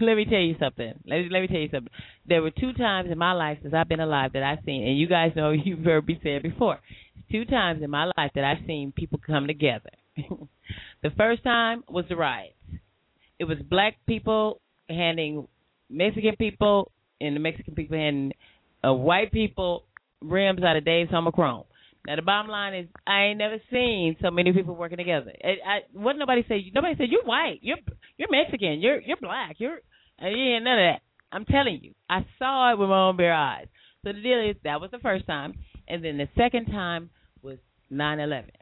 [0.00, 0.92] let me tell you something.
[1.06, 1.92] Let me, let me tell you something.
[2.26, 4.98] There were two times in my life since I've been alive that I've seen, and
[4.98, 6.78] you guys know you've heard me say it before.
[7.30, 9.90] Two times in my life that I've seen people come together.
[11.02, 12.54] the first time was the riots.
[13.38, 15.46] It was black people handing
[15.90, 16.90] Mexican people,
[17.20, 18.32] and the Mexican people handing
[18.84, 19.84] uh, white people
[20.20, 21.64] rims out of Dave's Home of Chrome.
[22.06, 25.32] Now the bottom line is, I ain't never seen so many people working together.
[25.44, 26.70] I, I what nobody say?
[26.74, 27.76] Nobody said you're white, you're
[28.16, 29.78] you're Mexican, you're you're black, you're
[30.22, 31.00] you ain't none of that.
[31.30, 33.66] I'm telling you, I saw it with my own bare eyes.
[34.04, 35.54] So the deal is that was the first time,
[35.86, 37.10] and then the second time
[37.42, 37.58] was
[37.90, 38.52] nine eleven,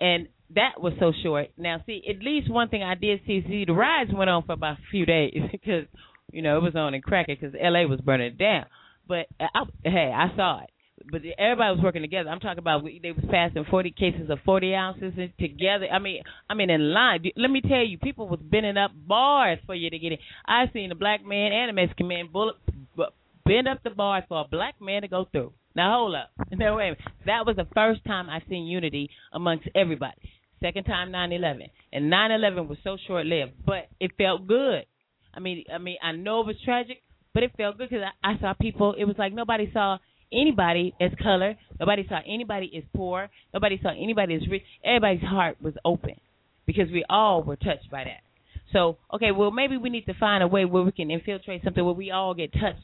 [0.00, 1.48] and that was so short.
[1.56, 4.52] Now, see, at least one thing I did see, see, the riots went on for
[4.52, 5.86] about a few days because
[6.32, 7.86] you know it was on and cracking because L.A.
[7.86, 8.66] was burning down.
[9.08, 10.70] But I, hey, I saw it.
[11.10, 12.30] But everybody was working together.
[12.30, 15.86] I'm talking about they was passing 40 cases of 40 ounces together.
[15.92, 17.22] I mean, I mean in line.
[17.36, 20.18] Let me tell you, people was bending up bars for you to get in.
[20.46, 22.56] I seen a black man and a Mexican man bullet
[23.46, 25.52] bend up the bars for a black man to go through.
[25.76, 26.30] Now hold up.
[26.58, 26.96] No wait.
[27.26, 30.16] That was the first time I seen unity amongst everybody.
[30.60, 34.86] Second time 9/11, and 9/11 was so short lived, but it felt good.
[35.34, 37.02] I mean, I mean, I know it was tragic,
[37.34, 38.94] but it felt good because I, I saw people.
[38.98, 39.98] It was like nobody saw
[40.32, 41.56] anybody as color.
[41.78, 43.28] Nobody saw anybody as poor.
[43.52, 44.62] Nobody saw anybody as rich.
[44.82, 46.14] Everybody's heart was open
[46.66, 48.22] because we all were touched by that.
[48.72, 51.84] So, okay, well, maybe we need to find a way where we can infiltrate something
[51.84, 52.80] where we all get touched.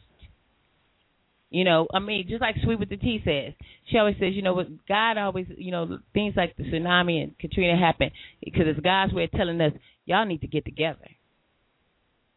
[1.52, 3.52] You know, I mean, just like Sweet with the T says,
[3.90, 7.38] she always says, you know, what God always, you know, things like the tsunami and
[7.38, 8.10] Katrina happen
[8.42, 9.74] because it's God's way of telling us,
[10.06, 11.06] y'all need to get together.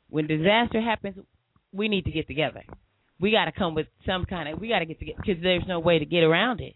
[0.10, 1.16] When disaster happens,
[1.72, 2.64] we need to get together.
[3.18, 5.64] We got to come with some kind of, we got to get together because there's
[5.66, 6.76] no way to get around it.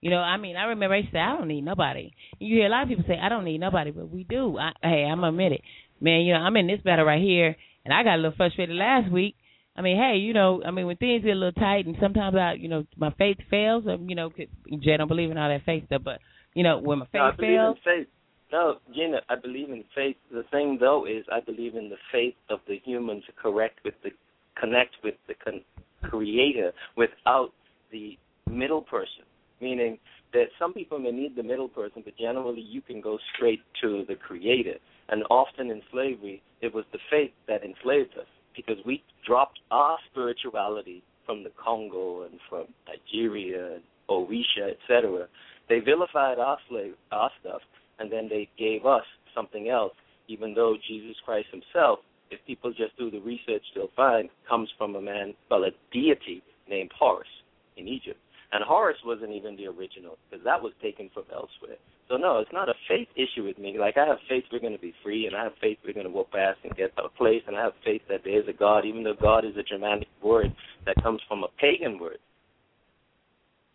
[0.00, 2.10] You know, I mean, I remember I say, I don't need nobody.
[2.38, 4.56] You hear a lot of people say, I don't need nobody, but we do.
[4.56, 5.60] I, hey, I'm admit it.
[6.00, 7.54] Man, you know, I'm in this battle right here,
[7.84, 9.36] and I got a little frustrated last week.
[9.76, 12.34] I mean, hey, you know, I mean, when things get a little tight, and sometimes
[12.34, 13.84] I, you know, my faith fails.
[13.86, 14.46] Um, you know, 'cause
[14.80, 16.20] Jay don't believe in all that faith stuff, but
[16.54, 18.08] you know, when my faith no, I believe fails, in faith.
[18.52, 20.16] No, Gina, I believe in faith.
[20.30, 23.94] The thing though is, I believe in the faith of the human to correct with
[24.02, 24.10] the
[24.58, 25.64] connect with the con-
[26.02, 27.52] creator without
[27.90, 28.16] the
[28.48, 29.24] middle person.
[29.60, 29.98] Meaning
[30.32, 34.04] that some people may need the middle person, but generally you can go straight to
[34.08, 34.76] the creator.
[35.08, 38.26] And often in slavery, it was the faith that enslaved us
[38.56, 45.26] because we dropped our spirituality from the Congo and from Nigeria and Orisha, etc.
[45.68, 47.60] They vilified our slave, our stuff,
[47.98, 49.04] and then they gave us
[49.34, 49.92] something else.
[50.28, 52.00] Even though Jesus Christ Himself,
[52.30, 56.42] if people just do the research, they'll find comes from a man, well, a deity
[56.68, 57.28] named Horus
[57.76, 58.18] in Egypt.
[58.52, 61.78] And Horus wasn't even the original because that was taken from elsewhere.
[62.08, 63.76] So no, it's not a faith issue with me.
[63.78, 66.06] Like I have faith we're going to be free, and I have faith we're going
[66.06, 68.52] to walk past and get a place, and I have faith that there is a
[68.52, 70.54] God, even though God is a Germanic word
[70.84, 72.18] that comes from a pagan word.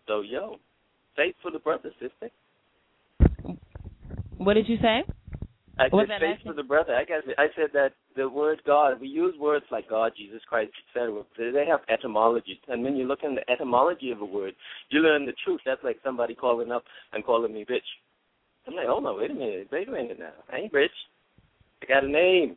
[0.08, 0.58] So yo,
[1.18, 2.30] faith for the brother, sister.
[4.38, 5.04] what did you say?
[5.80, 6.96] I said faith for the brother.
[6.96, 9.02] I guess I said that the word God.
[9.02, 11.24] We use words like God, Jesus Christ, etc.
[11.38, 14.54] They have etymology, and when you look in the etymology of a word,
[14.90, 15.62] you learn the truth.
[15.66, 16.84] That's like somebody calling up
[17.14, 17.80] and calling me bitch.
[18.68, 20.32] I'm like, hold on, wait a minute, wait a minute now.
[20.52, 20.92] I ain't rich.
[21.82, 22.56] I got a name.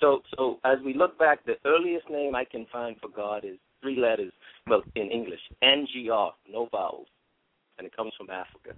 [0.00, 3.56] So, so as we look back, the earliest name I can find for God is
[3.80, 4.32] three letters.
[4.66, 7.06] Well, in English, N-G-R, no vowels,
[7.78, 8.74] and it comes from Africa.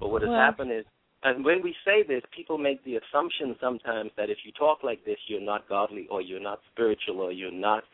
[0.00, 0.86] But what has Well- happened is,
[1.24, 5.04] and when we say this, people make the assumption sometimes that if you talk like
[5.04, 7.84] this, you're not godly or you're not spiritual or you're not,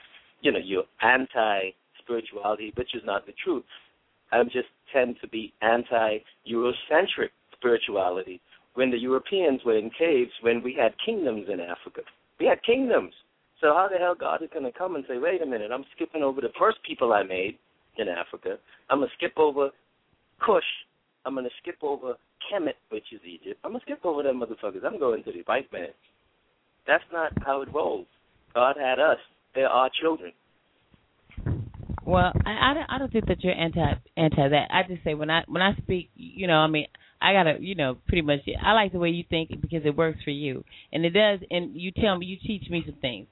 [0.42, 3.64] you know, you're anti spirituality, which is not the truth.
[4.30, 7.30] I just tend to be anti Eurocentric
[7.64, 8.40] spirituality.
[8.74, 12.02] When the Europeans were in caves, when we had kingdoms in Africa,
[12.38, 13.12] we had kingdoms.
[13.60, 15.84] So how the hell God is going to come and say, wait a minute, I'm
[15.94, 17.56] skipping over the first people I made
[17.96, 18.56] in Africa.
[18.90, 19.70] I'm going to skip over
[20.44, 20.62] Cush.
[21.24, 22.14] I'm going to skip over
[22.52, 23.60] Kemet, which is Egypt.
[23.64, 24.84] I'm going to skip over them motherfuckers.
[24.84, 25.88] I'm going to the white man.
[26.86, 28.06] That's not how it rolls.
[28.54, 29.18] God had us.
[29.54, 30.32] They're our children.
[32.04, 33.80] Well, I, I don't I don't think that you're anti
[34.16, 34.68] anti that.
[34.70, 36.86] I just say when I when I speak, you know, I mean,
[37.24, 38.40] I gotta, you know, pretty much.
[38.62, 41.40] I like the way you think because it works for you, and it does.
[41.50, 43.26] And you tell me, you teach me some things.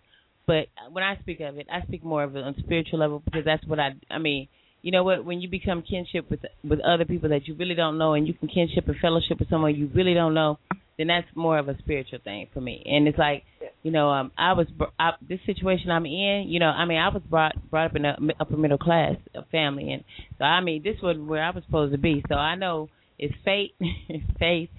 [0.47, 3.23] But when I speak of it, I speak more of it on a spiritual level
[3.23, 3.91] because that's what I.
[4.11, 4.49] I mean,
[4.81, 5.27] you know what?
[5.27, 8.33] When you become kinship with with other people that you really don't know, and you
[8.33, 10.59] can kinship and fellowship with someone you really don't know,
[10.97, 12.83] then that's more of a spiritual thing for me.
[12.87, 13.45] And it's like,
[13.83, 16.47] you know, um, I was I, this situation I'm in.
[16.49, 19.17] You know, I mean, I was brought brought up in a upper middle class
[19.51, 20.03] family, and
[20.39, 22.25] so I mean, this wasn't where I was supposed to be.
[22.29, 22.89] So I know
[23.23, 23.75] it's fate,
[24.39, 24.71] fate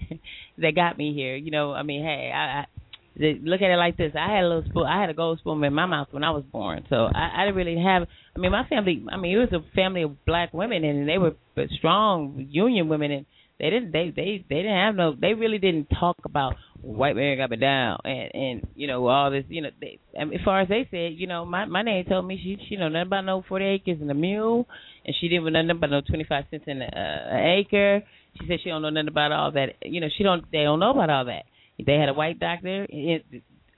[0.58, 1.36] that got me here.
[1.36, 2.60] You know, I mean, hey, I.
[2.60, 2.66] I
[3.16, 4.10] Look at it like this.
[4.18, 4.86] I had a little spoon.
[4.86, 6.84] I had a gold spoon in my mouth when I was born.
[6.90, 8.08] So I, I didn't really have.
[8.34, 9.06] I mean, my family.
[9.08, 11.36] I mean, it was a family of black women, and they were
[11.78, 13.26] strong union women, and
[13.60, 13.92] they didn't.
[13.92, 15.14] They they they didn't have no.
[15.14, 19.30] They really didn't talk about white man got me down, and and you know all
[19.30, 19.44] this.
[19.48, 22.26] You know, they, I as far as they said, you know, my my name told
[22.26, 24.66] me she she know nothing about no forty acres and a mule,
[25.06, 28.02] and she didn't know nothing about no twenty five cents in a, a acre.
[28.40, 29.76] She said she don't know nothing about all that.
[29.82, 30.44] You know, she don't.
[30.50, 31.44] They don't know about all that.
[31.84, 32.86] They had a white doctor.
[32.88, 33.24] It,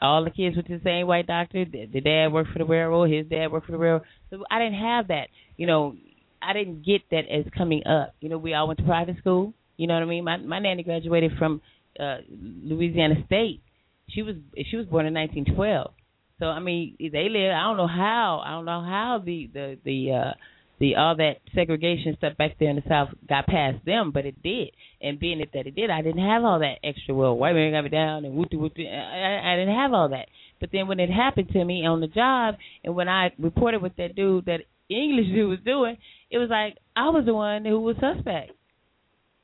[0.00, 1.64] all the kids to the same white doctor.
[1.64, 3.10] The, the dad worked for the railroad.
[3.10, 4.02] His dad worked for the railroad.
[4.30, 5.28] So I didn't have that.
[5.56, 5.96] You know,
[6.42, 8.14] I didn't get that as coming up.
[8.20, 9.54] You know, we all went to private school.
[9.76, 10.24] You know what I mean?
[10.24, 11.60] My my nanny graduated from
[11.98, 13.62] uh Louisiana State.
[14.10, 14.36] She was
[14.70, 15.92] she was born in 1912.
[16.38, 17.52] So I mean, they live.
[17.52, 18.42] I don't know how.
[18.44, 20.34] I don't know how the the the uh
[20.78, 24.43] the all that segregation stuff back there in the South got past them, but it
[24.43, 24.70] did.
[25.01, 27.15] And being it that it did, I didn't have all that extra.
[27.15, 28.86] Well, white man got me down and whoopty whoopty.
[28.86, 30.27] I, I didn't have all that.
[30.61, 33.97] But then when it happened to me on the job, and when I reported what
[33.97, 35.97] that dude, that English dude was doing,
[36.31, 38.53] it was like I was the one who was suspect.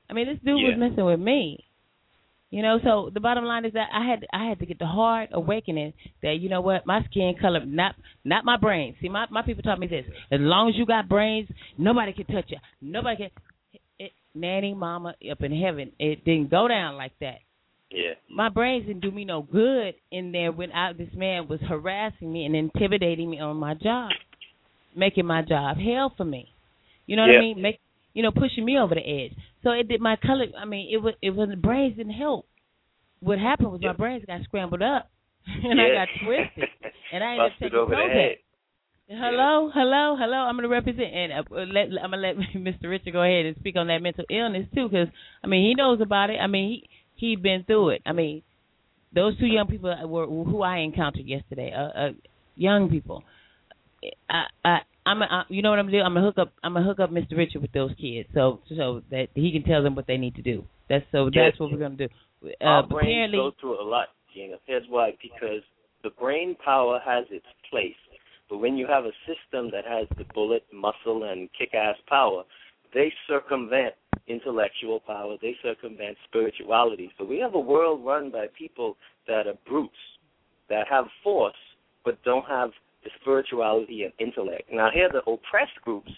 [0.09, 1.65] I mean, this dude was messing with me.
[2.53, 4.87] You know, so the bottom line is that I had I had to get the
[4.87, 7.95] hard awakening that you know what my skin color not
[8.27, 8.95] not my brain.
[9.01, 11.49] See, my my people taught me this: as long as you got brains,
[11.79, 12.59] nobody can touch you.
[12.83, 13.31] Nobody can.
[13.99, 17.39] It, nanny, mama, up in heaven, it didn't go down like that.
[17.91, 18.15] Yeah.
[18.31, 22.31] My brains didn't do me no good in there when I, this man was harassing
[22.33, 24.11] me and intimidating me on my job,
[24.97, 26.49] making my job hell for me.
[27.07, 27.39] You know what Yeah.
[27.39, 27.63] I mean?
[27.63, 27.81] Make
[28.13, 29.37] you know pushing me over the edge.
[29.63, 30.47] So it did my color.
[30.59, 32.47] I mean, it was it was the brains didn't help.
[33.21, 35.11] What happened was my brains got scrambled up,
[35.47, 36.69] and I got twisted,
[37.13, 38.15] and I ended up taking over the Prozac.
[38.15, 38.37] head.
[39.09, 40.37] Hello, hello, hello.
[40.37, 42.89] I'm gonna represent, and uh, let, I'm gonna let Mr.
[42.89, 45.09] Richard go ahead and speak on that mental illness too, because
[45.45, 46.39] I mean he knows about it.
[46.41, 46.83] I mean
[47.17, 48.03] he he'd been through it.
[48.07, 48.43] I mean
[49.15, 51.73] those two young people were who I encountered yesterday.
[51.77, 52.13] Uh, uh
[52.57, 53.23] young people.
[54.31, 56.03] I I I'm a, I, you know what I'm gonna do?
[56.03, 57.37] I'm gonna hook up I'm gonna hook up Mr.
[57.37, 60.43] Richard with those kids, so so that he can tell them what they need to
[60.43, 60.65] do.
[60.89, 62.09] That's so that's what we're gonna do.
[62.45, 64.57] Uh, Our brains apparently, go through a lot, Gena.
[64.67, 65.63] Here's why: because
[66.05, 67.95] the brain power has its place,
[68.49, 72.45] but when you have a system that has the bullet, muscle, and kick-ass power,
[72.95, 73.95] they circumvent
[74.29, 75.37] intellectual power.
[75.41, 77.11] They circumvent spirituality.
[77.19, 78.97] So we have a world run by people
[79.27, 79.95] that are brutes,
[80.69, 81.55] that have force,
[82.05, 82.71] but don't have
[83.05, 84.65] the spirituality and intellect.
[84.73, 86.11] Now here, the oppressed groups,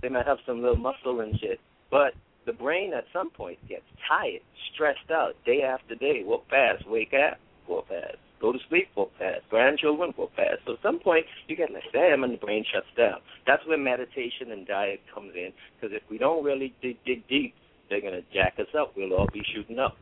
[0.00, 1.60] they might have some little muscle and shit,
[1.90, 2.12] but
[2.46, 4.40] the brain at some point gets tired,
[4.74, 6.22] stressed out, day after day.
[6.24, 9.42] Walk fast, wake up, walk fast, go to sleep, walk fast.
[9.50, 10.58] Grandchildren, walk fast.
[10.66, 13.20] So at some point, you get like, damn, and the brain shuts down.
[13.46, 15.52] That's where meditation and diet comes in.
[15.80, 17.54] Because if we don't really dig, dig deep,
[17.88, 18.94] they're gonna jack us up.
[18.96, 19.96] We'll all be shooting up.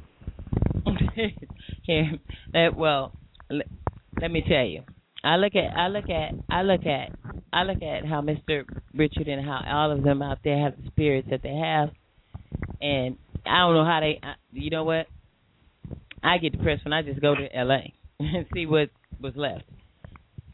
[1.87, 2.13] yeah,
[2.53, 3.13] that, well,
[3.51, 3.67] let,
[4.21, 4.83] let me tell you.
[5.23, 7.13] I look at I look at I look at
[7.53, 8.65] I look at how Mr.
[8.95, 11.91] Richard and how all of them out there have the spirits that they have,
[12.81, 14.19] and I don't know how they.
[14.23, 15.07] I- You know what?
[16.23, 17.93] I get depressed when I just go to L.A.
[18.19, 18.91] and see what
[19.21, 19.65] was left.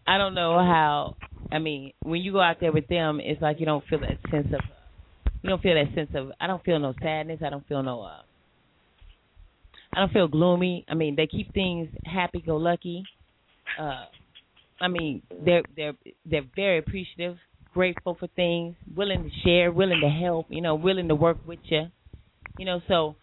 [0.07, 1.17] I don't know how.
[1.53, 4.19] I mean, when you go out there with them, it's like you don't feel that
[4.31, 4.61] sense of.
[5.43, 6.31] You don't feel that sense of.
[6.41, 7.41] I don't feel no sadness.
[7.45, 8.03] I don't feel no.
[8.03, 8.23] Uh,
[9.95, 10.85] I don't feel gloomy.
[10.89, 13.05] I mean, they keep things happy-go-lucky.
[13.81, 14.05] Uh,
[14.81, 15.95] I mean, they're they're
[16.25, 17.37] they're very appreciative,
[17.73, 20.47] grateful for things, willing to share, willing to help.
[20.51, 21.87] You know, willing to work with you.
[22.59, 23.17] You know, so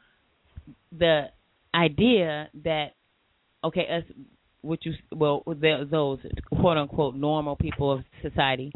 [0.98, 1.26] the
[1.74, 2.90] idea that
[3.64, 4.04] okay, us
[4.62, 6.20] what you well the, those
[6.60, 8.72] quote unquote normal people of society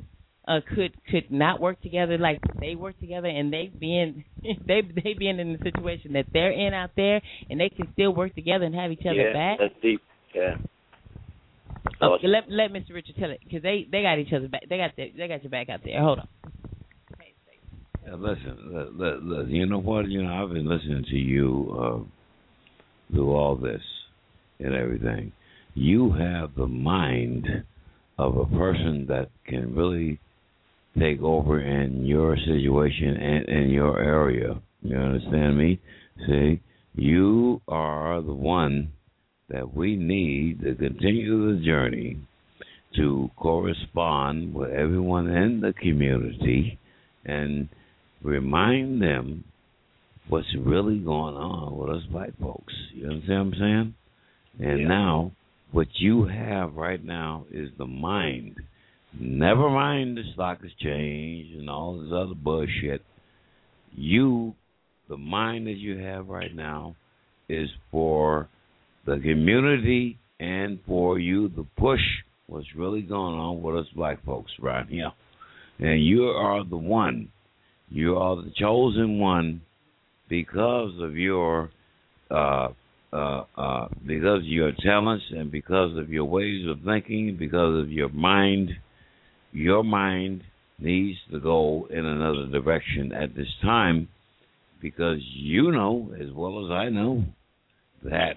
[0.48, 4.26] uh could could not work together like they work together and they being
[4.68, 8.14] they they being in the situation that they're in out there and they can still
[8.14, 9.60] work together and have each other yeah, back.
[9.60, 10.02] that's deep.
[10.36, 10.56] Yeah.
[12.02, 12.94] Okay, let let Mr.
[12.94, 14.64] Richard tell it because they they got each other back.
[14.70, 16.00] They got their, they got your back out there.
[16.02, 16.28] Hold on.
[18.06, 20.08] Yeah, listen, li- li- li- you know what?
[20.08, 23.82] You know, I've been listening to you uh, do all this
[24.60, 25.34] and everything.
[25.74, 27.64] You have the mind
[28.18, 30.20] of a person that can really
[30.98, 34.60] take over in your situation and in your area.
[34.82, 35.80] You understand me?
[36.26, 36.62] See,
[36.96, 38.92] you are the one
[39.49, 42.18] that we need to continue the journey
[42.95, 46.78] to correspond with everyone in the community
[47.26, 47.69] and
[48.22, 49.44] remind them
[50.28, 52.74] what's really going on with us black folks.
[52.94, 53.94] You understand what I'm saying?
[54.60, 55.32] And now,
[55.72, 58.57] what you have right now is the mind.
[59.19, 63.02] Never mind the stock exchange and all this other bullshit.
[63.94, 64.56] You,
[65.10, 66.95] the mind that you have right now,
[67.48, 68.49] is for
[69.08, 72.02] the community and for you The push
[72.46, 75.12] what's really going on with us black folks right here.
[75.80, 77.30] And you are the one.
[77.90, 79.62] You are the chosen one
[80.30, 81.72] because of your
[82.30, 82.70] uh,
[83.14, 87.92] uh, uh, because of your talents and because of your ways of thinking, because of
[87.92, 88.72] your mind.
[89.54, 90.44] Your mind
[90.80, 94.10] needs to go in another direction at this time
[94.82, 97.24] because you know as well as I know
[98.04, 98.36] that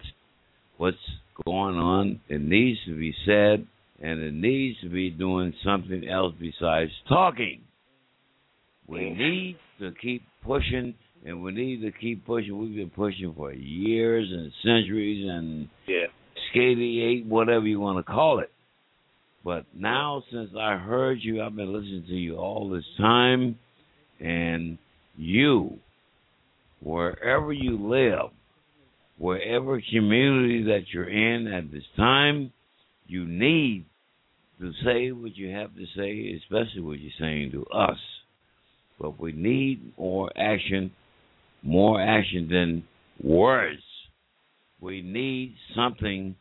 [0.80, 0.96] what's
[1.44, 3.66] going on, it needs to be said
[4.02, 7.60] and it needs to be doing something else besides talking.
[8.86, 10.94] We need to keep pushing,
[11.26, 12.58] and we need to keep pushing.
[12.58, 16.06] We've been pushing for years and centuries and Yeah.
[16.48, 18.50] skate whatever you want to call it.
[19.44, 23.58] But now, since I heard you, I've been listening to you all this time,
[24.18, 24.78] and
[25.18, 25.78] you,
[26.80, 28.30] wherever you live,
[29.20, 32.50] wherever community that you're in at this time,
[33.06, 33.84] you need
[34.58, 37.98] to say what you have to say, especially what you're saying to us.
[38.98, 40.90] But we need more action,
[41.62, 42.84] more action than
[43.22, 43.82] words.
[44.80, 46.34] We need something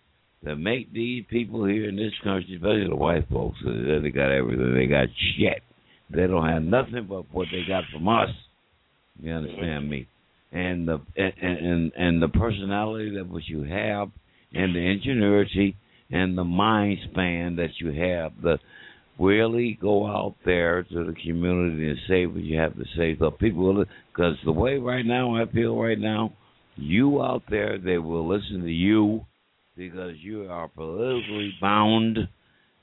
[0.46, 4.74] to make these people here in this country, especially the white folks, they got everything.
[4.74, 5.64] They got shit.
[6.10, 8.30] They don't have nothing but what they got from us.
[9.22, 10.08] You understand me?
[10.52, 14.10] And the and and, and the personality that what you have,
[14.54, 15.78] and the ingenuity
[16.12, 18.58] and the mind span that you have, the
[19.20, 23.16] really go out there to the community and say what you have to say.
[23.20, 26.34] So people, because the way right now I feel right now,
[26.78, 29.26] you out there, they will listen to you
[29.76, 32.18] because you are politically bound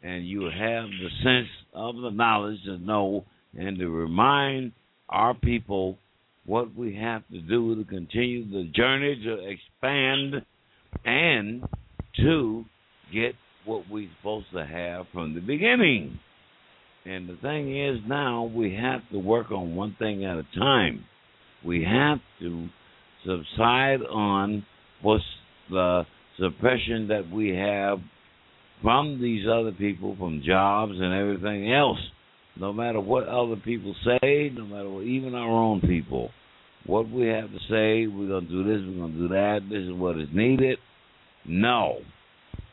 [0.03, 3.25] and you have the sense of the knowledge to know
[3.59, 4.73] and to remind
[5.09, 5.99] our people
[6.47, 10.43] what we have to do to continue the journey to expand
[11.05, 11.63] and
[12.17, 12.65] to
[13.13, 16.19] get what we're supposed to have from the beginning.
[17.05, 21.05] And the thing is now we have to work on one thing at a time.
[21.65, 22.69] We have to
[23.25, 24.65] subside on
[25.03, 25.25] what's
[25.71, 26.05] the
[26.39, 27.99] suppression that we have
[28.83, 31.99] from these other people, from jobs and everything else.
[32.59, 36.31] No matter what other people say, no matter what, even our own people,
[36.87, 39.61] what we have to say, we're going to do this, we're going to do that,
[39.69, 40.79] this is what is needed.
[41.45, 41.99] No.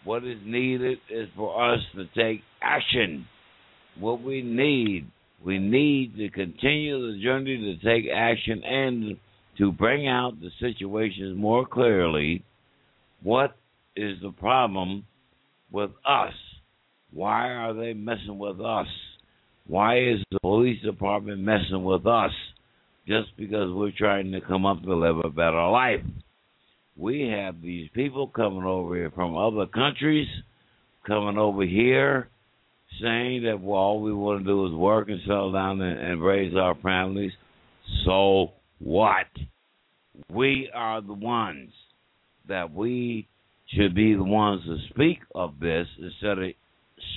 [0.06, 3.26] What is needed is for us to take action.
[4.00, 5.08] What we need,
[5.44, 9.18] we need to continue the journey to take action and
[9.58, 12.44] to bring out the situations more clearly.
[13.22, 13.56] What
[13.96, 15.06] is the problem
[15.72, 16.34] with us?
[17.12, 18.88] Why are they messing with us?
[19.68, 22.32] Why is the police department messing with us?
[23.08, 26.04] Just because we're trying to come up to live a better life.
[26.96, 30.28] We have these people coming over here from other countries,
[31.06, 32.30] coming over here,
[33.02, 36.24] saying that well, all we want to do is work and settle down and, and
[36.24, 37.32] raise our families.
[38.06, 39.28] So what?
[40.30, 41.72] We are the ones
[42.48, 43.28] that we
[43.68, 46.52] should be the ones to speak of this instead of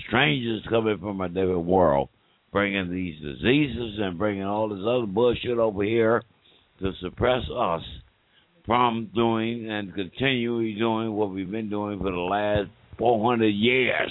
[0.07, 2.09] strangers coming from a different world,
[2.57, 6.23] bringing these diseases and bringing all this other bullshit over here
[6.81, 7.83] to suppress us
[8.65, 14.11] from doing and continually doing what we've been doing for the last 400 years.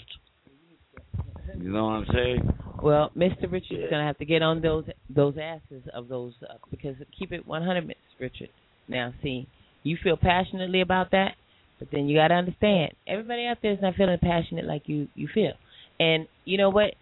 [1.57, 2.53] You know what I'm saying?
[2.83, 3.51] Well, Mr.
[3.51, 7.47] Richard's gonna have to get on those those asses of those uh, because keep it
[7.47, 7.93] 100, Mr.
[8.19, 8.49] Richard.
[8.87, 9.47] Now, see,
[9.81, 11.31] you feel passionately about that,
[11.79, 15.07] but then you got to understand everybody out there is not feeling passionate like you
[15.15, 15.53] you feel.
[15.99, 16.93] And you know what?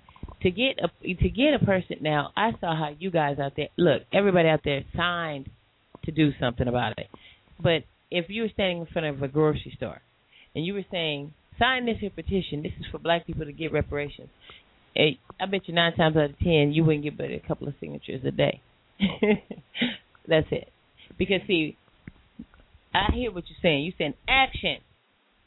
[0.43, 3.69] To get a to get a person now, I saw how you guys out there
[3.77, 4.03] look.
[4.13, 5.49] Everybody out there signed
[6.03, 7.07] to do something about it.
[7.61, 10.01] But if you were standing in front of a grocery store
[10.53, 12.61] and you were saying, "Sign this here petition.
[12.61, 14.29] This is for black people to get reparations,"
[14.93, 17.67] hey, I bet you nine times out of ten you wouldn't get but a couple
[17.67, 18.59] of signatures a day.
[20.27, 20.67] That's it.
[21.17, 21.77] Because see,
[22.93, 23.85] I hear what you're saying.
[23.85, 24.77] You're saying action.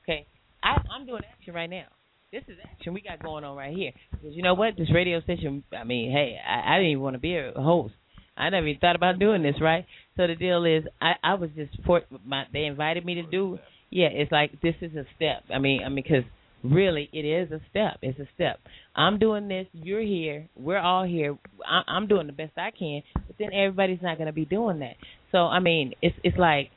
[0.05, 0.27] Okay,
[0.63, 1.87] I, I'm doing action right now.
[2.33, 3.93] This is action we got going on right here.
[4.11, 4.77] Because you know what?
[4.77, 5.63] This radio station.
[5.73, 7.95] I mean, hey, I, I didn't even want to be a host.
[8.37, 9.87] I never even thought about doing this, right?
[10.17, 12.45] So the deal is, I I was just for my.
[12.53, 13.61] They invited me to do.
[13.91, 15.45] Yeah, it's like this is a step.
[15.55, 16.25] I mean, I mean, because
[16.65, 17.99] really, it is a step.
[18.03, 18.59] It's a step.
[18.97, 19.69] I'm doing this.
[19.73, 20.49] You're here.
[20.57, 21.39] We're all here.
[21.65, 23.03] I, I'm doing the best I can.
[23.15, 24.97] But then everybody's not going to be doing that.
[25.31, 26.71] So I mean, it's it's like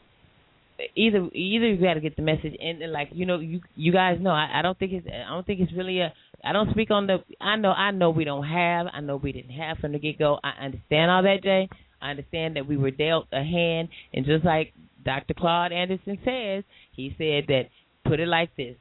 [0.96, 3.92] either either you got to get the message and, and like you know you you
[3.92, 6.72] guys know I, I don't think it's I don't think it's really a I don't
[6.72, 9.78] speak on the I know I know we don't have I know we didn't have
[9.78, 11.70] from the get go I understand all that Jay
[12.02, 14.74] I understand that we were dealt a hand and just like
[15.04, 15.34] Dr.
[15.34, 16.64] Claude Anderson says
[16.96, 17.64] he said that
[18.06, 18.76] put it like this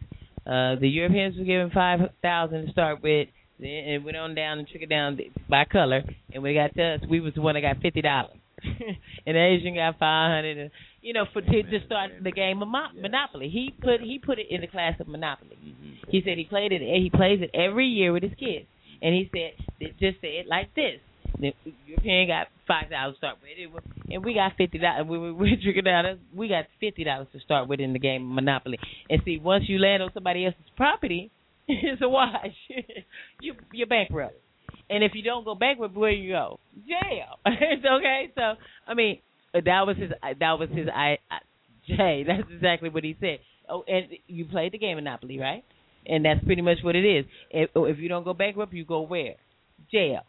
[0.46, 4.58] uh the Europeans were given five thousand to start with then it went on down
[4.58, 5.18] and trickled down
[5.48, 6.02] by color
[6.32, 8.36] and we got to us we was the one that got fifty dollars
[9.26, 10.70] and Asian got five hundred and
[11.02, 13.48] you know, for to, to start the game of Mo- Monopoly.
[13.48, 15.56] He put he put it in the class of Monopoly.
[15.56, 16.10] Mm-hmm.
[16.10, 16.82] He said he played it.
[16.82, 18.66] And he plays it every year with his kids,
[19.02, 21.00] and he said just say it like this.
[21.40, 21.52] The
[21.86, 25.06] European got five dollars to start with, and we got fifty dollars.
[25.06, 26.18] We we, we drinking down.
[26.34, 28.78] We got fifty dollars to start with in the game of Monopoly.
[29.08, 31.30] And see, once you land on somebody else's property,
[31.68, 32.56] it's a wash.
[33.40, 34.34] you you're bankrupt.
[34.90, 36.58] And if you don't go bankrupt, where you go?
[36.86, 37.38] Jail.
[37.44, 38.32] it's okay.
[38.34, 38.54] So
[38.86, 39.20] I mean,
[39.52, 40.10] that was his.
[40.22, 40.86] uh, That was his.
[40.94, 41.38] I, I
[41.88, 42.24] Jay.
[42.26, 43.38] That's exactly what he said.
[43.68, 45.64] Oh, and you played the game Monopoly, right?
[46.06, 47.26] And that's pretty much what it is.
[47.50, 49.34] If, if you don't go bankrupt, you go where?
[49.92, 50.20] Jail.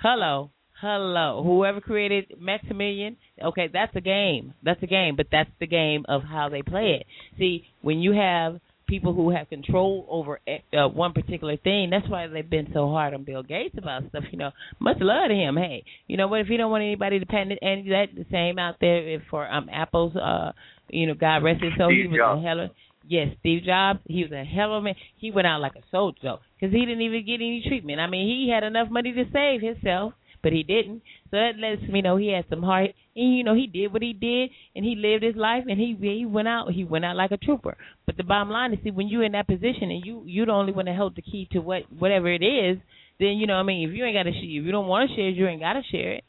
[0.00, 1.42] Hello, hello.
[1.44, 4.54] Whoever created Maximilian, okay, that's a game.
[4.62, 7.06] That's a game, but that's the game of how they play it.
[7.36, 11.90] See, when you have people who have control over uh, one particular thing.
[11.90, 14.24] That's why they've been so hard on Bill Gates about stuff.
[14.32, 14.50] You know,
[14.80, 15.56] much love to him.
[15.56, 16.40] Hey, you know what?
[16.40, 20.16] If you don't want anybody dependent, and that the same out there for um Apple's.
[20.16, 20.52] uh
[20.90, 21.90] You know, God rest his soul.
[21.90, 22.40] Steve he was Jobs.
[22.42, 22.70] a hell of
[23.06, 24.00] yes, Steve Jobs.
[24.06, 24.94] He was a hell of a man.
[25.18, 28.00] He went out like a soldier because he didn't even get any treatment.
[28.00, 30.14] I mean, he had enough money to save himself.
[30.42, 32.90] But he didn't, so that lets me know he had some heart.
[33.16, 35.96] And you know, he did what he did, and he lived his life, and he
[36.00, 36.70] he went out.
[36.70, 37.76] He went out like a trooper.
[38.06, 40.52] But the bottom line is, see, when you're in that position and you you the
[40.52, 42.78] only one that hold the key to what whatever it is,
[43.18, 45.10] then you know, I mean, if you ain't got to share, if you don't want
[45.10, 46.24] to share it, you ain't got to share it.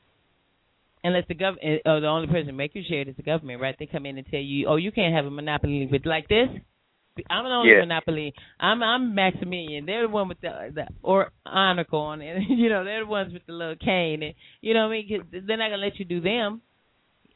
[1.03, 3.61] Unless the government, or uh, the only person make you share it is the government,
[3.61, 3.75] right?
[3.79, 6.49] They come in and tell you, oh, you can't have a monopoly with like this.
[7.29, 7.79] I'm the only Yeah.
[7.79, 8.33] monopoly.
[8.59, 9.85] I'm I'm Maximilian.
[9.85, 12.43] They're the one with the the or article on it.
[12.49, 14.23] you know, they're the ones with the little cane.
[14.23, 15.09] And, you know what I mean?
[15.31, 16.61] Cause they're not gonna let you do them.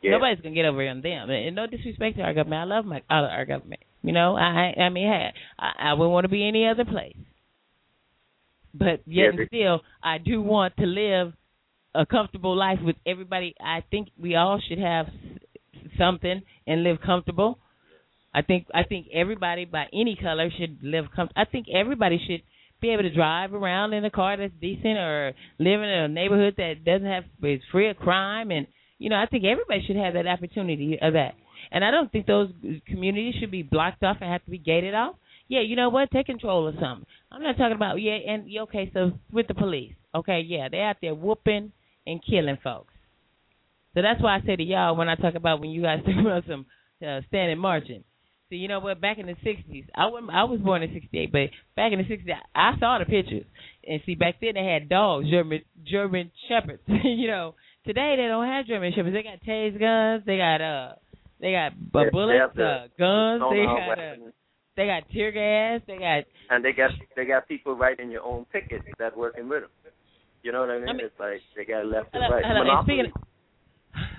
[0.01, 0.11] Yeah.
[0.11, 1.29] Nobody's gonna get over on them.
[1.29, 2.61] And no disrespect to our government.
[2.61, 3.81] I love my our, our government.
[4.01, 7.15] You know, I I mean, hey, I, I wouldn't want to be any other place.
[8.73, 11.33] But yet Yeah, and still, I do want to live
[11.95, 13.53] a comfortable life with everybody.
[13.61, 15.07] I think we all should have
[15.97, 17.59] something and live comfortable.
[18.33, 22.41] I think I think everybody by any color should live com- I think everybody should
[22.81, 26.55] be able to drive around in a car that's decent or live in a neighborhood
[26.57, 30.15] that doesn't have is free of crime and you know I think everybody should have
[30.15, 31.35] that opportunity of that.
[31.71, 32.49] And I don't think those
[32.87, 35.15] communities should be blocked off and have to be gated off.
[35.47, 36.11] Yeah, you know what?
[36.11, 37.05] Take control of something.
[37.31, 40.97] I'm not talking about yeah, and okay, so with the police, okay, yeah, they're out
[41.01, 41.71] there whooping
[42.05, 42.93] and killing folks.
[43.93, 46.15] So that's why I say to y'all when I talk about when you guys talk
[46.19, 46.65] about some
[47.05, 48.03] uh, standing marching.
[48.49, 49.01] See, you know what?
[49.01, 52.05] Back in the '60s, I was I was born in '68, but back in the
[52.05, 53.45] '60s, I saw the pictures.
[53.87, 56.81] And see, back then they had dogs, German German shepherds.
[56.87, 57.55] you know,
[57.85, 59.15] today they don't have German shepherds.
[59.15, 60.23] They got tase guns.
[60.25, 60.93] They got uh,
[61.39, 63.43] they got uh, they bullets, uh, guns.
[63.49, 64.15] They got uh,
[64.75, 65.81] they got tear gas.
[65.87, 69.61] They got and they got they got people writing your own tickets that working with
[69.63, 69.71] them.
[70.43, 70.89] You know what I mean?
[70.89, 72.43] I mean- it's like they got left and right.
[72.43, 73.13] Monopoly, speaking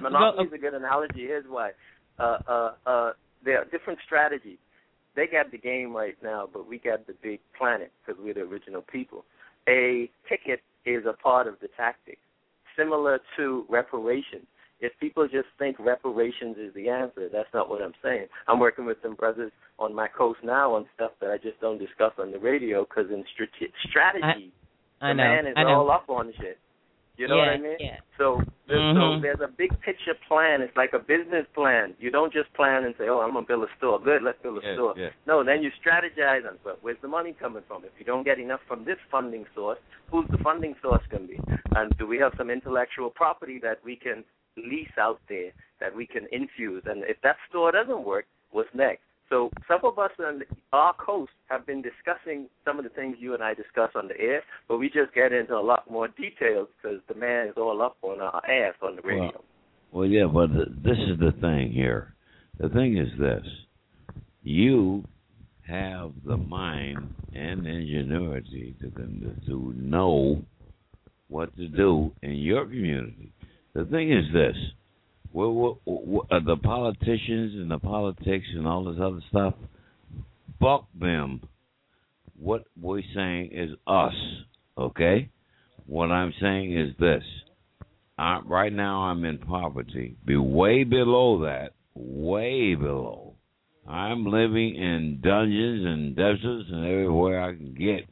[0.00, 1.20] Monopoly is a good analogy.
[1.20, 1.70] Here's why.
[2.18, 3.12] Uh, uh, uh,
[3.44, 4.58] there are different strategies.
[5.16, 8.40] They got the game right now, but we got the big planet because we're the
[8.40, 9.24] original people.
[9.68, 12.18] A ticket is a part of the tactic,
[12.76, 14.46] similar to reparations.
[14.80, 18.26] If people just think reparations is the answer, that's not what I'm saying.
[18.48, 21.78] I'm working with some brothers on my coast now on stuff that I just don't
[21.78, 24.52] discuss on the radio because in strate- strategy,
[25.00, 25.68] I the know, man is I know.
[25.68, 26.58] all up on shit.
[27.16, 27.76] You know yeah, what I mean?
[27.78, 27.98] Yeah.
[28.18, 28.94] So, there's, Mhm.
[28.94, 30.62] so there's a big picture plan.
[30.62, 31.94] It's like a business plan.
[32.00, 34.58] You don't just plan and say, "Oh, I'm gonna build a store." Good, let's build
[34.58, 34.94] a Yeah, store.
[34.96, 35.10] yeah.
[35.26, 37.84] No, then you strategize and well, where's the money coming from?
[37.84, 39.78] If you don't get enough from this funding source,
[40.10, 41.40] who's the funding source going to be?
[41.76, 44.24] And do we have some intellectual property that we can
[44.56, 46.84] lease out there that we can infuse?
[46.86, 49.02] And if that store doesn't work, what's next?
[49.34, 50.42] So some of us on
[50.72, 54.16] our coast have been discussing some of the things you and I discuss on the
[54.20, 57.82] air, but we just get into a lot more details because the man is all
[57.82, 59.32] up on our ass on the radio.
[59.32, 59.44] Well,
[59.90, 62.14] well, yeah, but th- this is the thing here.
[62.60, 63.42] The thing is this:
[64.44, 65.02] you
[65.66, 68.90] have the mind and ingenuity to
[69.48, 70.44] to know
[71.26, 73.32] what to do in your community.
[73.72, 74.54] The thing is this:
[75.34, 75.52] what,
[75.84, 79.54] what, what, uh, the politicians and the politics and all this other stuff,
[80.60, 81.40] fuck them.
[82.38, 84.14] What we're saying is us,
[84.78, 85.30] okay?
[85.86, 87.24] What I'm saying is this:
[88.16, 90.16] I, right now I'm in poverty.
[90.24, 93.34] Be way below that, way below.
[93.88, 98.08] I'm living in dungeons and deserts and everywhere I can get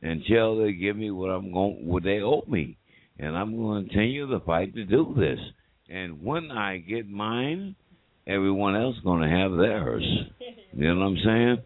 [0.00, 2.78] until they give me what I'm going, what they owe me,
[3.18, 5.38] and I'm going to continue the fight to do this.
[5.92, 7.76] And when I get mine,
[8.26, 10.04] everyone else going to have theirs.
[10.72, 11.56] You know what I'm saying?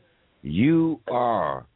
[0.42, 1.66] You are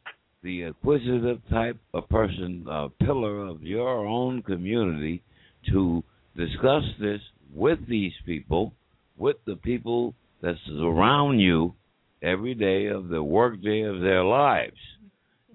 [0.43, 5.23] the acquisitive type of person, a pillar of your own community,
[5.71, 6.03] to
[6.35, 7.21] discuss this
[7.53, 8.73] with these people,
[9.17, 11.73] with the people that's around you
[12.21, 14.77] every day of the workday of their lives.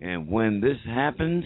[0.01, 1.44] And when this happens,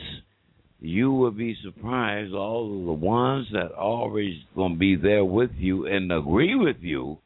[0.80, 5.50] you will be surprised all of the ones that always going to be there with
[5.56, 7.18] you and agree with you,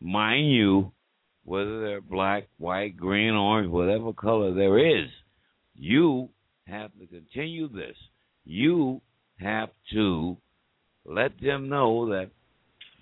[0.00, 0.90] mind you,
[1.44, 5.08] whether they're black, white, green, orange, whatever color there is,
[5.76, 6.28] you
[6.66, 7.96] have to continue this.
[8.44, 9.00] You
[9.38, 10.36] have to
[11.04, 12.30] let them know that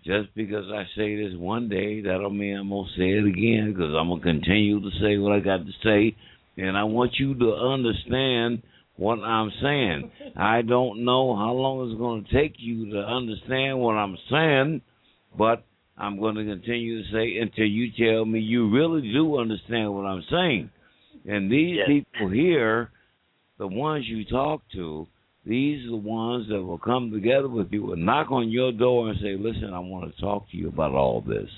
[0.05, 3.27] just because I say this one day, that don't mean I'm going to say it
[3.27, 6.16] again because I'm going to continue to say what I got to say.
[6.57, 8.62] And I want you to understand
[9.01, 10.10] what I'm saying.
[10.36, 14.82] I don't know how long it's going to take you to understand what I'm saying,
[15.36, 15.64] but
[15.97, 20.05] I'm going to continue to say until you tell me you really do understand what
[20.05, 20.70] I'm saying.
[21.27, 21.86] And these Yes.
[21.89, 22.90] people here,
[23.59, 25.06] the ones you talk to,
[25.47, 29.09] these are the ones that will come together with you and knock on your door
[29.09, 31.48] and say, Listen, I want to talk to you about all this.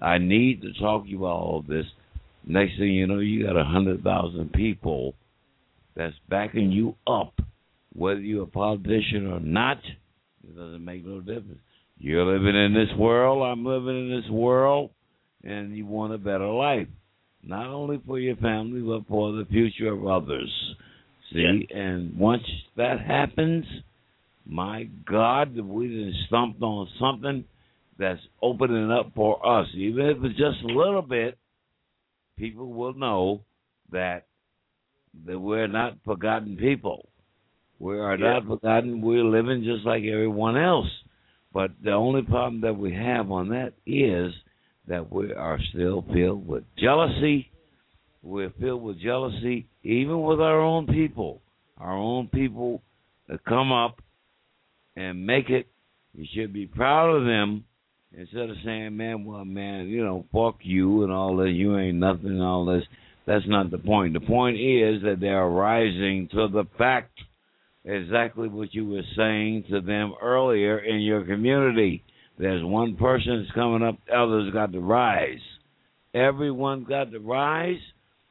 [0.00, 1.86] I need to talk to you about all this.
[2.46, 5.14] Next thing you know, you got a hundred thousand people
[5.96, 7.40] that's backing you up.
[7.94, 9.78] Whether you're a politician or not,
[10.44, 11.60] it doesn't make no difference.
[11.98, 14.90] You're living in this world, I'm living in this world,
[15.42, 16.88] and you want a better life.
[17.42, 20.52] Not only for your family, but for the future of others.
[21.32, 22.42] See, and once
[22.76, 23.64] that happens,
[24.44, 27.44] my God, we done stumped on something
[27.98, 29.66] that's opening up for us.
[29.74, 31.38] Even if it's just a little bit,
[32.36, 33.40] people will know
[33.90, 34.25] that
[35.24, 37.08] that we're not forgotten people.
[37.78, 38.34] We are Yeah.
[38.34, 39.00] not forgotten.
[39.00, 40.90] We're living just like everyone else.
[41.52, 44.34] But the only problem that we have on that is
[44.86, 47.50] that we are still filled with jealousy.
[48.22, 51.42] We're filled with jealousy, even with our own people.
[51.78, 52.82] Our own people
[53.28, 54.00] that come up
[54.96, 55.66] and make it.
[56.14, 57.64] You should be proud of them
[58.16, 61.54] instead of saying, "Man, well, man, you know, fuck you and all this.
[61.54, 62.84] You ain't nothing and all this."
[63.26, 64.14] That's not the point.
[64.14, 67.10] The point is that they are rising to the fact
[67.84, 72.04] exactly what you were saying to them earlier in your community.
[72.38, 75.40] There's one person that's coming up, others got to rise.
[76.14, 77.80] Everyone's got to rise,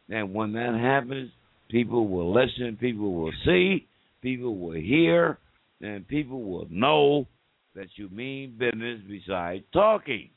[0.09, 1.31] and when that happens,
[1.69, 3.87] people will listen, people will see,
[4.21, 5.39] people will hear,
[5.81, 7.27] and people will know
[7.75, 10.29] that you mean business besides talking.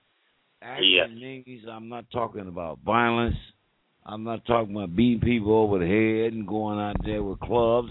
[0.60, 1.44] Action Yes.
[1.46, 3.36] means I'm not talking about violence.
[4.04, 7.90] I'm not talking about beating people over the head and going out there with clubs.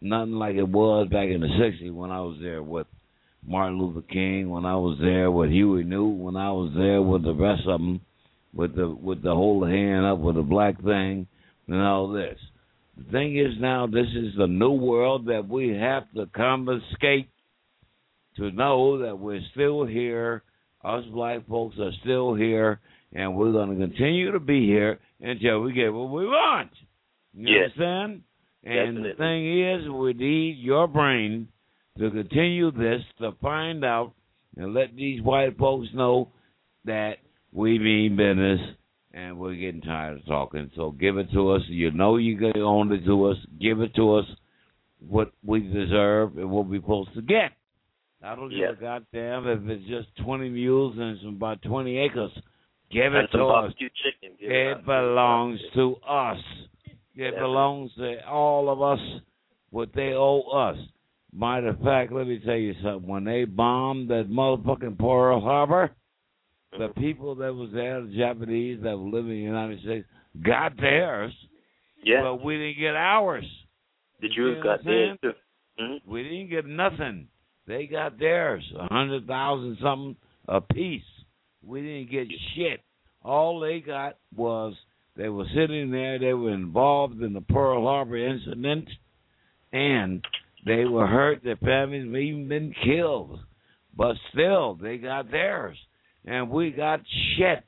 [0.00, 2.86] Nothing like it was back in the '60s when I was there with
[3.46, 7.24] Martin Luther King, when I was there with Huey Newton, when I was there with
[7.24, 8.00] the rest of them,
[8.54, 11.26] with the with the the hand up with the black thing
[11.68, 12.38] and all this.
[12.96, 17.28] The thing is now, this is the new world that we have to confiscate
[18.36, 20.42] to know that we're still here.
[20.84, 22.80] Us black folks are still here,
[23.12, 26.70] and we're going to continue to be here until we get what we want.
[27.34, 27.72] You Yes.
[27.76, 28.22] understand?
[28.64, 31.48] And the thing is, we need your brain
[31.98, 34.12] to continue this to find out
[34.56, 36.28] and let these white folks know
[36.84, 37.18] that
[37.52, 38.60] we mean business
[39.12, 40.70] and we're getting tired of talking.
[40.76, 41.62] So give it to us.
[41.68, 43.36] You know you can own it to us.
[43.58, 44.26] Give it to us
[45.08, 47.52] what we deserve and what we're supposed to get.
[48.22, 48.70] I don't give Yeah.
[48.70, 52.30] a goddamn if it's just 20 mules and it's about 20 acres.
[52.90, 53.72] Give it to us.
[53.78, 54.36] chicken.
[54.40, 56.38] Give it It belongs to us.
[57.14, 57.40] It Definitely.
[57.40, 58.98] belongs to all of us
[59.70, 60.76] what they owe us.
[61.32, 63.06] Matter of fact, let me tell you something.
[63.08, 65.90] When they bombed that motherfucking Pearl Harbor,
[66.72, 67.00] the Mm-hmm.
[67.00, 70.06] people that was there, the Japanese that were living in the United States,
[70.44, 71.32] got theirs,
[72.04, 72.22] Yeah.
[72.22, 73.44] but we didn't get ours.
[74.20, 75.18] the you Jews know got what I'm saying?
[75.22, 75.34] theirs
[75.78, 75.84] too.
[75.84, 77.26] hmm We didn't get nothing.
[77.66, 80.16] They got theirs, a hundred thousand something
[80.48, 81.02] a piece.
[81.64, 82.80] We didn't get shit.
[83.22, 84.74] All they got was
[85.16, 86.18] they were sitting there.
[86.18, 88.88] They were involved in the Pearl Harbor incident,
[89.72, 90.24] and
[90.64, 91.42] they were hurt.
[91.44, 93.40] Their families even been killed,
[93.96, 95.76] but still they got theirs,
[96.24, 97.00] and we got
[97.36, 97.64] shit.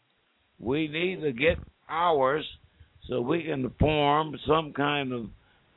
[0.59, 1.59] We need to get
[1.89, 2.44] ours
[3.09, 5.27] so we can form some kind of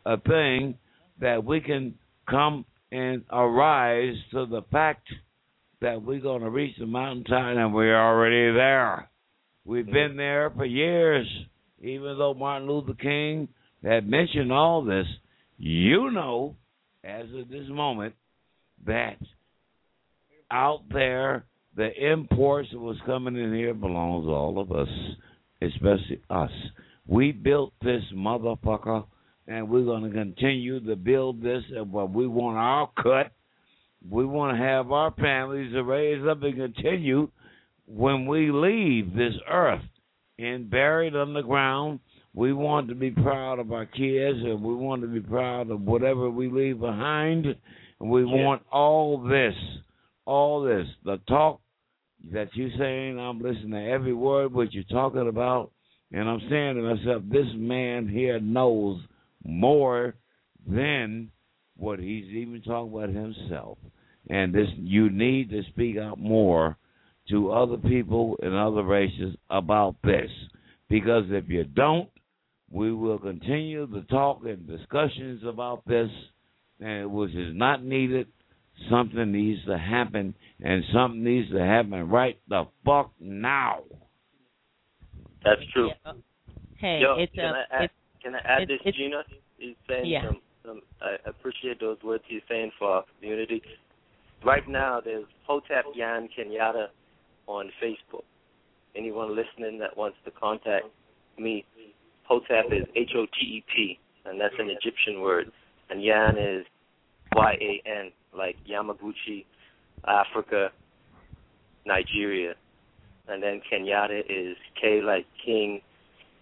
[0.05, 0.77] a thing
[1.19, 1.95] that we can
[2.29, 5.07] come and arise to the fact
[5.81, 9.09] that we're going to reach the mountaintop and we're already there.
[9.65, 10.17] We've been mm-hmm.
[10.17, 11.27] there for years.
[11.81, 13.47] Even though Martin Luther King
[13.83, 15.05] had mentioned all this,
[15.57, 16.55] you know,
[17.03, 18.15] as of this moment,
[18.85, 19.17] that
[20.51, 21.45] out there,
[21.75, 24.87] the imports that was coming in here belongs to all of us,
[25.61, 26.51] especially us.
[27.07, 29.05] We built this motherfucker,
[29.47, 31.63] and we're going to continue to build this.
[31.75, 33.31] And what we want our cut,
[34.09, 37.29] we want to have our families to raise up and continue
[37.87, 39.81] when we leave this earth
[40.37, 41.99] and buried on the ground.
[42.33, 45.81] We want to be proud of our kids, and we want to be proud of
[45.81, 47.45] whatever we leave behind.
[47.45, 48.45] And we Yeah.
[48.45, 49.55] want all this,
[50.25, 51.61] all this, the talk
[52.31, 53.17] that you're saying.
[53.19, 55.71] I'm listening to every word what you're talking about,
[56.11, 58.99] and I'm saying to myself, this man here knows
[59.45, 60.15] more
[60.67, 61.31] than
[61.77, 63.77] what he's even talking about himself.
[64.29, 66.77] And this, you need to speak out more
[67.29, 70.29] to other people and other races about this,
[70.89, 72.09] because if you don't,
[72.71, 76.09] we will continue the talk and discussions about this,
[76.79, 78.27] and which is not needed.
[78.89, 83.83] Something needs to happen, and something needs to happen right the fuck now.
[85.43, 85.91] That's true.
[86.05, 86.13] Yeah.
[86.77, 89.23] Hey, Yo, it's can uh, I add, it's can I add it's- this, it's- Gena?
[89.57, 90.25] He's saying Yeah.
[90.25, 90.81] some, some.
[91.01, 93.61] I appreciate those words he's saying for our community.
[94.45, 96.89] Right now, there's Hotep Yan Kenyatta
[97.47, 98.25] on Facebook.
[98.95, 100.85] Anyone listening that wants to contact
[101.39, 101.65] me,
[102.25, 105.51] Hotep is H O T E P, and that's an Egyptian word,
[105.89, 106.63] and Yan is
[107.35, 109.45] Y A N, like Yamaguchi,
[110.07, 110.69] Africa,
[111.87, 112.53] Nigeria,
[113.27, 115.81] and then Kenyatta is K like King,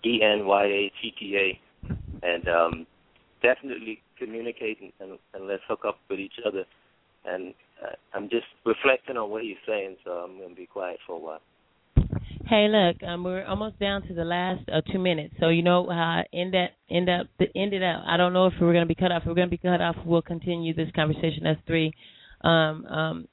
[0.06, 2.88] E N Y A T T A, and um,
[3.42, 6.66] definitely communicate and, and, and let's hook up with each other.
[7.26, 7.54] And
[8.14, 11.42] I'm just reflecting on what he's saying, so I'm gonna be quiet for a while.
[12.46, 15.34] Hey, look, um, we're almost down to the last uh, two minutes.
[15.40, 18.04] So you know how I end that end up the end out.
[18.06, 19.22] I don't know if we're going to be cut off.
[19.22, 19.96] If we're going to be cut off.
[20.06, 21.94] We'll continue this conversation as three
[22.42, 23.28] um, um,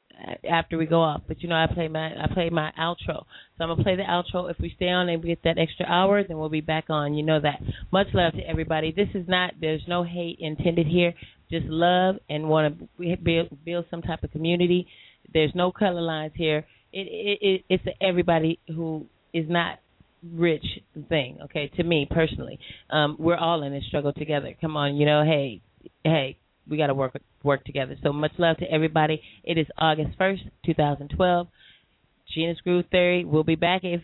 [0.48, 1.22] after we go off.
[1.26, 3.24] But you know, I play my I play my outro.
[3.58, 4.50] So I'm gonna play the outro.
[4.50, 7.14] If we stay on and we get that extra hour, then we'll be back on.
[7.14, 7.60] You know that.
[7.92, 8.92] Much love to everybody.
[8.92, 9.54] This is not.
[9.60, 11.14] There's no hate intended here.
[11.50, 14.86] Just love and want to build build some type of community.
[15.32, 16.66] There's no color lines here.
[16.92, 19.78] It, it, it it's everybody who is not
[20.22, 20.64] rich
[21.08, 21.38] thing.
[21.44, 22.58] Okay, to me personally,
[22.90, 24.54] um, we're all in this struggle together.
[24.60, 25.62] Come on, you know, hey,
[26.04, 27.96] hey, we got to work work together.
[28.02, 29.20] So much love to everybody.
[29.44, 31.48] It is August first, 2012.
[32.34, 33.24] Gena's Groove Theory.
[33.24, 34.02] We'll be back if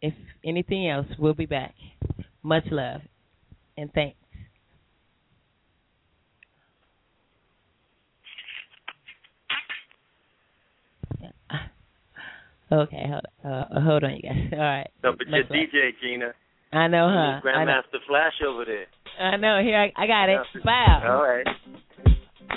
[0.00, 1.06] if anything else.
[1.18, 1.74] We'll be back.
[2.42, 3.02] Much love
[3.76, 4.19] and thanks.
[12.72, 14.48] Okay, hold uh, hold on, you guys.
[14.52, 14.88] All right.
[15.02, 15.42] No, but your.
[15.44, 16.32] DJ Gena,
[16.72, 17.48] I know, huh?
[17.48, 17.72] I know.
[17.72, 18.86] Grandmaster Flash over there.
[19.20, 19.60] I know.
[19.62, 20.36] Here, I, I got it.
[20.38, 21.22] All Wow.
[21.22, 21.46] right.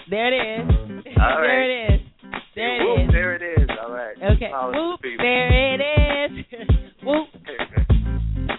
[0.10, 0.70] There it is.
[1.20, 2.02] All there it is.
[2.56, 3.12] There it Whoop, is.
[3.12, 3.70] there it is.
[3.82, 4.16] All right.
[4.18, 4.52] Okay.
[4.54, 5.00] Whoop.
[5.02, 5.82] There it
[6.32, 6.46] is.
[7.04, 7.28] Whoop.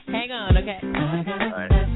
[0.08, 0.56] Hang on.
[0.56, 0.78] Okay.
[0.82, 1.94] All right.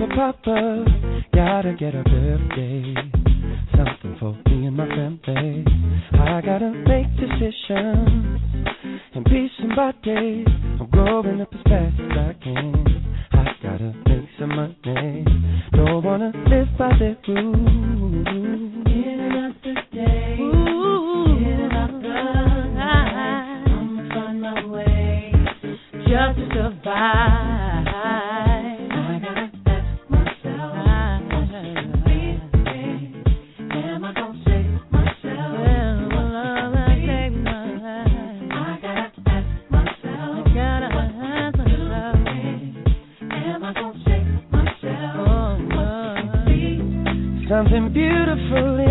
[0.00, 0.84] Papa, Papa,
[1.34, 2.94] gotta get a birthday.
[3.76, 5.62] Something for me and my family.
[6.14, 8.40] I gotta make decisions
[9.14, 10.46] and be somebody.
[10.80, 13.14] I'm growing up as fast as I can.
[13.32, 15.24] I gotta make some money.
[15.72, 18.26] Don't wanna live by the rules.
[18.26, 19.54] In and
[19.92, 20.36] day.
[20.40, 21.68] In
[22.74, 23.64] night.
[23.68, 25.32] I'ma find my way
[25.92, 27.29] just to survive.
[47.60, 48.89] Something beautiful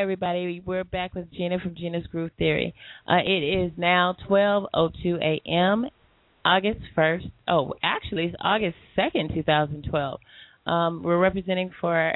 [0.00, 0.62] Everybody.
[0.64, 2.72] We're back with Gena from Gena's Groove Theory.
[3.04, 5.86] Uh, it is now 12:02 a.m.
[6.44, 7.32] August 1st.
[7.48, 10.20] Oh, actually, it's August 2nd, 2012.
[10.66, 12.12] Um, we're representing for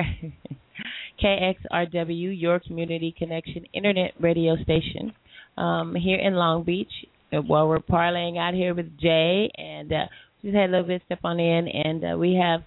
[1.24, 5.12] KXRW, your community connection internet radio station,
[5.58, 6.92] um, here in Long Beach.
[7.32, 10.04] Uh, While we're parlaying out here with Jay, and uh,
[10.40, 12.60] just had a little bit step on in, and uh, we have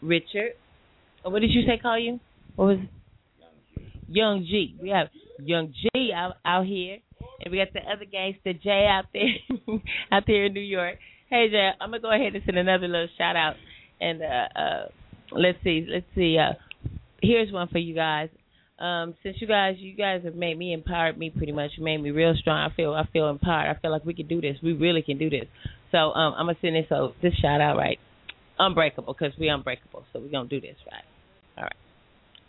[0.00, 0.52] Richard.
[1.24, 1.76] What did you say?
[1.76, 2.20] Call you?
[2.56, 2.78] What was?
[4.10, 4.76] Young G.
[4.82, 5.08] We have
[5.38, 6.98] Young G out out here,
[7.44, 9.78] and we got the other gangster Jay out there,
[10.12, 10.96] out there in New York.
[11.28, 13.54] Hey Jay, I'm gonna go ahead and send another little shout out,
[14.00, 14.86] and uh, uh,
[15.30, 16.36] let's see, let's see.
[16.38, 16.54] Uh,
[17.22, 18.30] here's one for you guys.
[18.80, 21.72] Um, since you guys, you guys have made me empowered me pretty much.
[21.78, 22.68] Made me real strong.
[22.68, 23.76] I feel, I feel empowered.
[23.76, 24.56] I feel like we can do this.
[24.62, 25.44] We really can do this.
[25.92, 26.86] So um, I'm gonna send this.
[26.88, 27.98] So this shout out right,
[28.58, 30.04] unbreakable, because we unbreakable.
[30.12, 31.04] So we're gonna do this right.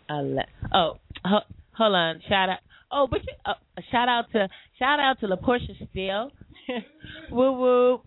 [0.08, 0.24] All right.
[0.24, 1.38] I'll let, oh, ho,
[1.72, 2.20] hold on.
[2.28, 2.58] Shout out.
[2.90, 3.54] Oh, but you, uh,
[3.90, 4.48] shout out to
[4.78, 6.30] shout out to LaPortia Steele.
[7.30, 8.00] woo woo.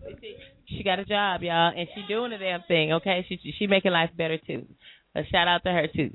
[0.68, 2.92] She got a job, y'all, and she doing the damn thing.
[2.94, 4.66] Okay, she she making life better too.
[5.14, 6.10] A shout out to her too.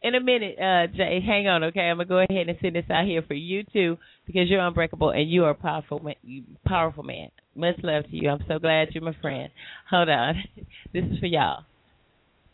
[0.00, 1.80] In a minute, uh, Jay, hang on, okay?
[1.80, 5.10] I'm gonna go ahead and send this out here for you too, because you're unbreakable
[5.10, 7.30] and you are a powerful, ma- you powerful man.
[7.56, 8.30] Much love to you.
[8.30, 9.50] I'm so glad you're my friend.
[9.90, 10.36] Hold on,
[10.92, 11.64] this is for y'all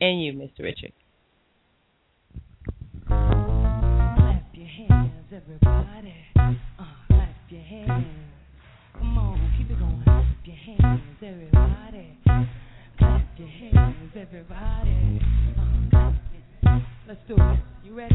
[0.01, 0.61] and you, Mr.
[0.61, 0.93] Richard.
[5.35, 6.15] Everybody.
[6.37, 6.53] Uh,
[7.09, 8.07] clap your hands.
[8.97, 10.01] Come on, keep it going.
[10.05, 12.19] Clap your hands, everybody.
[12.99, 15.21] Clap your hands, everybody.
[15.59, 16.79] Uh.
[17.09, 17.59] Let's do it.
[17.85, 18.15] You ready?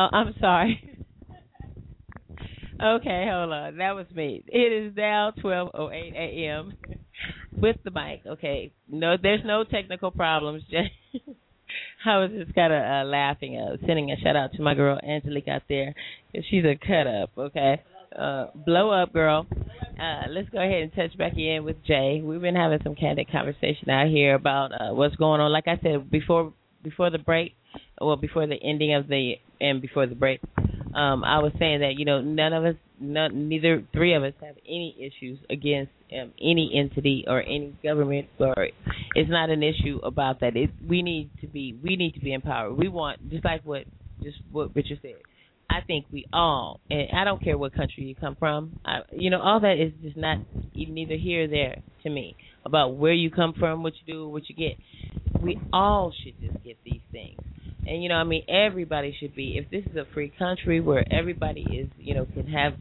[0.00, 0.82] Oh, I'm sorry.
[2.82, 3.76] okay, hold on.
[3.76, 4.42] That was me.
[4.46, 6.72] It is now 12:08 a.m.
[7.52, 8.22] with the mic.
[8.26, 10.62] Okay, no, there's no technical problems.
[10.70, 10.90] Jay.
[12.06, 14.98] I was just kind of uh, laughing, uh, sending a shout out to my girl
[15.06, 15.94] Angelique out there.
[16.48, 17.82] She's a cut up, okay?
[18.18, 19.46] Uh, blow up, girl.
[19.52, 22.22] Uh, let's go ahead and touch back in with Jay.
[22.24, 25.52] We've been having some candid conversation out here about uh, what's going on.
[25.52, 27.54] Like I said before, before the break,
[28.00, 30.40] well, before the ending of the and before the break,
[30.94, 34.32] um, I was saying that you know none of us, none, neither three of us
[34.42, 38.68] have any issues against um, any entity or any government, or
[39.14, 40.56] it's not an issue about that.
[40.56, 42.76] It, we need to be, we need to be empowered.
[42.76, 43.84] We want just like what
[44.22, 45.14] just what Richard said.
[45.70, 48.80] I think we all, and I don't care what country you come from.
[48.84, 50.38] I, you know, all that is just not
[50.74, 52.34] neither here or there to me
[52.64, 54.76] about where you come from, what you do, what you get.
[55.40, 57.38] We all should just get these things.
[57.90, 59.58] And you know, I mean, everybody should be.
[59.58, 62.74] If this is a free country where everybody is, you know, can have,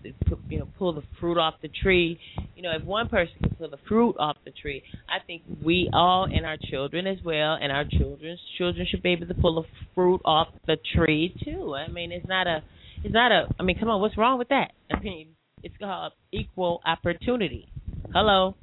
[0.50, 2.20] you know, pull the fruit off the tree.
[2.56, 5.90] You know, if one person can pull the fruit off the tree, I think we
[5.92, 9.64] all and our children as well, and our children's children should be able to pull
[9.64, 11.74] the fruit off the tree too.
[11.74, 12.64] I mean, it's not a,
[13.04, 13.48] it's not a.
[13.60, 14.74] I mean, come on, what's wrong with that?
[14.94, 15.30] I mean,
[15.64, 17.68] it's called equal opportunity.
[18.14, 18.54] Hello,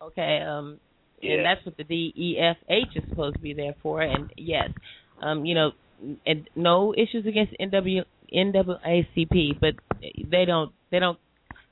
[0.00, 0.80] okay, um,
[1.20, 1.34] Yeah.
[1.34, 4.00] and that's what the DEFH is supposed to be there for.
[4.00, 4.70] And yes,
[5.20, 5.72] um, you know,
[6.26, 8.04] and no issues against NW
[8.34, 9.74] NAACP, but
[10.30, 11.18] they don't they don't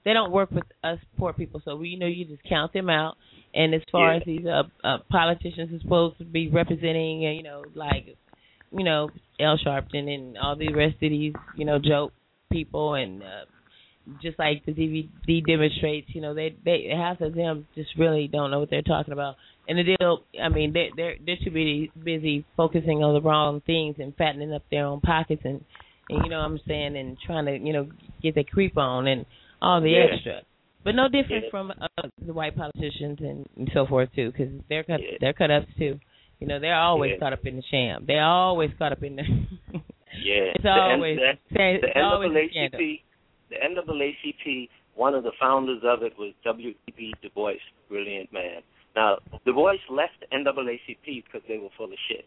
[0.05, 1.61] they don't work with us poor people.
[1.65, 3.17] So we you know you just count them out.
[3.55, 4.17] And as far Yeah.
[4.19, 8.17] as these uh, uh politicians are supposed to be representing, uh, you know, like
[8.71, 9.11] you know
[9.41, 12.13] Al Sharpton and all the rest of these you know joke
[12.51, 13.23] people and.
[13.23, 13.45] uh
[14.23, 18.51] just like the DVD demonstrates, you know, they they half of them just really don't
[18.51, 19.37] know what they're talking about.
[19.69, 23.61] And the deal, I mean, they're they're they're too busy busy focusing on the wrong
[23.66, 25.62] things and fattening up their own pockets and,
[26.09, 27.89] and you know what I'm saying and trying to you know
[28.23, 29.27] get their creep on and
[29.61, 30.07] all the Yeah.
[30.12, 30.40] extra.
[30.85, 31.51] But no different Yeah.
[31.51, 35.19] from uh, the white politicians and, and so forth too, because they're cut Yeah.
[35.20, 36.01] they're cut ups too.
[36.40, 37.19] You know, they're always Yeah.
[37.19, 38.05] caught up in the sham.
[38.07, 39.23] They're always caught up in the.
[40.23, 40.53] Yeah.
[40.55, 41.31] It's The always the,
[41.61, 42.81] it's the always a scandal.
[42.81, 43.01] NAACP,
[43.51, 47.15] the NAACP, one of the founders of it was W.E.B.
[47.23, 47.53] Du Bois,
[47.90, 48.62] brilliant man.
[48.99, 52.27] Now, Du Bois left NAACP because they were full of shit.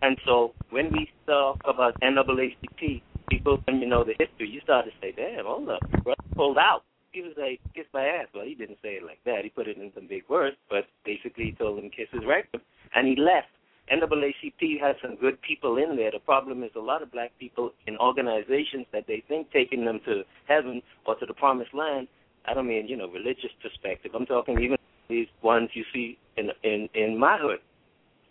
[0.00, 4.84] And so when we talk about NAACP, people, when you know the history, you start
[4.84, 6.84] to say, damn, hold up, brother pulled out.
[7.10, 8.28] He was like, kiss my ass.
[8.32, 9.40] Well, he didn't say it like that.
[9.42, 12.60] He put it in some big words, but basically he told him kiss his rectum.
[12.94, 13.50] And he left.
[13.90, 16.12] NAACP has some good people in there.
[16.12, 19.98] The problem is a lot of black people in organizations that they think taking them
[20.04, 22.06] to heaven or to the promised land.
[22.46, 24.12] I don't mean, you know, religious perspective.
[24.14, 24.78] I'm talking even
[25.08, 27.60] these ones you see in in in my hood,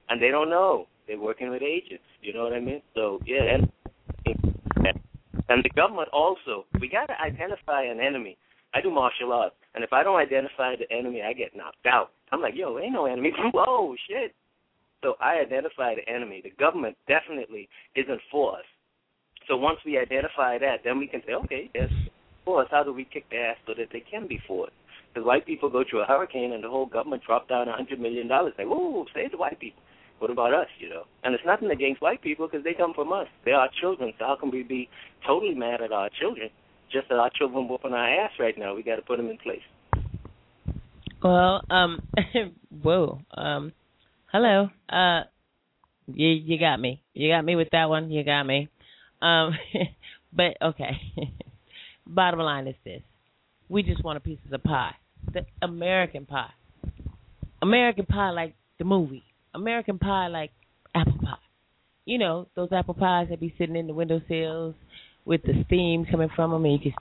[0.09, 0.87] and they don't know.
[1.07, 2.03] They're working with agents.
[2.21, 2.81] You know what I mean?
[2.95, 3.69] So yeah, and
[5.49, 6.65] and the government also.
[6.79, 8.37] We got to identify an enemy.
[8.73, 12.11] I do martial arts, and if I don't identify the enemy, I get knocked out.
[12.31, 13.31] I'm like, yo, ain't no enemy.
[13.53, 14.33] Whoa, shit.
[15.03, 16.41] So I identify the enemy.
[16.43, 18.65] The government definitely isn't for us.
[19.47, 21.89] So once we identify that, then we can say, okay, yes,
[22.45, 22.67] for us.
[22.71, 24.73] How do we kick their ass so that they can be for us?
[25.13, 27.99] Because white people go through a hurricane and the whole government dropped down a hundred
[27.99, 28.53] million dollars.
[28.57, 29.81] Like, whoa, save the white people.
[30.19, 30.67] What about us?
[30.79, 33.27] You know, and it's nothing against white people because they come from us.
[33.45, 34.13] They're our children.
[34.17, 34.89] So how can we be
[35.27, 36.49] totally mad at our children?
[36.91, 38.73] Just that our children whooping our ass right now.
[38.73, 39.61] We got to put them in place.
[41.23, 42.07] Well, um,
[42.81, 43.73] whoa, um,
[44.31, 44.69] hello.
[44.89, 45.21] Uh,
[46.07, 47.01] you you got me.
[47.13, 48.11] You got me with that one.
[48.11, 48.69] You got me.
[49.21, 49.51] Um,
[50.33, 50.91] but okay.
[52.07, 53.01] Bottom line is this:
[53.69, 54.95] we just want a piece of the pie,
[55.31, 56.51] the American pie.
[57.61, 59.23] American pie, like the movie.
[59.53, 60.51] American pie, like
[60.95, 61.37] apple pie.
[62.05, 64.75] You know those apple pies that be sitting in the windowsills
[65.25, 66.93] with the steam coming from them, and you can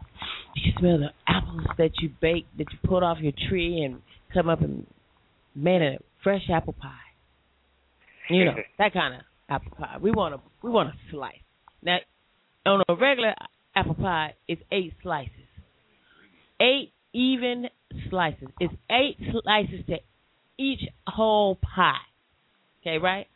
[0.54, 4.00] you can smell the apples that you baked, that you pulled off your tree, and
[4.32, 4.86] come up and
[5.54, 6.90] made a fresh apple pie.
[8.30, 9.96] You know that kind of apple pie.
[10.00, 11.34] We want a we want a slice.
[11.82, 11.98] Now,
[12.64, 13.34] on a regular
[13.74, 15.30] apple pie, it's eight slices.
[16.60, 17.66] Eight even
[18.10, 18.48] slices.
[18.60, 19.98] It's eight slices to
[20.58, 21.96] each whole pie.
[22.80, 23.26] Okay, right,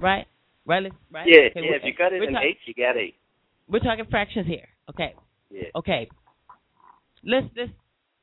[0.00, 0.26] right,
[0.66, 1.26] right, right.
[1.26, 1.76] Yeah, okay, yeah.
[1.76, 3.14] If you cut it in talk- eight, you got eight.
[3.68, 4.68] We're talking fractions here.
[4.90, 5.14] Okay.
[5.50, 5.62] Yeah.
[5.74, 6.08] Okay.
[7.24, 7.72] Let's let's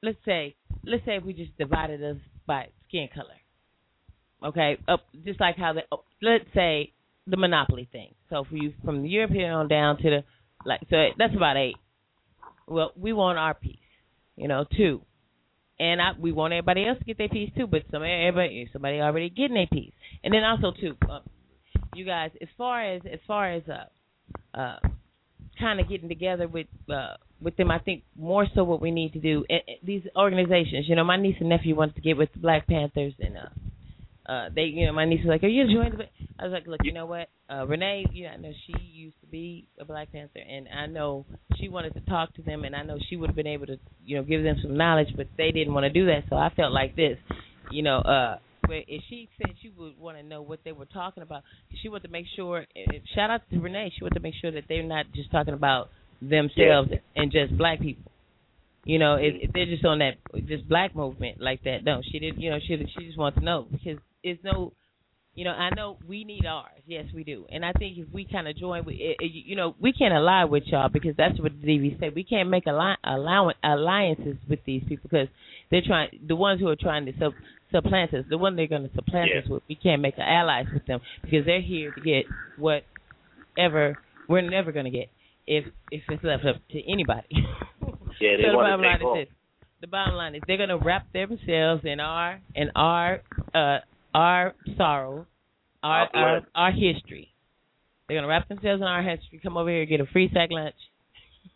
[0.02, 0.56] let's say
[0.86, 3.28] let's say if we just divided us by skin color.
[4.46, 6.92] Okay, up just like how the oh, let's say
[7.28, 8.14] the monopoly thing.
[8.30, 10.24] So for you from the European on down to the
[10.66, 11.78] like so that's about eight.
[12.68, 13.78] Well, we want our piece,
[14.38, 15.02] you know, two,
[15.80, 17.68] and I we want everybody else to get their piece too.
[17.68, 19.94] But some everybody somebody already getting their piece,
[20.24, 21.20] and then also too, uh,
[21.96, 24.80] you guys as far as as far as uh uh
[25.60, 27.72] kind of getting together with uh, with them.
[27.72, 29.46] I think more so what we need to do.
[29.50, 32.40] eh, eh, these organizations, you know, my niece and nephew wanted to get with the
[32.40, 33.50] Black Panthers, and uh,
[34.26, 36.06] uh, they, you know, my niece was like, "Are you joining?" the
[36.40, 39.20] I was like, "Look, you know what, uh, Renee, you know, I know she used
[39.22, 41.26] to be a Black Panther, and I know
[41.58, 43.78] she wanted to talk to them, and I know she would have been able to,
[44.06, 46.24] you know, give them some knowledge, but they didn't want to do that.
[46.30, 47.18] So I felt like this,
[47.72, 50.86] you know, uh, but if she said she would want to know what they were
[50.86, 51.44] talking about,
[51.82, 52.66] she wanted to make sure.
[53.14, 53.92] Shout out to Renee.
[53.98, 55.90] She wanted to make sure that they're not just talking about
[56.22, 58.10] themselves and just black people.
[58.86, 60.14] You know, if, if they're just on that
[60.48, 62.42] just black movement like that, no, she didn't.
[62.42, 64.74] You know, she she just wants to know because it's no.
[65.36, 66.70] You know, I know we need ours.
[66.86, 67.48] Yes, we do.
[67.52, 70.14] And I think if we kind of join, with, eh, eh, you know, we can't
[70.14, 72.14] ally with y'all because that's what the DV said.
[72.14, 75.30] We can't make alli- allow- alliances with these people because
[75.72, 76.10] they're trying.
[76.28, 77.34] The ones who are trying to sub,
[77.72, 79.40] supplant us, the one they're going to supplant Yeah.
[79.42, 82.26] us with, we can't make allies with them because they're here to get
[83.58, 83.98] whatever
[84.30, 85.10] we're never going to get
[85.48, 87.28] if if it's left up to anybody.
[88.22, 89.18] Yeah, they so the want bottom to line take off.
[89.18, 89.36] is this.
[89.82, 93.22] The bottom line is they're gonna wrap themselves in our in our
[93.56, 93.80] uh
[94.14, 95.28] our sorrow,
[95.82, 97.34] our Our our, our history.
[98.08, 100.50] They're gonna wrap themselves in our history, come over here and get a free sack
[100.52, 100.76] lunch.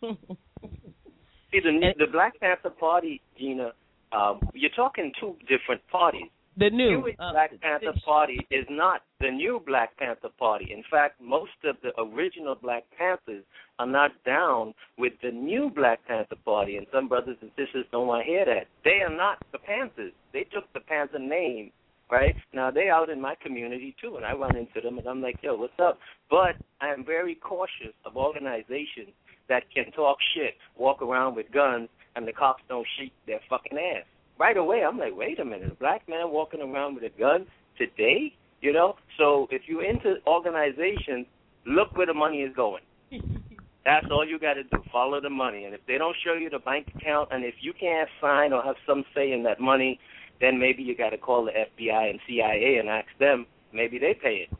[1.50, 3.72] See, the the Black Panther Party, Gena,
[4.12, 6.28] um, you're talking two different parties.
[6.58, 10.72] The new New uh, Black Panther Party is not the new Black Panther Party.
[10.72, 13.44] In fact, most of the original Black Panthers
[13.78, 18.08] are not down with the new Black Panther Party, and some brothers and sisters don't
[18.08, 18.66] want to hear that.
[18.84, 20.12] They are not the Panthers.
[20.32, 21.70] They took the Panther name,
[22.10, 22.34] right?
[22.52, 25.38] Now they out in my community too, and I run into them, and I'm like,
[25.42, 25.98] yo, what's up?
[26.30, 29.10] But I am very cautious of organizations
[29.48, 33.78] that can talk shit, walk around with guns, and the cops don't shoot their fucking
[33.78, 34.04] ass.
[34.38, 37.46] Right away, I'm like, wait a minute, a black man walking around with a gun
[37.76, 38.34] today?
[38.60, 38.96] You know?
[39.16, 41.26] So if you're into organizations,
[41.66, 42.82] look where the money is going.
[43.84, 44.82] That's all you got to do.
[44.92, 45.64] Follow the money.
[45.64, 48.62] And if they don't show you the bank account, and if you can't sign or
[48.62, 49.98] have some say in that money,
[50.40, 53.46] then maybe you got to call the FBI and CIA and ask them.
[53.72, 54.58] Maybe they pay it.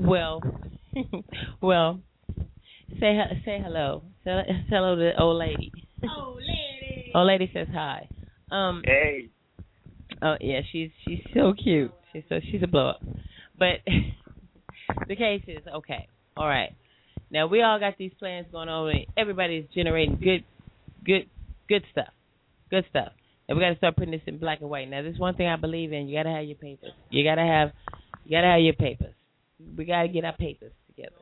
[0.00, 0.42] Well,
[1.60, 2.00] well,
[2.98, 4.02] say say hello.
[4.24, 5.70] Say, say hello to the old lady.
[6.02, 7.12] Old lady.
[7.14, 8.08] Old lady says hi.
[8.50, 8.82] Um.
[8.84, 9.28] Hey.
[10.22, 11.92] Oh yeah, she's she's so cute.
[12.12, 13.02] She's so she's a blow up.
[13.58, 13.80] But
[15.08, 16.08] the case is okay.
[16.36, 16.70] All right.
[17.30, 18.88] Now we all got these plans going on.
[18.88, 20.44] And everybody's generating good,
[21.04, 21.28] good,
[21.68, 22.08] good stuff.
[22.70, 23.12] Good stuff.
[23.48, 24.88] And we got to start putting this in black and white.
[24.88, 26.08] Now, this one thing I believe in.
[26.08, 26.92] You got to have your papers.
[27.10, 27.72] You got to have,
[28.24, 29.14] you got to have your papers.
[29.76, 31.16] We got to get our papers together.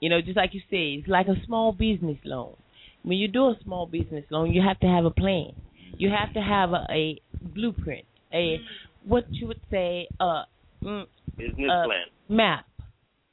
[0.00, 2.54] You know, just like you say, it's like a small business loan.
[3.02, 5.50] When you do a small business loan, you have to have a plan.
[5.96, 8.60] You have to have a, a blueprint, a
[9.04, 10.42] what you would say, uh,
[10.82, 11.06] mm,
[11.36, 12.04] Business uh, plan.
[12.28, 12.66] map,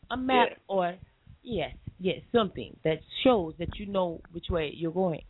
[0.10, 0.56] a map Yeah.
[0.68, 0.96] or
[1.44, 5.22] yes, yes, something that shows that you know which way you're going.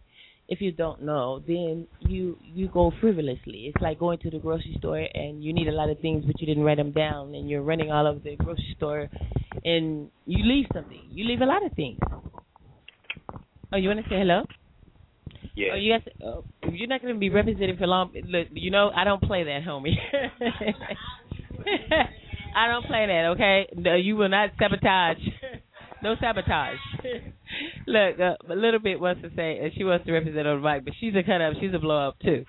[0.47, 3.71] If you don't know, then you you go frivolously.
[3.73, 6.39] It's like going to the grocery store and you need a lot of things, but
[6.39, 9.09] you didn't write them down, and you're running all over the grocery store,
[9.63, 11.01] and you leave something.
[11.09, 11.99] You leave a lot of things.
[13.73, 14.43] Oh, you want to say hello?
[15.55, 15.69] Yeah.
[15.73, 18.11] Oh, you guys, oh, you're not going to be represented for long.
[18.13, 19.95] Look, you know, I don't play that, homie.
[22.55, 23.67] I don't play that, okay?
[23.75, 25.17] No, you will not sabotage.
[26.03, 26.77] no sabotage.
[27.87, 30.67] Look, uh, a little bit wants to say, and she wants to represent on the
[30.67, 31.53] mic, but she's a cut up.
[31.59, 32.45] She's a blow up too.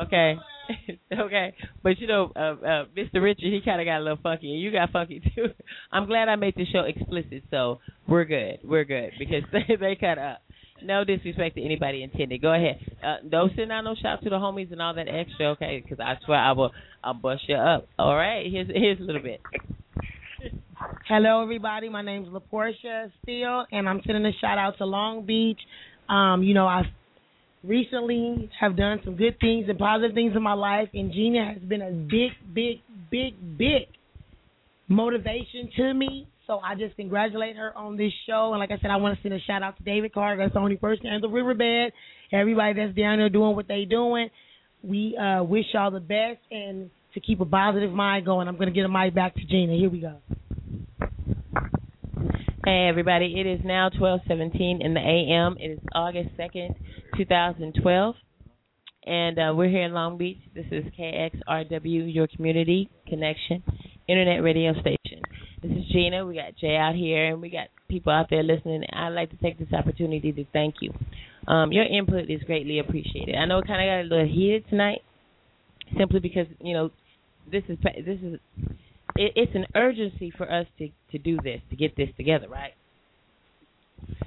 [0.00, 0.36] Okay,
[1.12, 1.54] okay.
[1.82, 3.22] But you know, uh, uh, Mr.
[3.22, 5.46] Richard, he kind of got a little funky, and you got funky too.
[5.92, 8.60] I'm glad I made the show explicit, so we're good.
[8.64, 10.38] We're good because they, they cut up.
[10.80, 12.40] No disrespect to anybody intended.
[12.40, 12.78] Go ahead.
[13.04, 15.82] Uh, don't send out no shout to the homies and all that extra, okay?
[15.82, 16.70] Because I swear I will,
[17.02, 17.88] I'll bust you up.
[17.98, 18.46] All right.
[18.48, 19.40] Here's here's a little bit.
[21.08, 21.88] Hello, everybody.
[21.88, 25.58] My name's LaPortia Steele, and I'm sending a shout out to Long Beach.
[26.06, 26.82] Um, you know, I
[27.64, 31.62] recently have done some good things and positive things in my life, and Gena has
[31.62, 33.88] been a big, big, big, big
[34.86, 36.28] motivation to me.
[36.46, 38.50] So I just congratulate her on this show.
[38.52, 40.36] And like I said, I want to send a shout out to David Carter.
[40.36, 41.94] That's the only person in the riverbed.
[42.32, 44.28] Everybody that's down there doing what they doing.
[44.82, 48.46] We uh, wish y'all the best and to keep a positive mind going.
[48.46, 49.72] I'm going to get a mic back to Gena.
[49.72, 50.18] Here we go.
[52.64, 55.56] Hey everybody, it is now 12:17 in the a.m.
[55.60, 56.74] It is August 2nd,
[57.16, 58.14] 2012,
[59.06, 60.38] and uh, we're here in Long Beach.
[60.56, 63.62] This is KXRW, your community connection
[64.08, 65.22] internet radio station.
[65.62, 66.26] This is Gena.
[66.26, 68.82] We got Jay out here, and we got people out there listening.
[68.92, 70.92] I'd like to take this opportunity to thank you.
[71.46, 73.36] Um, your input is greatly appreciated.
[73.36, 75.02] I know it kind of got a little heated tonight,
[75.96, 76.90] simply because you know
[77.50, 78.40] this is this is
[79.16, 82.72] it, it's an urgency for us to to do this, to get this together, right?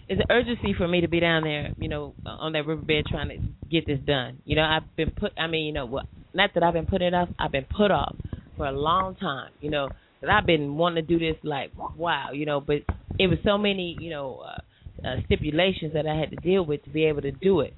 [0.09, 3.29] It's an urgency for me to be down there, you know, on that riverbed trying
[3.29, 3.37] to
[3.69, 4.39] get this done.
[4.43, 5.31] You know, I've been put.
[5.37, 7.29] I mean, you know, well, not that I've been put off.
[7.39, 8.15] I've been put off
[8.57, 9.51] for a long time.
[9.61, 9.89] You know,
[10.21, 12.77] that I've been wanting to do this like wow, you know, but
[13.19, 16.83] it was so many, you know, uh, uh, stipulations that I had to deal with
[16.83, 17.73] to be able to do it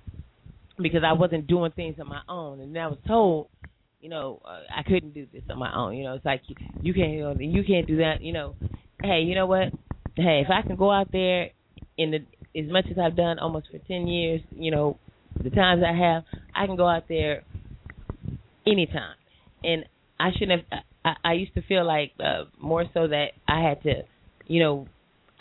[0.81, 3.47] because I wasn't doing things on my own, and I was told,
[4.03, 5.95] you know, uh, I couldn't do this on my own.
[5.95, 8.21] You know, it's like you, you can't, you, can't do that.
[8.21, 8.55] You know,
[9.01, 9.69] hey, you know what?
[10.17, 11.51] Hey, if I can go out there
[11.97, 12.17] in the
[12.59, 14.99] as much as I've done almost for ten years, you know,
[15.41, 16.23] the times I have,
[16.53, 17.43] I can go out there
[18.67, 19.15] anytime,
[19.63, 19.85] and
[20.19, 20.81] I shouldn't have.
[21.05, 24.03] I, I used to feel like uh, more so that I had to,
[24.47, 24.87] you know,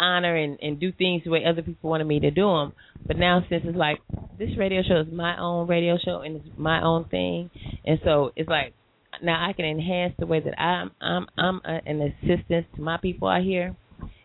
[0.02, 2.72] honor and and do things the way other people wanted me to do them.
[3.06, 3.98] But now since it's like
[4.38, 7.50] this radio show is my own radio show and it's my own thing,
[7.84, 8.74] and so it's like
[9.22, 12.98] now I can enhance the way that I'm I'm I'm a, an assistance to my
[13.00, 13.76] people out here,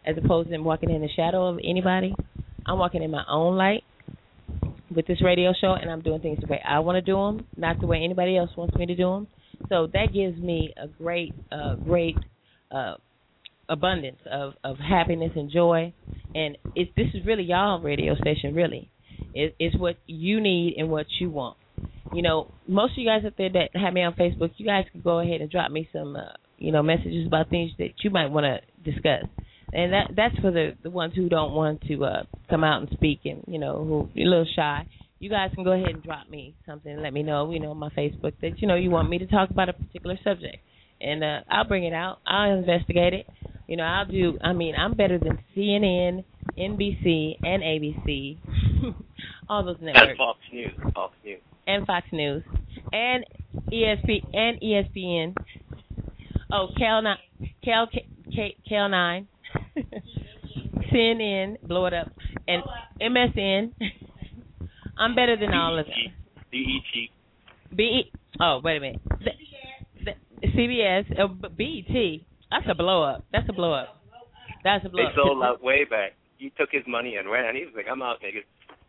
[0.06, 2.16] as opposed to walking in the shadow of anybody.
[2.66, 3.84] I'm walking in my own light
[4.94, 7.46] with this radio show, and I'm doing things the way I want to do them,
[7.56, 9.28] not the way anybody else wants me to do them.
[9.70, 12.16] So that gives me a great, uh, great
[12.72, 12.96] uh,
[13.70, 15.94] abundance of of happiness and joy.
[16.36, 18.56] And it's this is really y'all radio station.
[18.56, 18.90] Really,
[19.34, 21.58] it, it's what you need and what you want.
[22.14, 24.86] You know, most of you guys out there that have me on Facebook, you guys
[24.92, 26.22] can go ahead and drop me some, uh,
[26.58, 29.24] you know, messages about things that you might want to discuss.
[29.74, 32.90] And that that's for the the ones who don't want to uh, come out and
[32.94, 34.86] speak and you know who are a little shy
[35.20, 37.72] you guys can go ahead and drop me something and let me know, you know,
[37.72, 40.58] on my Facebook that you know you want me to talk about a particular subject,
[41.02, 42.20] and uh, I'll bring it out.
[42.26, 43.28] I'll investigate it.
[43.68, 44.38] You know, I'll do.
[44.42, 46.24] I mean, I'm better than CNN,
[46.58, 48.38] NBC, and ABC,
[49.50, 50.72] all those networks, And Fox News.
[50.96, 51.42] Fox News.
[51.68, 52.44] and Fox News,
[52.94, 53.26] and
[53.72, 55.36] ESP and ESPN.
[56.52, 57.18] Oh, Cal nine,
[57.64, 59.28] Cal K, Cal nine,
[60.94, 62.12] CNN, blow it up,
[62.48, 62.64] and
[63.02, 63.74] MSN.
[64.98, 65.96] I'm better than all of them.
[66.52, 67.10] BET.
[67.76, 68.12] B.
[68.40, 69.02] Oh, wait a minute.
[69.20, 69.32] The,
[70.42, 72.22] the, CBS, uh, B- BET.
[72.52, 73.26] That's a blow up.
[73.32, 73.98] That's a blow up.
[74.64, 75.16] That's a blow They up.
[75.16, 76.14] sold out way back.
[76.38, 77.56] He took his money and ran.
[77.56, 78.42] He was like, I'm out, nigga.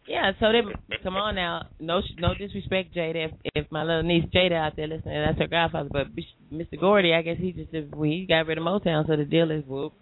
[0.07, 1.67] Yeah, so they come on now.
[1.79, 3.27] No, no disrespect, Jada.
[3.27, 5.91] If, if my little niece Jada out there listening, that's her godfather.
[5.93, 6.07] But
[6.53, 6.81] Mr.
[6.81, 9.93] Gordy, I guess he just we got rid of Motown, so the deal is whoop.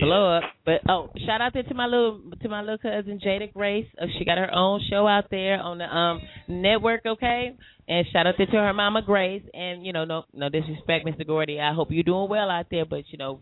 [0.00, 3.52] Blow up, but oh, shout out there to my little to my little cousin Jada
[3.52, 3.86] Grace.
[4.00, 7.54] Uh, she got her own show out there on the um network, okay.
[7.86, 9.42] And shout out there to her mama Grace.
[9.52, 11.26] And you know, no no disrespect, Mr.
[11.26, 11.60] Gordy.
[11.60, 13.40] I hope you're doing well out there, but you know,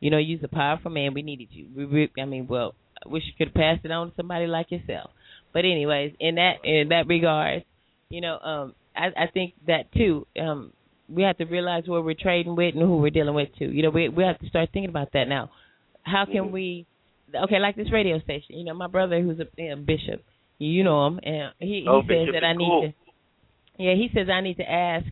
[0.00, 1.14] you know, you're a powerful man.
[1.14, 1.68] We needed you.
[1.76, 4.46] We, we I mean, well, I wish you could have passed it on to somebody
[4.48, 5.10] like yourself.
[5.52, 7.64] But anyways, in that in that regard,
[8.08, 10.26] you know, um, I I think that too.
[10.40, 10.72] Um,
[11.08, 13.70] we have to realize what we're trading with and who we're dealing with too.
[13.70, 15.50] You know, we we have to start thinking about that now.
[16.06, 16.86] How can we?
[17.34, 18.56] Okay, like this radio station.
[18.58, 20.22] You know, my brother who's a, you know, bishop.
[20.58, 22.82] You know him, and he, he Oh, says Bishop that I need cool.
[22.82, 23.82] to.
[23.84, 25.06] Yeah, he says I need to ask.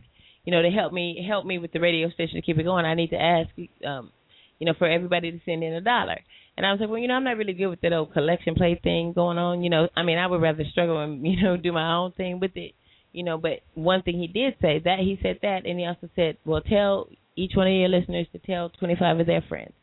[0.45, 2.85] You know, to help me help me with the radio station to keep it going.
[2.85, 3.49] I need to ask.
[3.85, 4.11] Um,
[4.57, 6.17] you know, for everybody to send in a dollar.
[6.55, 8.55] And I was like, well, you know, I'm not really good with that old collection
[8.55, 9.61] plate thing going on.
[9.61, 12.39] You know, I mean, I would rather struggle and you know do my own thing
[12.39, 12.71] with it.
[13.11, 16.09] You know, but one thing he did say that he said that, and he also
[16.15, 19.73] said, well, tell each one of your listeners to tell 25 of their friends,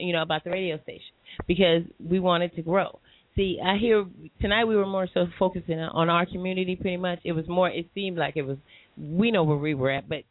[0.00, 1.12] you know, about the radio station
[1.46, 2.98] because we wanted to grow.
[3.36, 4.04] See, I hear
[4.40, 6.76] tonight we were more so focusing on our community.
[6.76, 7.68] Pretty much, it was more.
[7.68, 8.58] It seemed like it was.
[8.98, 10.24] We know where we were at, but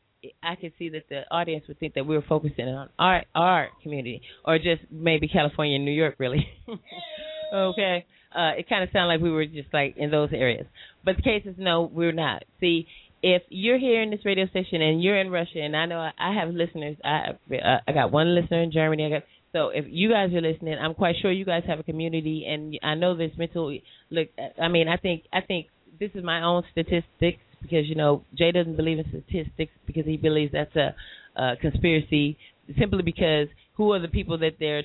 [0.44, 3.70] I could see that the audience would think that we were focusing on our our
[3.82, 6.46] community or just maybe California and New York, really.
[7.54, 8.06] okay,
[8.36, 10.68] uh, it kind of sounded like we were just like in those areas,
[11.06, 12.44] but the case is no, we're not.
[12.60, 12.86] See,
[13.22, 16.12] if you're here in this radio station and you're in Russia, and I know I,
[16.18, 19.06] I have listeners, I uh, I got one listener in Germany.
[19.06, 21.84] I got so if you guys are listening, I'm quite sure you guys have a
[21.84, 23.76] community, and I know this mental.
[24.12, 24.28] Look,
[24.62, 25.68] I mean, I think I think
[26.00, 30.18] this is my own statistics because you know Jay doesn't believe in statistics because he
[30.18, 30.96] believes that's a,
[31.36, 32.38] a conspiracy.
[32.78, 34.84] Simply because who are the people that they're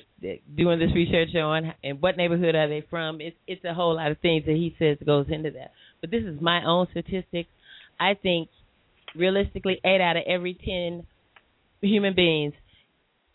[0.57, 3.21] doing this research on, and what neighborhood are they from?
[3.21, 5.73] It's it's a whole lot of things that he says goes into that.
[6.01, 7.49] But this is my own statistics.
[7.99, 8.49] I think
[9.15, 11.05] realistically, eight out of every ten
[11.81, 12.53] human beings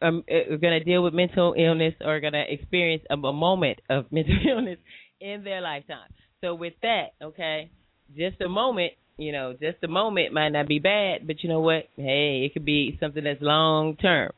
[0.02, 3.80] um, are going to deal with mental illness or going to experience a, a moment
[3.88, 4.78] of mental illness
[5.20, 6.08] in their lifetime.
[6.40, 7.70] So with that, okay,
[8.16, 11.60] just a moment, you know, just a moment might not be bad, but you know
[11.60, 11.84] what?
[11.96, 14.32] Hey, it could be something that's long term.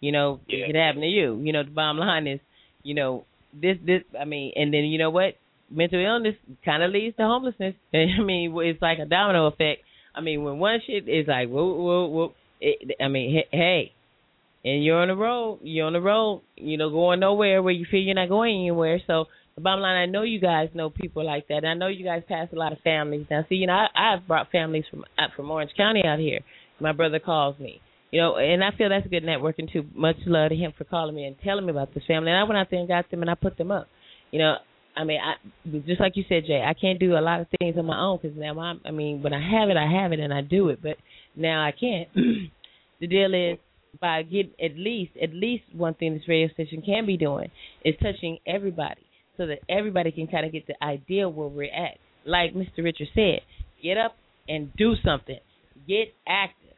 [0.00, 1.40] You know, it could happen to you.
[1.42, 2.40] You know, the bottom line is,
[2.82, 5.34] you know, this this I mean, and then you know what?
[5.70, 7.74] Mental illness kind of leads to homelessness.
[7.94, 9.82] I mean, it's like a domino effect.
[10.14, 12.32] I mean, when one shit is like, whoa, whoa, whoa.
[12.60, 13.92] It, I mean, hey,
[14.64, 15.60] and you're on the road.
[15.62, 16.42] You're on the road.
[16.56, 19.00] You know, going nowhere where you feel you're not going anywhere.
[19.06, 21.58] So the bottom line, I know you guys know people like that.
[21.58, 23.26] And I know you guys pass a lot of families.
[23.30, 26.40] Now, see, you know, I, I've brought families from out from Orange County out here.
[26.80, 27.80] My brother calls me.
[28.10, 29.84] You know, and I feel that's a good networking too.
[29.94, 32.30] Much love to him for calling me and telling me about this family.
[32.30, 33.86] And I went out there and got them and I put them up.
[34.32, 34.56] You know,
[34.96, 36.62] I mean, I just like you said, Jay.
[36.66, 38.80] I can't do a lot of things on my own because now I'm.
[38.84, 40.82] I mean, when I have it, I have it and I do it.
[40.82, 40.96] But
[41.36, 42.08] now I can't.
[43.00, 43.58] the deal is
[44.00, 47.50] by getting at least at least one thing this radio station can be doing
[47.84, 49.02] is touching everybody
[49.36, 51.98] so that everybody can kind of get the idea where we're at.
[52.26, 52.84] Like Mr.
[52.84, 53.40] Richard said,
[53.82, 54.14] get up
[54.46, 55.38] and do something.
[55.88, 56.76] Get active.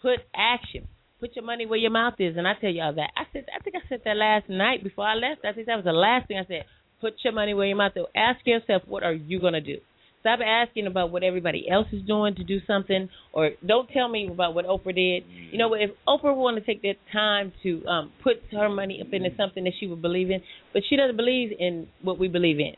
[0.00, 0.86] Put action.
[1.18, 2.36] Put your money where your mouth is.
[2.36, 3.10] And I tell y'all that.
[3.16, 5.44] I said I think I said that last night before I left.
[5.44, 6.64] I think that was the last thing I said.
[7.00, 8.04] Put your money where your mouth is.
[8.14, 9.78] Ask yourself what are you gonna do?
[10.26, 14.28] Stop asking about what everybody else is doing to do something, or don't tell me
[14.28, 15.22] about what Oprah did.
[15.52, 19.06] You know, if Oprah want to take that time to um, put her money up
[19.12, 20.40] into something that she would believe in,
[20.72, 22.72] but she doesn't believe in what we believe in,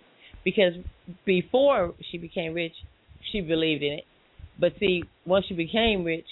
[0.44, 0.74] because
[1.24, 2.74] before she became rich,
[3.32, 4.04] she believed in it.
[4.60, 6.26] But see, once she became rich,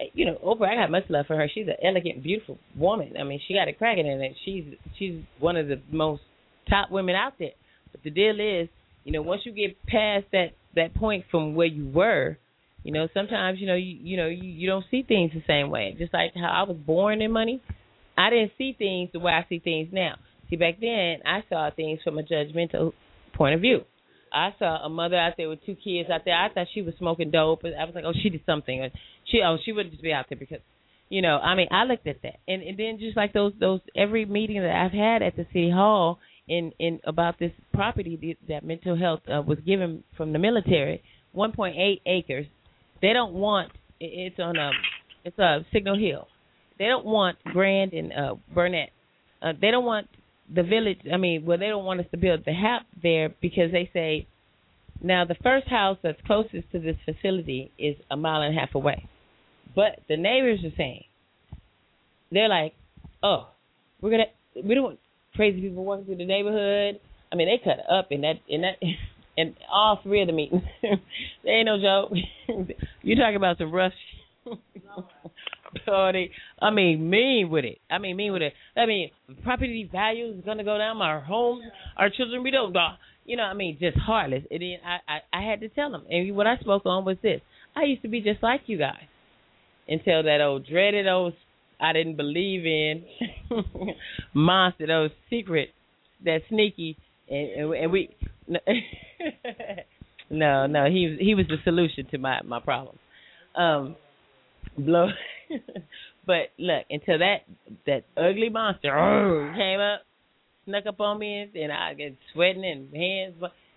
[0.00, 1.50] eh, you know, Oprah, I got much love for her.
[1.52, 3.12] She's an elegant, beautiful woman.
[3.20, 4.36] I mean, she got it cracking in it.
[4.42, 4.64] She's
[4.98, 6.22] she's one of the most
[6.70, 7.50] top women out there.
[7.92, 8.70] But the deal is,
[9.04, 12.38] you know, once you get past that that point from where you were,
[12.82, 15.70] you know, sometimes you know you you know you, you don't see things the same
[15.70, 15.94] way.
[15.98, 17.62] Just like how I was born in money,
[18.16, 20.14] I didn't see things the way I see things now.
[20.50, 22.92] See, back then I saw things from a judgmental
[23.34, 23.82] point of view.
[24.32, 26.34] I saw a mother out there with two kids out there.
[26.34, 27.64] I thought she was smoking dope.
[27.64, 28.80] I was like, oh, she did something.
[28.80, 28.88] Or
[29.30, 30.60] she oh she wouldn't just be out there because
[31.08, 33.80] you know I mean I looked at that and and then just like those those
[33.96, 36.18] every meeting that I've had at the city hall
[36.56, 41.02] in in about this property that mental health uh, was given from the military
[41.34, 42.46] 1.8 acres
[43.00, 44.72] they don't want it's on um
[45.24, 46.26] it's a signal hill.
[46.78, 48.90] They don't want grand and uh burnett.
[49.40, 50.08] Uh, they don't want
[50.52, 53.70] the village i mean well they don't want us to build the house there because
[53.72, 54.26] they say
[55.02, 58.74] now the first house that's closest to this facility is a mile and a half
[58.74, 59.08] away.
[59.74, 61.04] But the neighbors are saying
[62.30, 62.74] they're like
[63.22, 63.48] oh
[64.00, 64.30] we're gonna
[64.64, 64.98] we don't
[65.34, 67.00] crazy people walking through the neighborhood.
[67.32, 68.76] I mean, they cut up in that in that
[69.36, 70.62] in all three of the meetings.
[71.44, 72.16] they ain't no joke.
[73.02, 73.94] you talking about some rush
[75.86, 76.30] party?
[76.60, 77.78] I mean, mean with it.
[77.90, 78.52] I mean, mean with it.
[78.76, 79.10] I mean,
[79.42, 81.00] property value is gonna go down.
[81.00, 81.64] Our homes,
[81.96, 82.76] our children, we don't.
[82.76, 84.42] Uh, you know, I mean, just heartless.
[84.50, 86.04] And then I, I, I had to tell them.
[86.10, 87.40] And what I spoke on was this:
[87.76, 89.06] I used to be just like you guys
[89.88, 91.34] until that old dreaded old
[91.80, 93.04] I didn't believe in
[94.34, 95.70] monster, those secret,
[96.24, 96.96] that sneaky,
[97.28, 98.10] and, and, we.
[100.32, 102.98] No, no, he was he was the solution to my my problems.
[103.54, 103.96] Um,
[104.78, 105.08] blow.
[106.26, 107.40] but look, until that
[107.86, 108.90] that ugly monster
[109.54, 110.00] came up,
[110.64, 113.34] snuck up on me, and, and I get sweating and hands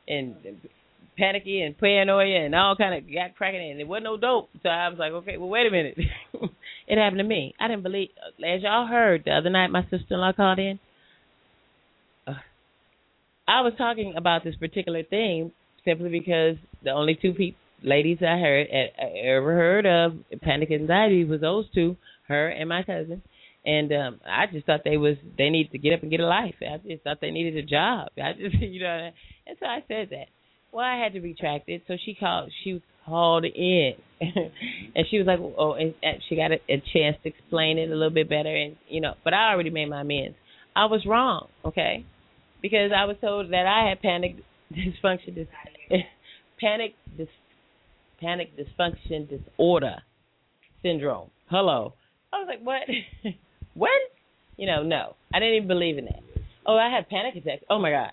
[0.08, 0.36] and
[1.18, 4.50] panicky and paranoia and all kind of got cracking, and it wasn't no dope.
[4.64, 5.98] So I was like, okay, well, wait a minute.
[6.88, 7.56] It happened to me.
[7.60, 8.10] I didn't believe.
[8.46, 10.80] As y'all heard the other night, my sister-in-law called in.
[12.28, 12.34] Uh,
[13.48, 15.52] I was talking about this particular thing
[15.84, 21.24] simply because the only two people, ladies I heard I ever heard of panic anxiety
[21.24, 23.22] was those two, her and my cousin.
[23.66, 26.28] And um I just thought they was they needed to get up and get a
[26.28, 26.56] life.
[26.62, 28.10] I just thought they needed a job.
[28.18, 29.10] I just you know,
[29.48, 30.28] and so I said that.
[30.76, 31.84] Well, I had to retract it.
[31.88, 32.52] So she called.
[32.66, 36.84] She was called in, and she was like, "Oh," and, and she got a, a
[36.94, 39.14] chance to explain it a little bit better, and you know.
[39.24, 40.36] But I already made my amends.
[40.76, 42.06] I was wrong, okay,
[42.62, 44.36] because I was told that I had panic
[44.70, 45.48] dysfunction, dis,
[46.60, 47.30] panic dis,
[48.20, 50.00] panic dysfunction disorder
[50.82, 51.30] syndrome.
[51.50, 51.94] Hello,
[52.34, 52.82] I was like, what?
[53.76, 53.92] what?
[54.58, 56.22] You know, no, I didn't even believe in that.
[56.66, 57.64] Oh, I had panic attacks.
[57.70, 58.12] Oh my god.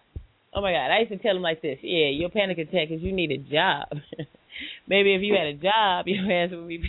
[0.54, 0.90] Oh my God!
[0.90, 3.38] I used to tell them like this: Yeah, your panic attack is you need a
[3.38, 3.88] job.
[4.88, 6.82] Maybe if you had a job, your ass would be.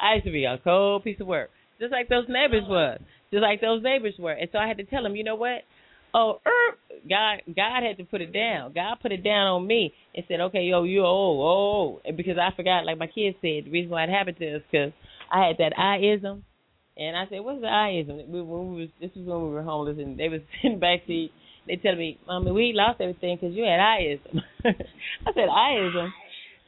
[0.00, 1.50] I used to be a cold piece of work,
[1.80, 2.98] just like those neighbors were,
[3.30, 4.32] just like those neighbors were.
[4.32, 5.62] And so I had to tell them, you know what?
[6.14, 6.76] Oh, er,
[7.08, 8.72] God, God had to put it down.
[8.72, 12.36] God put it down on me and said, okay, yo, you oh, oh, and because
[12.38, 14.92] I forgot, like my kids said, the reason why it happened to us because
[15.30, 16.44] I had that I-ism,
[16.96, 18.32] and I said, what's the I-ism?
[18.32, 21.30] We, we was, this was when we were homeless, and they was in the backseat.
[21.66, 24.40] They tell me, Mommy, we lost everything because you had I-ism.
[25.26, 26.12] I said, I-ism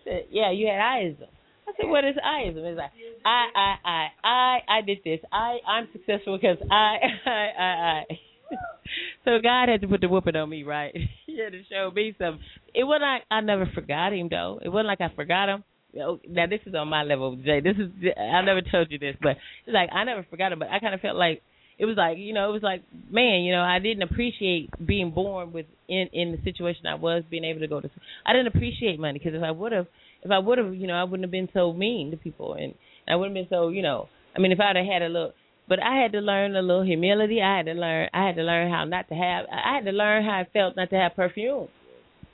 [0.09, 1.29] said, yeah, you had I-ism.
[1.69, 2.65] I said, what is I-ism?
[2.65, 2.91] It's like,
[3.25, 5.21] I, I, I, I, I did this.
[5.31, 6.97] I, I'm successful because I,
[7.27, 8.03] I, I, I.
[9.25, 10.97] so God had to put the whooping on me, right?
[11.27, 12.43] he had to show me something.
[12.75, 14.59] It wasn't like I never forgot him, though.
[14.63, 15.65] It wasn't like I forgot him.
[16.01, 17.61] Oh, now this is on my level, Jay.
[17.61, 19.37] This is I never told you this, but
[19.67, 21.43] it's like I never forgot him, but I kind of felt like
[21.79, 25.13] it was like you know it was like man you know I didn't appreciate being
[25.13, 28.03] born with in in the situation I was being able to go to school.
[28.27, 29.87] I didn't appreciate money because if I would have
[30.23, 32.75] if I would have you know I wouldn't have been so mean to people and
[33.07, 35.33] I wouldn't have been so you know I mean if I'd have had a little
[35.69, 38.43] but I had to learn a little humility I had to learn I had to
[38.43, 41.15] learn how not to have I had to learn how it felt not to have
[41.15, 41.69] perfume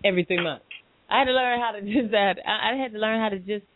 [0.05, 0.65] every three months
[1.11, 3.39] I had to learn how to just that I I had to learn how to
[3.39, 3.67] just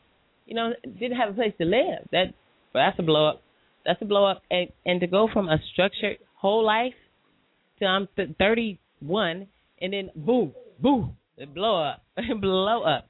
[0.47, 2.33] you know didn't have a place to live that
[2.73, 3.43] that's a blow up
[3.89, 4.43] that's a blow up.
[4.51, 6.93] And and to go from a structured whole life
[7.79, 8.07] to I'm
[8.39, 9.47] 31
[9.81, 12.03] and then boom boom it blow up
[12.41, 13.09] blow up.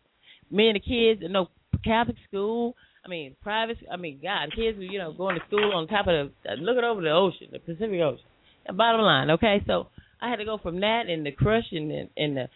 [0.51, 1.49] Me and the kids no
[1.85, 5.89] Catholic school I mean private I mean God kids you know going to school on
[5.89, 8.25] top of the uh, looking over the ocean the Pacific Ocean
[8.67, 9.63] and bottom line okay?
[9.67, 9.89] So
[10.21, 12.49] I had to go from that and the crush and the, and the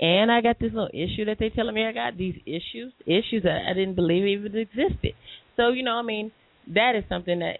[0.00, 3.42] and I got this little issue that they telling me I got these issues issues
[3.42, 5.12] that I didn't believe even existed.
[5.56, 6.32] So you know I mean
[6.74, 7.58] that is something that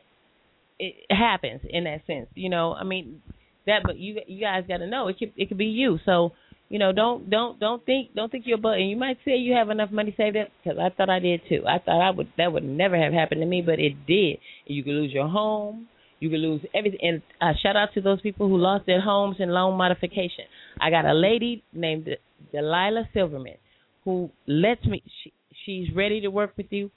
[0.79, 2.29] it happens in that sense.
[2.35, 3.23] You know, I mean
[3.67, 5.99] that, but you you guys got to know it could it could be you.
[6.05, 6.33] So
[6.69, 8.75] you know, don't don't don't think don't think you're but.
[8.75, 11.41] And you might say you have enough money saved up because I thought I did
[11.49, 11.65] too.
[11.67, 14.39] I thought I would that would never have happened to me, but it did.
[14.67, 15.89] You could lose your home.
[16.19, 17.01] You could lose everything.
[17.03, 20.45] And uh, shout out to those people who lost their homes in loan modification.
[20.81, 22.09] I got a lady named
[22.53, 23.57] Delilah Silverman
[24.05, 25.03] who lets me.
[25.23, 25.33] She,
[25.65, 26.91] she's ready to work with you.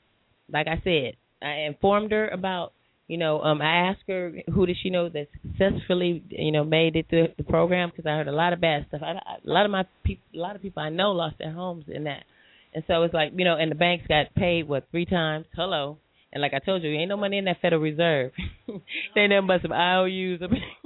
[0.51, 2.73] Like I said, I informed her about
[3.09, 6.95] you know, um, I asked her who did she know that successfully, you know, made
[6.95, 9.01] it through the program because I heard a lot of bad stuff.
[9.01, 12.03] A lot of my people, a lot of people I know lost their homes in
[12.03, 12.23] that,
[12.71, 15.47] and so it's like, you know, and the banks got paid what three times.
[15.55, 15.97] Hello,
[16.31, 18.31] and like I told you, ain't no money in that Federal Reserve.
[19.15, 20.41] they nothing but some IOUs.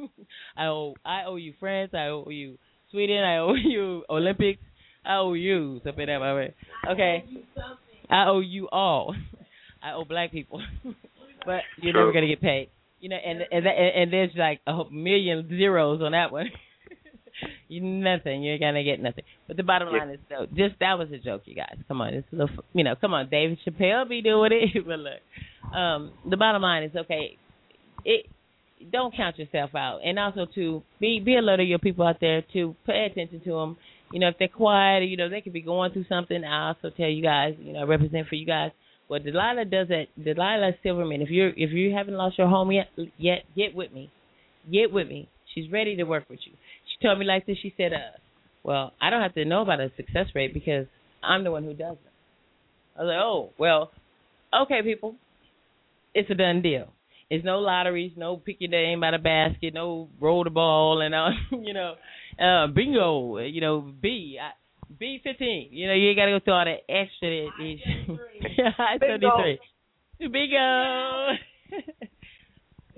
[0.58, 1.92] I owe, I owe you France.
[1.94, 2.58] I owe you
[2.90, 3.22] Sweden.
[3.22, 4.62] I owe you Olympics.
[5.06, 6.54] I owe you up in that
[6.90, 7.26] Okay,
[8.10, 9.14] I owe you all.
[9.84, 10.62] I owe black people.
[11.46, 12.02] But you're True.
[12.02, 12.70] never gonna get paid.
[13.00, 16.48] You know, and and and there's like a million zeros on that one.
[17.68, 18.44] you nothing.
[18.44, 19.24] You're gonna get nothing.
[19.48, 21.76] But the bottom line is though, just that was a joke, you guys.
[21.88, 24.86] Come on, it's a little, you know, come on, David Chappelle be doing it.
[24.88, 27.38] but look, um, the bottom line is okay.
[28.06, 28.28] It
[28.92, 32.44] don't count yourself out, and also to be be alert of your people out there
[32.54, 33.78] to pay attention to them.
[34.12, 36.44] You know, if they're quiet, you know, they could be going through something.
[36.44, 38.72] I also tell you guys, you know, I represent for you guys
[39.08, 42.88] what Delilah does that Delilah Silverman, if you're if you haven't lost your home yet
[43.18, 44.12] yet, get with me.
[44.72, 45.30] Get with me.
[45.54, 46.54] She's ready to work with you.
[46.54, 48.18] She told me like this, she said, uh,
[48.64, 50.88] well, I don't have to know about a success rate because
[51.22, 52.98] I'm the one who does it.
[52.98, 53.92] I was like, Oh, well,
[54.64, 55.16] okay people.
[56.14, 56.88] It's a done deal.
[57.30, 61.14] It's no lotteries, no pick your name by the basket, no roll the ball and
[61.14, 61.96] uh you know,
[62.40, 64.38] uh bingo, you know, B.
[64.42, 64.52] I,
[65.00, 65.70] B fifteen.
[65.72, 67.48] You know, you ain't gotta go through all that extra.
[68.78, 69.60] I thirty three.
[70.20, 71.28] Bingo.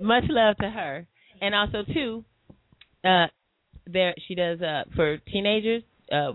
[0.00, 1.06] Much love to her,
[1.40, 2.24] and also too,
[3.04, 3.26] uh,
[3.86, 5.82] there she does uh for teenagers.
[6.12, 6.32] Uh,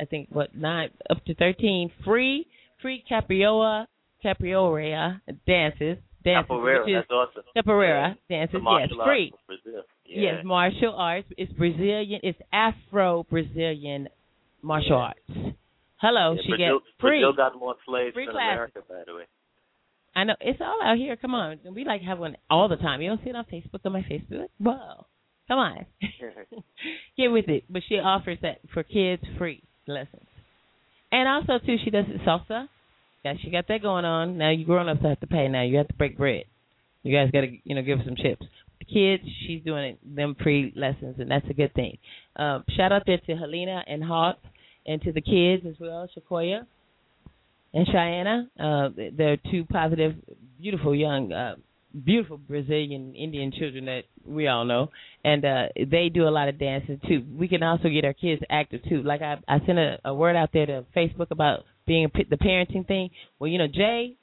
[0.00, 2.46] I think what nine up to thirteen free
[2.82, 3.86] free capriola
[4.24, 7.42] capriola dances dances Capoeira, which is that's awesome.
[7.56, 9.32] capoeira dances yes free.
[10.06, 10.32] Yeah.
[10.34, 11.26] Yes, martial arts.
[11.36, 12.20] It's Brazilian.
[12.22, 14.08] It's Afro Brazilian
[14.64, 15.20] martial arts.
[15.98, 17.20] Hello, Yeah, she Brazil, gets free.
[17.20, 18.52] Brazil got more slaves Free than classes.
[18.52, 19.24] America, by the way.
[20.16, 21.16] I know it's all out here.
[21.16, 23.00] Come on, we like have one all the time.
[23.02, 24.46] You don't see it on Facebook on my Facebook.
[24.58, 25.06] Whoa,
[25.48, 25.86] come on,
[27.16, 27.64] get with it.
[27.68, 30.26] But she offers that for kids free lessons,
[31.10, 32.68] and also too she does salsa.
[33.24, 34.36] Yeah, she got that going on.
[34.38, 35.48] Now you grown ups have to pay.
[35.48, 36.44] Now you have to break bread.
[37.02, 38.44] You guys got to you know give her some chips.
[38.80, 41.98] The kids, she's doing it, them free lessons, and that's a good thing.
[42.36, 44.36] Um, shout out there to Helena and Hawk,
[44.86, 46.66] and to the kids as well, Shakoya
[47.72, 48.50] and Cheyenne.
[48.58, 50.14] Uh, they're two positive,
[50.60, 51.56] beautiful young, uh,
[52.04, 54.90] beautiful Brazilian Indian children that we all know,
[55.24, 57.24] and uh, they do a lot of dancing too.
[57.36, 59.02] We can also get our kids active too.
[59.02, 62.36] Like I, I sent a, a word out there to Facebook about being a, the
[62.36, 63.10] parenting thing.
[63.38, 64.16] Well, you know, Jay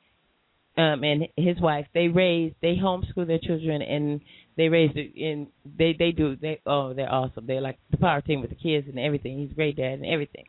[0.77, 4.21] um and his wife they raise they homeschool their children and
[4.57, 5.47] they raise it and
[5.77, 8.87] they they do they oh they're awesome they're like the power team with the kids
[8.87, 10.45] and everything he's great dad and everything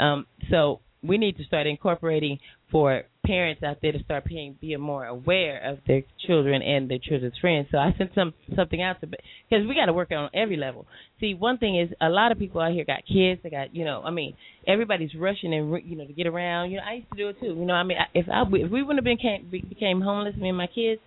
[0.00, 2.38] um so we need to start incorporating
[2.70, 6.98] for parents out there to start being being more aware of their children and their
[6.98, 7.68] children's friends.
[7.70, 10.86] So I sent some something out to because we got to work on every level.
[11.20, 13.40] See, one thing is a lot of people out here got kids.
[13.42, 14.34] They got you know, I mean,
[14.66, 16.70] everybody's rushing and you know to get around.
[16.70, 17.46] You know, I used to do it too.
[17.46, 20.48] You know, I mean, if I if we wouldn't have been came, became homeless, me
[20.48, 21.00] and my kids,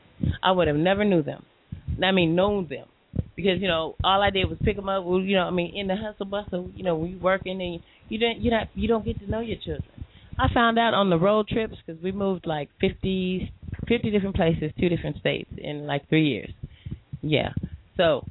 [0.43, 1.45] I would have never knew them.
[2.03, 2.87] I mean, known them
[3.35, 5.03] because you know all I did was pick them up.
[5.05, 7.79] You know, I mean, in the hustle bustle, you know, you working and
[8.09, 9.83] you don't you not you don't get to know your children.
[10.37, 13.51] I found out on the road trips because we moved like 50,
[13.89, 16.51] 50 different places, two different states in like three years.
[17.21, 17.49] Yeah.
[17.97, 18.25] So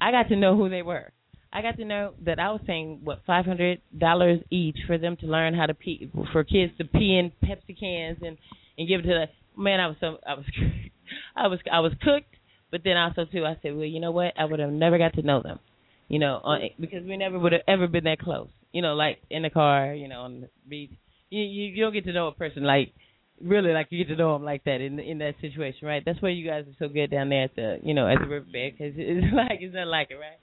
[0.00, 1.10] I got to know who they were.
[1.52, 5.16] I got to know that I was paying what five hundred dollars each for them
[5.16, 8.38] to learn how to pee for kids to pee in Pepsi cans and
[8.78, 9.80] and give it to the man.
[9.80, 10.44] I was so I was
[11.36, 12.31] I was I was cooked,
[12.72, 14.32] but then also too I said, well, you know what?
[14.36, 15.60] I would have never got to know them,
[16.08, 19.18] you know, on, because we never would have ever been that close, you know, like
[19.30, 20.90] in the car, you know, on the beach.
[21.30, 22.92] You you, you don't get to know a person like
[23.40, 26.02] really like you get to know them like that in in that situation, right?
[26.04, 28.26] That's why you guys are so good down there at the you know at the
[28.26, 30.38] riverbed because it's like it's not like it, right?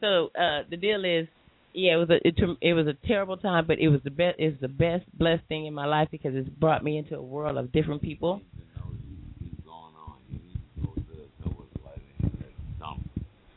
[0.00, 1.26] So uh the deal is,
[1.72, 4.36] yeah, it was a it, it was a terrible time, but it was the best
[4.38, 7.56] it's the best blessed thing in my life because it's brought me into a world
[7.56, 8.40] of different people.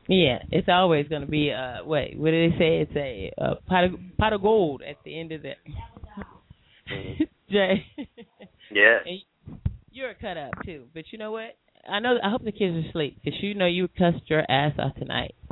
[0.09, 2.81] Yeah, it's always going to be uh wait, what did they say?
[2.81, 5.51] It's a, a pot of pot of gold at the end of the
[7.49, 7.85] Jay.
[8.71, 8.97] Yeah.
[9.05, 9.19] And
[9.91, 11.57] you're a cut up too, but you know what?
[11.89, 12.15] I know.
[12.23, 15.35] I hope the kids are asleep because you know you cussed your ass out tonight.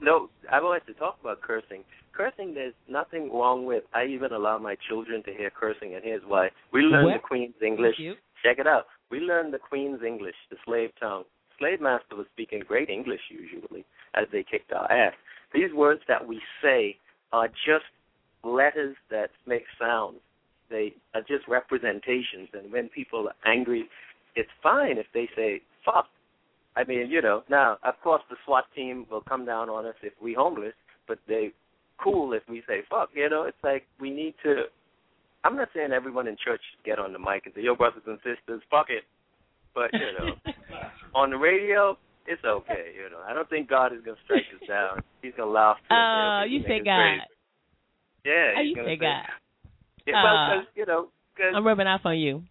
[0.00, 1.82] No, I don't wanted to talk about cursing.
[2.12, 3.82] Cursing, there's nothing wrong with.
[3.92, 6.50] I even allow my children to hear cursing, and here's why.
[6.72, 7.14] We learn What?
[7.14, 7.96] the Queen's English.
[7.98, 8.14] you.
[8.44, 8.84] Check it out.
[9.10, 11.24] We learn the Queen's English, the slave tongue.
[11.62, 13.84] Slave master was speaking great English usually
[14.14, 15.14] as they kicked our ass.
[15.54, 16.96] These words that we say
[17.32, 17.86] are just
[18.42, 20.18] letters that make sounds.
[20.70, 23.88] They are just representations, and when people are angry,
[24.34, 26.06] it's fine if they say fuck.
[26.74, 29.94] I mean, you know, now of course the SWAT team will come down on us
[30.02, 30.74] if we homeless,
[31.06, 31.52] but they
[32.02, 33.10] cool if we say fuck.
[33.14, 34.64] You know, it's like we need to.
[35.44, 38.02] I'm not saying everyone in church should get on the mic and say, "Yo, brothers
[38.04, 39.04] and sisters, fuck it,"
[39.74, 40.34] but you know,
[41.14, 42.92] on the radio, it's okay.
[42.96, 45.00] You know, I don't think God is gonna strike us down.
[45.22, 45.78] He's gonna laugh.
[45.90, 46.98] Oh, okay, you say God.
[46.98, 47.22] crazy.
[48.24, 49.24] Yeah, he's you say God?
[50.06, 52.42] Yeah, well, Uh, 'cause, you know, cause, I'm rubbing off on you.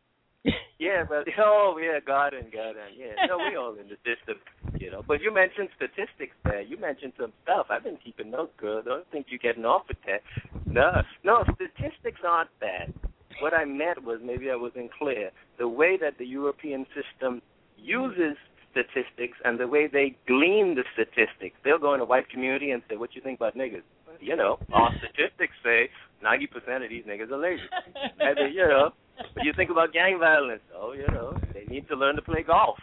[0.79, 4.39] yeah, but oh yeah, God and God and yeah, no, we all in the system,
[4.79, 5.03] you know.
[5.07, 6.61] But you mentioned statistics there.
[6.61, 7.67] You mentioned some stuff.
[7.69, 8.81] I've been keeping notes, girl.
[8.81, 10.21] Don't think you're getting off with that.
[10.65, 12.93] No, no, statistics aren't bad.
[13.41, 15.31] What I meant was maybe I wasn't clear.
[15.57, 17.41] The way that the European system
[17.77, 18.37] uses
[18.71, 21.57] statistics and the way they glean the statistics.
[21.63, 23.83] They'll go in a white community and say, "What you think about niggas?"
[24.19, 25.89] You know, our statistics say
[26.21, 27.63] ninety percent of these niggas are lazy.
[28.19, 28.93] and then, you know,
[29.33, 30.61] what you think about gang violence?
[30.75, 32.77] Oh, you know, they need to learn to play golf,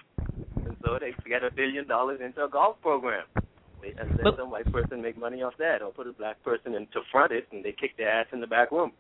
[0.67, 3.25] and so they get a billion dollars into a golf program.
[3.85, 6.75] And then But- some white person make money off that, or put a black person
[6.75, 8.93] in to front it, and they kick their ass in the back room.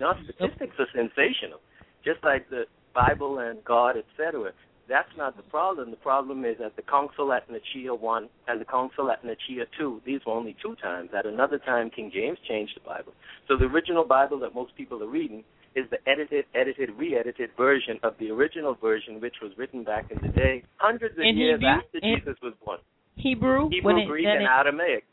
[0.00, 1.60] Now, statistics are sensational,
[2.04, 4.52] just like the Bible and God, etc.
[4.88, 5.90] That's not the problem.
[5.90, 10.02] The problem is that the council at Nicaea 1 and the council at Nicaea 2,
[10.06, 11.10] these were only two times.
[11.16, 13.12] At another time, King James changed the Bible.
[13.48, 15.42] So the original Bible that most people are reading
[15.74, 20.18] is the edited, edited, re-edited version of the original version, which was written back in
[20.22, 21.68] the day, hundreds of In years Hebrew?
[21.68, 22.78] after In- Jesus was born.
[23.16, 23.68] Hebrew.
[23.70, 25.04] Hebrew, it, Greek, and Aramaic.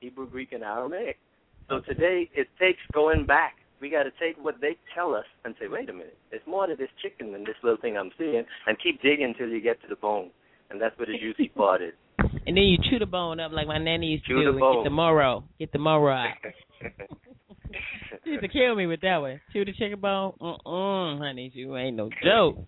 [0.00, 1.18] Hebrew, Greek, and Aramaic.
[1.68, 3.54] So today it takes going back.
[3.80, 6.66] We got to take what they tell us and say, wait a minute, there's more
[6.66, 9.80] to this chicken than this little thing I'm seeing, and keep digging until you get
[9.82, 10.30] to the bone.
[10.70, 11.92] And that's where the juicy part is.
[12.18, 14.44] and then you chew the bone up like my nanny used to Chew do.
[14.44, 14.76] the and bone.
[14.82, 15.44] Get the marrow.
[15.58, 16.34] Get the marrow out.
[18.24, 19.40] She used to kill me with that one.
[19.52, 20.32] Chew the chicken bone.
[20.40, 22.58] Mm-mm, honey, you ain't no joke.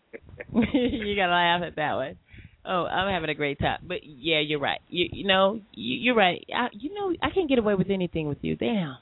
[0.52, 2.16] you gotta laugh at that one.
[2.64, 3.78] Oh, I'm having a great time.
[3.86, 4.80] But yeah, you're right.
[4.88, 6.44] You, you know, you, you're right.
[6.54, 8.56] I, you know, I can't get away with anything with you.
[8.56, 8.98] Damn.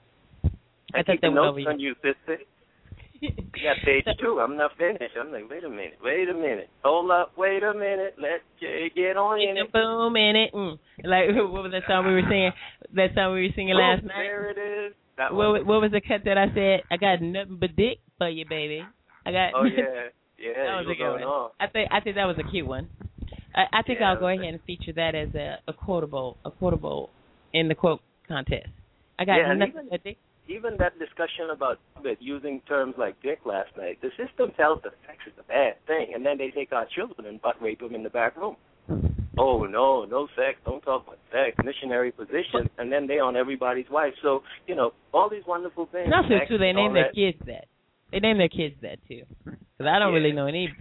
[0.98, 2.38] I, keep that the was notes on you, sister.
[3.18, 4.40] You got page two.
[4.40, 5.16] I'm not finished.
[5.18, 6.68] I'm like, wait a minute, wait a minute.
[6.84, 8.14] Hold up, wait a minute.
[8.20, 9.72] Let Jay get on in it.
[9.72, 10.52] boom in it.
[10.52, 10.78] Mm.
[11.02, 12.52] Like what was that song we were singing?
[12.94, 14.16] That song we were singing last Boom, night.
[14.28, 14.58] There it
[14.88, 14.92] is.
[15.16, 15.66] That What, one.
[15.66, 16.82] what was the cut that I said?
[16.90, 18.84] I got nothing but dick for you, baby.
[19.24, 19.52] I got.
[19.56, 20.52] Oh yeah, yeah.
[20.76, 21.22] that was a good one.
[21.22, 21.50] on.
[21.58, 22.90] I think I think that was a cute one.
[23.54, 26.50] I, I think Yeah, I'll go ahead and feature that as a, a quotable, a
[26.50, 27.08] quotable
[27.54, 28.68] in the quote contest.
[29.18, 30.18] I got Yeah, nothing even- but dick.
[30.48, 34.92] Even that discussion about that using terms like dick last night, the system tells us
[35.06, 37.94] sex is a bad thing, and then they take our children and butt rape them
[37.94, 38.56] in the back room.
[39.38, 43.88] Oh no, no sex, don't talk about sex, missionary position, and then they on everybody's
[43.90, 44.14] wife.
[44.22, 46.10] So you know all these wonderful things.
[46.14, 47.14] Also sex too, they name their that.
[47.14, 47.66] kids that.
[48.12, 49.22] They name their kids that too.
[49.44, 50.20] Because I don't Yeah.
[50.20, 50.72] really know any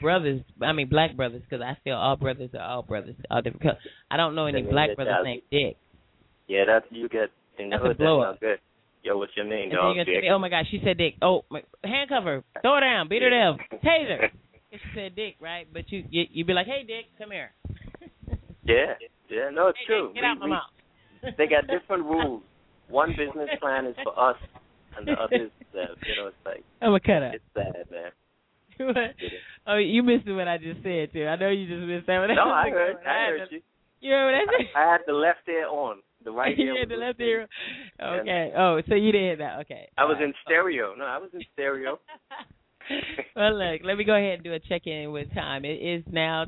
[0.00, 0.40] brothers.
[0.62, 1.42] I mean, black brothers.
[1.42, 3.16] Because I feel all brothers are all brothers.
[3.30, 3.62] All different.
[3.62, 3.78] colors.
[4.10, 5.76] I don't know any black brothers named Dick.
[6.46, 7.98] Yeah, that you get in the That's a hood.
[7.98, 8.40] blow that's up.
[8.42, 8.58] not good.
[9.08, 9.96] Yo, what's your name, dog?
[10.04, 13.22] say, "Oh my God, she said Dick." Oh, my, handcuff her, throw her down, beat
[13.22, 14.28] her down, taser.
[14.70, 15.66] She said Dick, right?
[15.72, 17.52] But you, you you'd be like, "Hey, Dick, come here."
[18.64, 20.08] Yeah, yeah, no, it's Hey, true.
[20.12, 21.34] Dick, get We- out my we- mouth.
[21.38, 22.42] they got different rules.
[22.90, 24.36] One business plan is for us,
[24.98, 27.32] and the other is uh, you know, it's like I'm a cut up.
[27.32, 28.10] it's sad, man.
[28.94, 29.14] What?
[29.66, 31.24] oh, you missed what I just said too.
[31.26, 32.28] I know you just missed that one.
[32.36, 33.60] No, I heard, I heard you.
[34.00, 34.78] You remember that?
[34.78, 36.78] I had the left ear on, the right ear.
[36.78, 37.46] had the left ear.
[38.02, 38.52] Okay.
[38.56, 39.60] Oh, so you did that.
[39.60, 39.88] Okay.
[39.96, 40.94] I was in stereo.
[40.98, 41.98] No, I was in stereo.
[43.36, 45.64] well, look, let me go ahead and do a check in with time.
[45.64, 46.46] It is now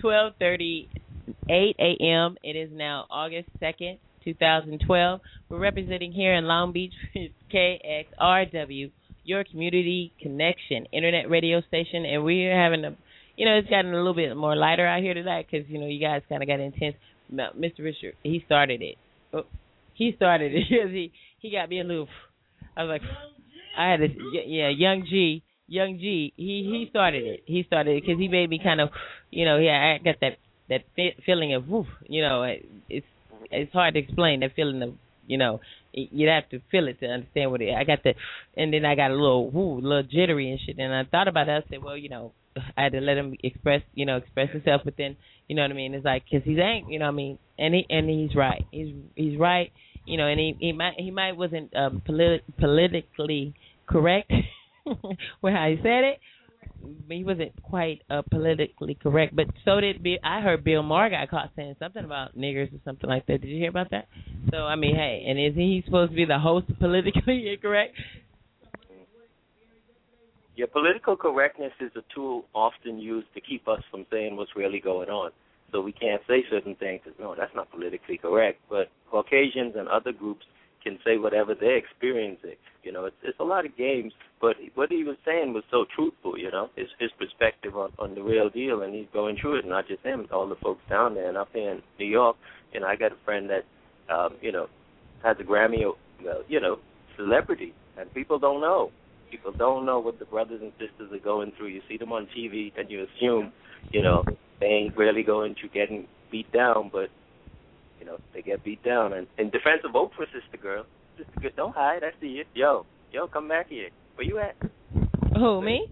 [0.00, 0.88] twelve thirty
[1.48, 2.36] eight a.m.
[2.42, 5.20] It is now August second, two thousand twelve.
[5.48, 6.92] We're representing here in Long Beach,
[7.54, 8.90] KXRW,
[9.24, 12.96] your community connection internet radio station, and we're having a,
[13.36, 15.86] you know, it's gotten a little bit more lighter out here tonight because you know
[15.86, 16.96] you guys kind of got intense.
[17.32, 17.80] Mr.
[17.80, 18.96] Richard, he started it.
[19.32, 19.44] Oh,
[19.94, 22.08] he started it because he he got me a little.
[22.76, 23.02] I was like,
[23.76, 24.10] I had this,
[24.46, 25.42] yeah, young G.
[25.70, 27.42] Young G, he he started it.
[27.44, 28.88] He started it because he made me kind of,
[29.30, 30.38] you know, yeah, I got that
[30.70, 30.84] that
[31.26, 32.42] feeling of, woof, you know,
[32.88, 33.06] it's
[33.50, 34.94] it's hard to explain that feeling of,
[35.26, 35.60] you know,
[35.92, 37.74] you'd have to feel it to understand what it.
[37.74, 38.14] I got the,
[38.56, 40.78] and then I got a little woo, a little jittery and shit.
[40.78, 41.64] And I thought about it.
[41.64, 42.32] I said, well, you know,
[42.76, 44.82] I had to let him express, you know, express himself.
[44.84, 45.16] But then,
[45.48, 45.94] you know what I mean?
[45.94, 47.38] It's like because he's angry, you know what I mean?
[47.58, 48.66] And he and he's right.
[48.70, 49.72] He's he's right.
[50.04, 53.54] You know, and he he might he might wasn't um, politi- politically
[53.86, 54.30] correct
[54.86, 56.20] with how he said it.
[57.08, 60.18] He wasn't quite uh, politically correct, but so did Bill.
[60.22, 63.40] I heard Bill Maher got caught saying something about niggers or something like that.
[63.40, 64.06] Did you hear about that?
[64.50, 67.96] So I mean, hey, and is he supposed to be the host of politically incorrect?
[70.58, 74.80] Yeah, political correctness is a tool often used to keep us from saying what's really
[74.80, 75.30] going on.
[75.70, 77.02] So we can't say certain things.
[77.20, 78.58] No, that's not politically correct.
[78.68, 80.44] But Caucasians and other groups
[80.82, 82.56] can say whatever they're experiencing.
[82.82, 85.84] You know, it's it's a lot of games, but what he was saying was so
[85.94, 86.36] truthful.
[86.36, 89.64] You know, his his perspective on on the real deal, and he's going through it.
[89.64, 92.36] Not just him, all the folks down there and up here in New York.
[92.72, 93.64] You know, I got a friend that,
[94.12, 94.66] um, you know,
[95.22, 96.80] has a Grammy, uh, you know,
[97.16, 98.90] celebrity, and people don't know.
[99.30, 101.68] People don't know what the brothers and sisters are going through.
[101.68, 103.52] You see them on TV, and you assume,
[103.92, 104.24] you know,
[104.60, 107.08] they ain't really going through getting beat down, but
[108.00, 109.12] you know, they get beat down.
[109.12, 110.84] And in defense of Oprah, sister girl,
[111.16, 112.02] sister girl, don't hide.
[112.04, 112.44] I see you.
[112.54, 113.88] Yo, yo, come back here.
[114.14, 114.56] Where you at?
[115.34, 115.88] Who me?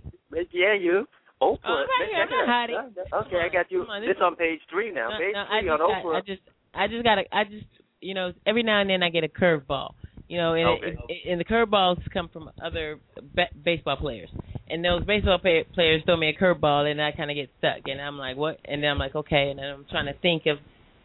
[0.52, 1.06] Yeah, you.
[1.42, 1.58] Oprah.
[1.64, 2.22] Oh, I'm right here.
[2.22, 2.94] I'm not hiding.
[3.26, 3.82] Okay, I got you.
[3.82, 5.10] On, this, this- on page three now.
[5.10, 6.16] No, page no, three on got, Oprah.
[6.16, 6.42] I just,
[6.74, 7.66] I just got to, I just,
[8.00, 9.90] you know, every now and then I get a curveball.
[10.28, 10.86] You know, and Okay.
[10.88, 12.98] it, it, and the curveballs come from other
[13.34, 14.28] ba- baseball players,
[14.68, 17.86] and those baseball pay- players throw me a curveball, and I kind of get stuck,
[17.86, 18.58] and I'm like, what?
[18.64, 20.58] And then I'm like, okay, and then I'm trying to think of,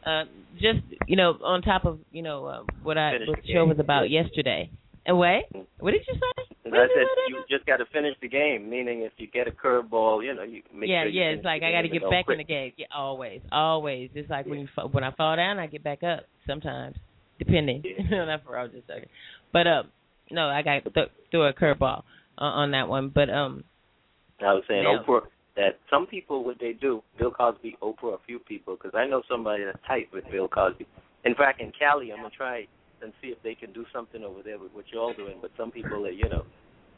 [0.06, 0.24] uh,
[0.56, 3.66] just you know, on top of you know uh, what I Finish what the show
[3.66, 4.72] was about yesterday.
[5.06, 5.45] And wait,
[5.80, 6.43] what did you say?
[6.66, 9.51] I you said you just got to finish the game, meaning if you get a
[9.51, 11.30] curveball, you know, you make yeah, sure you yeah.
[11.30, 12.72] It's like I got to get back in the game.
[12.77, 14.09] Yeah, always, always.
[14.14, 16.22] It's like when you when I fall down, I get back up.
[16.45, 16.95] Sometimes,
[17.43, 17.83] depending.
[18.11, 19.09] Not for all just a second.
[19.51, 19.87] But um,
[20.29, 22.03] no, I got th- threw a curveball
[22.37, 23.09] uh, on that one.
[23.13, 23.63] But um,
[24.39, 25.03] I was saying Yeah.
[25.03, 25.23] Oprah
[25.55, 29.21] that some people what they do, Bill Cosby, Oprah, a few people, because I know
[29.29, 30.87] somebody that's tight with Bill Cosby.
[31.25, 32.67] In fact, in Cali, I'm gonna try
[33.01, 35.37] and see if they can do something over there with what you're all doing.
[35.41, 36.45] But some people are, you know,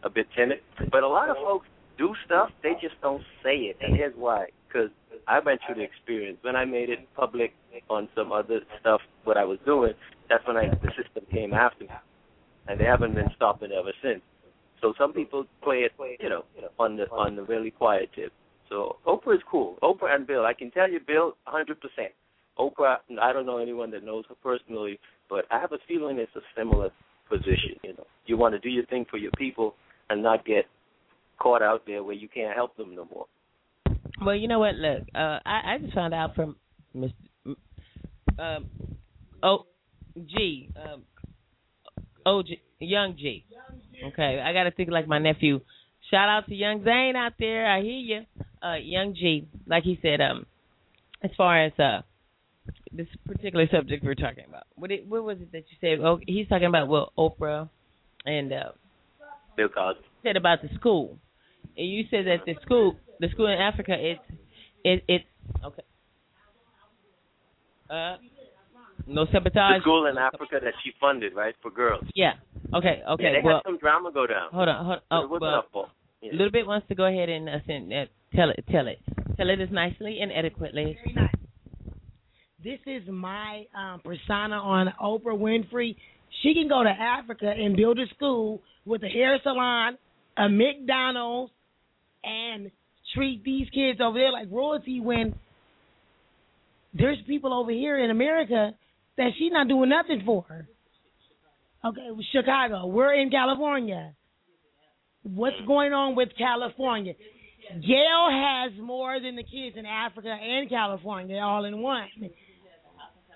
[0.04, 0.60] a bit timid.
[0.92, 4.48] But a lot of folks do stuff, they just don't say it, and here's why.
[4.68, 4.90] Because
[5.28, 7.54] I went through the experience when I made it public
[7.90, 9.94] on some other stuff, what I was doing.
[10.34, 11.92] That's when I the system came after me,
[12.68, 14.22] and they haven't been stopping ever since.
[14.82, 16.44] So some people play it, you know,
[16.80, 18.34] on the on the really quiet tip.
[18.68, 19.78] So Oprah is cool.
[19.84, 21.76] Oprah and Bill, I can tell you, Bill, 100%.
[22.58, 26.36] Oprah, I don't know anyone that knows her personally, but I have a feeling it's
[26.36, 26.90] a similar
[27.30, 27.78] position.
[27.84, 29.76] You know, you want to do your thing for your people
[30.10, 30.66] and not get
[31.38, 33.26] caught out there where you can't help them no more.
[34.26, 34.76] well, you know what?
[34.76, 36.56] Look, uh, I I just found out from
[36.96, 37.14] Mr.
[38.40, 38.66] Um,
[39.44, 39.68] oh,
[40.18, 41.04] G, um,
[42.26, 42.46] OG,
[42.80, 43.46] Young G.
[44.08, 45.62] Okay, I got to think like my nephew.
[46.12, 47.68] Shout out to Young Zane out there.
[47.68, 48.22] I hear you.
[48.62, 50.46] Uh, Young G, like he said, um,
[51.24, 52.02] as far as uh
[52.92, 56.04] this particular subject we're talking about, what it, what was it that you said?
[56.04, 57.70] Oh, he's talking about well Oprah
[58.26, 58.72] and uh,
[59.58, 60.02] Bill Cosby.
[60.24, 61.18] said about the school.
[61.76, 64.22] And you said that the school, the school in Africa, it's
[64.84, 65.26] it it's
[65.64, 65.84] okay.
[67.90, 68.18] Uh,
[69.08, 69.82] no The sabotage.
[69.82, 72.04] school in Africa that she funded, right, for girls.
[72.16, 72.34] Yeah.
[72.74, 73.02] Okay.
[73.10, 73.24] Okay.
[73.24, 74.50] Yeah, they well, had some drama go down.
[74.52, 74.86] hold on.
[74.86, 75.64] Hold But on.
[75.64, 75.92] Oh, well.
[76.22, 76.32] Yeah.
[76.32, 78.64] a little bit wants to go ahead and uh, send, uh, tell it.
[78.72, 79.00] Tell it.
[79.38, 80.98] Tell it as nicely and adequately.
[81.04, 81.36] Very nice.
[82.64, 85.96] This is my um, persona on Oprah Winfrey.
[86.42, 89.98] She can go to Africa and build a school with a hair salon,
[90.38, 91.52] a McDonald's,
[92.24, 92.72] and
[93.14, 95.36] treat these kids over there like royalty when
[96.94, 98.72] there's people over here in America
[99.18, 100.68] that she's not doing nothing for.
[101.86, 102.88] Okay, Chicago.
[102.88, 104.14] We're in California.
[105.24, 107.14] What's going on with California?
[107.72, 112.08] Gayle has more than the kids in Africa and California all in one.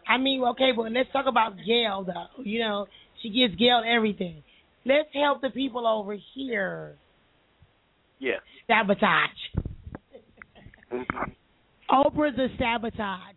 [0.07, 2.43] I mean, okay, but let's talk about Gayle though.
[2.43, 2.87] You know,
[3.21, 4.43] she gives Gayle everything.
[4.85, 6.95] Let's help the people over here.
[8.19, 8.39] Yeah.
[8.67, 9.29] Sabotage.
[10.91, 11.35] Mhm.
[11.89, 13.36] Oprah's a sabotage.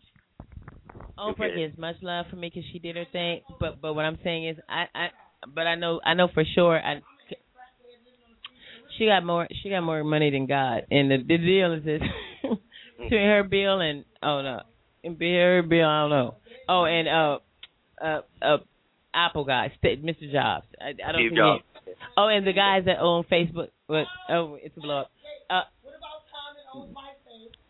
[1.20, 3.40] Oprah gets much love for me because she did her thing.
[3.58, 5.06] But but what I'm saying is, I I
[5.54, 7.00] but I know I know for sure I.
[8.98, 9.46] She got more.
[9.62, 12.02] She got more money than God, and the, the deal is this:
[12.98, 14.60] between her bill and oh no,
[15.04, 16.34] and her bill I don't know.
[16.68, 17.38] Oh, and uh,
[18.04, 18.58] uh, uh,
[19.14, 20.30] Apple guy, St- Mr.
[20.30, 20.66] Jobs.
[20.80, 21.62] I, I don't Steve think Jobs.
[21.64, 23.68] he- Oh, and the guys that own Facebook.
[23.88, 25.10] But oh, it's a blow up.
[25.48, 25.62] Uh,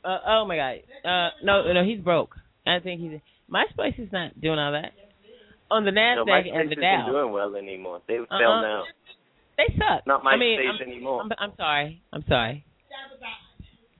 [0.05, 0.75] uh, oh my God.
[1.05, 2.37] Uh, no, no, he's broke.
[2.67, 3.21] I think he's
[3.53, 4.93] MySpace is not doing all that.
[5.71, 8.01] On the No, Nasdaq MySpace and the isn't doing well anymore.
[8.09, 8.39] They Uh-uh.
[8.39, 8.85] fell down.
[9.57, 10.07] they suck.
[10.07, 11.21] Not I mean, MySpace I'm, anymore.
[11.23, 12.03] I'm, I'm sorry.
[12.13, 12.65] I'm sorry.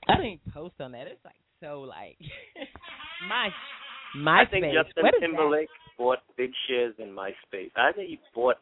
[0.09, 1.07] I even post on that.
[1.07, 2.17] It's like so like
[3.29, 3.51] my
[4.17, 4.47] MySpace.
[4.47, 7.71] I think Justin Timberlake bought big shares in MySpace.
[7.77, 8.57] I think he bought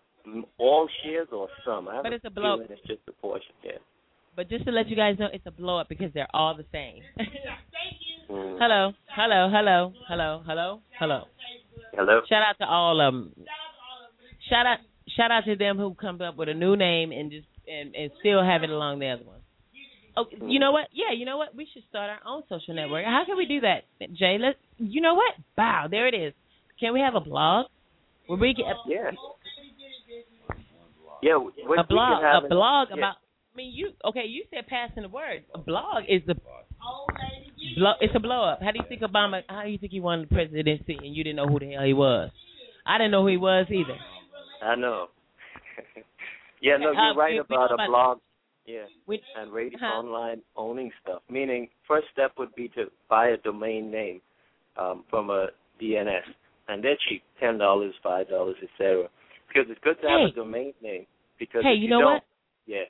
[0.59, 1.89] all shares or some.
[1.89, 3.53] I But a it's a blow- It's just a portion.
[3.65, 3.73] Yeah.
[4.39, 4.49] That?
[4.49, 6.65] But just to let you guys know, it's a blow up because they're all the
[6.73, 7.03] same.
[8.31, 8.59] Mm.
[8.61, 11.23] hello, hello, hello, hello, hello, hello.
[11.95, 12.21] Hello.
[12.29, 13.33] Shout out to all of them.
[14.51, 14.81] Shout out,
[15.17, 18.11] shout out to them who come up with a new name and just and, and
[18.21, 19.41] still have it along the other one.
[20.15, 20.89] Oh, you know what?
[20.93, 21.55] Yeah, you know what?
[21.57, 23.07] We should start our own social network.
[23.07, 24.37] How can we do that, Jay?
[24.39, 24.59] Let's.
[24.77, 25.33] You know what?
[25.57, 26.35] Wow, there it is.
[26.79, 27.67] Can we have a blog
[28.27, 29.11] where we get Yeah.
[31.23, 31.39] Yeah.
[31.39, 32.99] We, we a blog, a blog yeah.
[32.99, 33.15] about?
[33.59, 34.23] I mean, you okay?
[34.25, 35.43] You said passing the word.
[35.53, 37.93] A blog is the blow.
[38.01, 38.61] It's a blow up.
[38.63, 39.43] How do you think Obama?
[39.49, 41.85] How do you think he won the presidency and you didn't know who the hell
[41.85, 42.31] he was?
[42.87, 43.97] I didn't know who he was either.
[44.63, 45.09] I know.
[46.63, 48.19] yeah, no, Uh, you're right we- we about know a about- blog.
[48.65, 48.85] Yeah.
[49.07, 49.87] Which, and radio uh-huh.
[49.99, 51.23] online owning stuff.
[51.29, 54.21] Meaning, first step would be to buy a domain name
[54.77, 55.49] um, from a
[55.83, 56.21] DNS,
[56.69, 59.09] and they're cheap, ten dollars, five dollars, etc.
[59.49, 60.33] Because it's good to have Hey.
[60.33, 61.07] a domain name.
[61.41, 62.23] Because Hey, if you you know don't, what?
[62.67, 62.85] Yeah,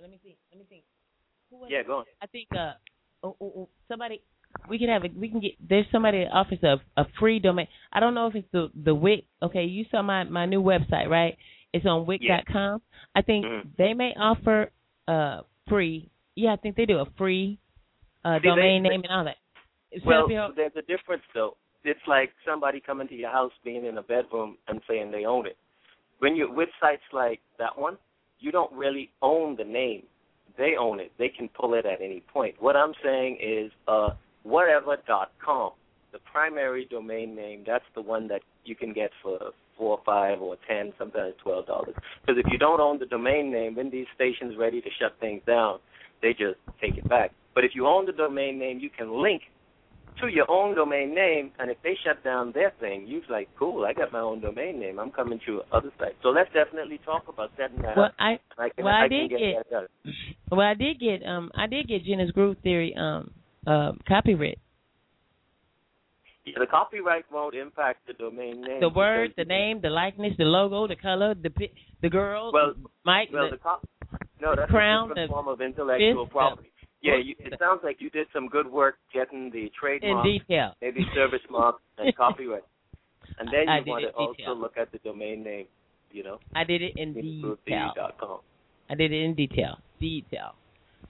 [0.00, 0.36] Let me see.
[0.50, 0.82] Let me see.
[1.50, 2.04] Who was yeah, go on.
[2.22, 2.72] I think uh,
[3.22, 4.22] oh, oh, oh, somebody
[4.68, 7.66] we can have a we can get there's somebody that offers a a free domain.
[7.92, 9.22] I don't know if it's the the Wix.
[9.42, 11.36] Okay, you saw my my new website, right?
[11.72, 12.80] It's on Wix.com.
[13.14, 13.76] I think Mhm.
[13.76, 14.70] they may offer
[15.06, 16.10] uh free.
[16.34, 17.58] Yeah, I think they do a free
[18.24, 19.36] uh See, domain they- name and all that.
[19.90, 21.56] It's Well, help you- there's a difference though.
[21.84, 25.46] It's like somebody coming to your house, being in a bedroom, and saying they own
[25.46, 25.56] it.
[26.18, 27.96] When you with sites like that one,
[28.40, 30.02] you don't really own the name.
[30.56, 31.12] They own it.
[31.18, 32.56] They can pull it at any point.
[32.58, 34.10] What I'm saying is, uh,
[34.42, 35.70] whatever.com,
[36.12, 37.64] the primary domain name.
[37.66, 39.38] That's the one that you can get for
[39.76, 41.94] four, five, or ten, sometimes twelve dollars.
[42.20, 45.42] Because if you don't own the domain name, when these stations ready to shut things
[45.46, 45.78] down,
[46.22, 47.32] they just take it back.
[47.54, 49.42] But if you own the domain name, you can link
[50.20, 53.84] to your own domain name, and if they shut down their thing, you're like, cool,
[53.84, 54.98] I got my own domain name.
[54.98, 56.16] I'm coming to other sites.
[56.22, 58.14] So let's definitely talk about setting that Well, up.
[58.18, 59.88] I I can, well I, I did get, get
[60.50, 63.30] well I did get um I did get Gena's Groove Theory um
[63.66, 64.58] uh copyright.
[66.44, 68.80] Yeah, the copyright won't impact the domain name.
[68.80, 71.50] The word, the name, the likeness, the logo, the color, the
[72.00, 72.74] the girl, Well,
[73.04, 73.86] Mike, well, the, the cop-
[74.40, 76.70] no, that's crown, a different the form of intellectual property.
[77.00, 80.74] Yeah, you, it sounds like you did some good work getting the in trademark, detail.
[80.82, 82.64] maybe service mark, and copyright.
[83.38, 84.52] And then I you want to detail.
[84.52, 85.66] also look at the domain name,
[86.10, 87.92] you know, I did it in detail.
[88.18, 88.40] com.
[88.90, 89.78] I did it in detail.
[90.00, 90.54] Detail.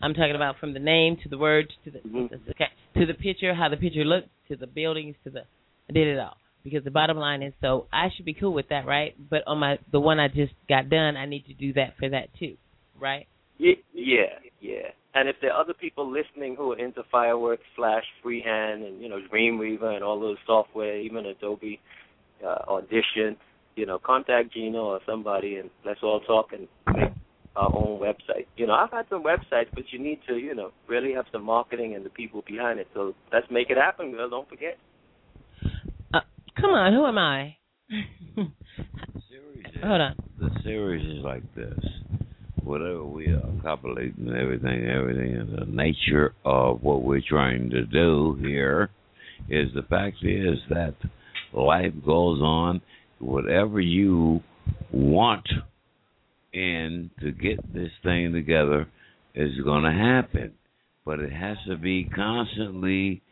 [0.03, 2.29] I'm talking about from the name to the words to the, Mhm.
[2.31, 5.45] the okay, to the picture, how the picture looked, to the buildings, to the
[5.89, 6.37] I did it all.
[6.65, 9.15] Because the bottom line is so I should be cool with that, right?
[9.31, 12.09] But on my the one I just got done, I need to do that for
[12.11, 12.57] that too,
[12.99, 13.27] right?
[13.59, 14.91] Yeah, yeah, yeah.
[15.19, 19.09] And if there are other people listening who are into fireworks, Flash, Freehand, and you
[19.09, 21.81] know Dreamweaver and all those software, even Adobe
[22.47, 23.37] uh, Audition,
[23.75, 27.11] you know, contact Gino or somebody, and let's all talk and make
[27.57, 28.47] our own website.
[28.57, 31.43] You know, I've had some websites, but you need to, you know, really have some
[31.43, 32.87] marketing and the people behind it.
[32.95, 34.31] So let's make it happen, girl.
[34.31, 34.79] Don't forget.
[36.15, 36.21] Uh,
[36.61, 37.57] come on, who am I?
[39.83, 40.15] Hold on.
[40.39, 41.75] The series is like this.
[42.69, 48.37] Whatever we are copulating everything, everything is the nature of what we're trying to do
[48.43, 48.91] here
[49.49, 50.93] is the fact is that
[51.55, 52.83] life goes on.
[53.21, 54.43] Whatever you
[54.93, 55.49] want
[56.53, 58.87] in to get this thing together
[59.35, 60.53] is going to happen.
[61.07, 63.23] But it has to be constantly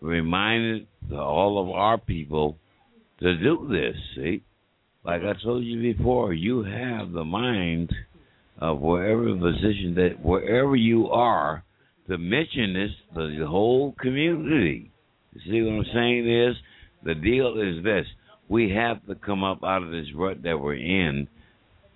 [0.00, 2.58] reminded to all of our people
[3.18, 3.96] to do this.
[4.14, 4.44] See,
[5.04, 7.92] like I told you before, you have the mind
[8.58, 11.62] of wherever position that wherever you are
[12.08, 14.90] to mention this to the whole community.
[15.32, 16.56] You see what I'm saying is
[17.02, 18.06] The deal is this:
[18.48, 21.28] we have to come up out of this rut that we're in.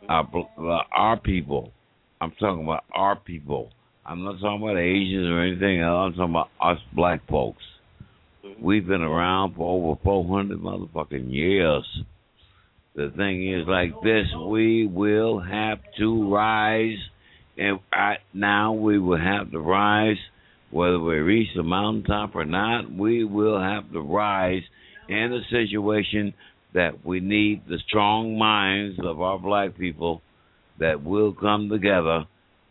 [0.08, 1.72] Our uh, our people.
[2.20, 3.70] I'm talking about our people.
[4.05, 6.12] I'm not talking about Asians or anything else.
[6.12, 7.62] I'm talking about us black folks.
[8.60, 11.84] We've been around for over 400 motherfucking years.
[12.94, 16.99] The thing is like this: we will have to rise,
[17.57, 20.19] and right now we will have to rise,
[20.70, 22.91] whether we reach the mountaintop or not.
[22.91, 24.62] We will have to rise
[25.09, 26.35] in a situation
[26.75, 30.20] that we need the strong minds of our black people
[30.78, 32.25] that will come together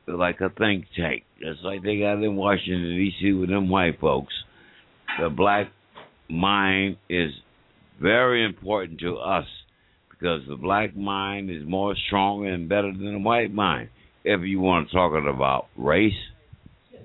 [0.08, 3.34] like a think tank, just like they got in Washington D.C.
[3.34, 4.34] with them white folks.
[5.22, 5.68] The black
[6.30, 7.32] mind is
[8.02, 9.46] very important to us
[10.20, 13.90] because the black mind is more stronger and better than the white mind.
[14.24, 16.12] If you want to talk about race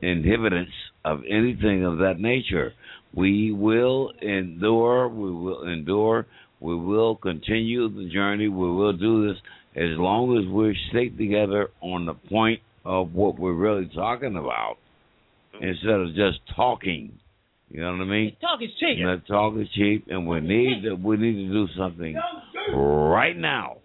[0.03, 0.73] inhibitants
[1.05, 2.73] of anything of that nature,
[3.15, 5.09] we will endure.
[5.09, 6.27] We will endure.
[6.61, 8.49] We will continue the journey.
[8.49, 9.37] We will do this
[9.77, 14.77] as long as we stay together on the point of what we're really talking about
[15.61, 17.19] instead of just talking.
[17.71, 18.37] You know what I mean?
[18.41, 18.99] Talk is cheap.
[18.99, 22.17] The talk is cheap, and we need to, we need to do something
[22.77, 23.79] right now.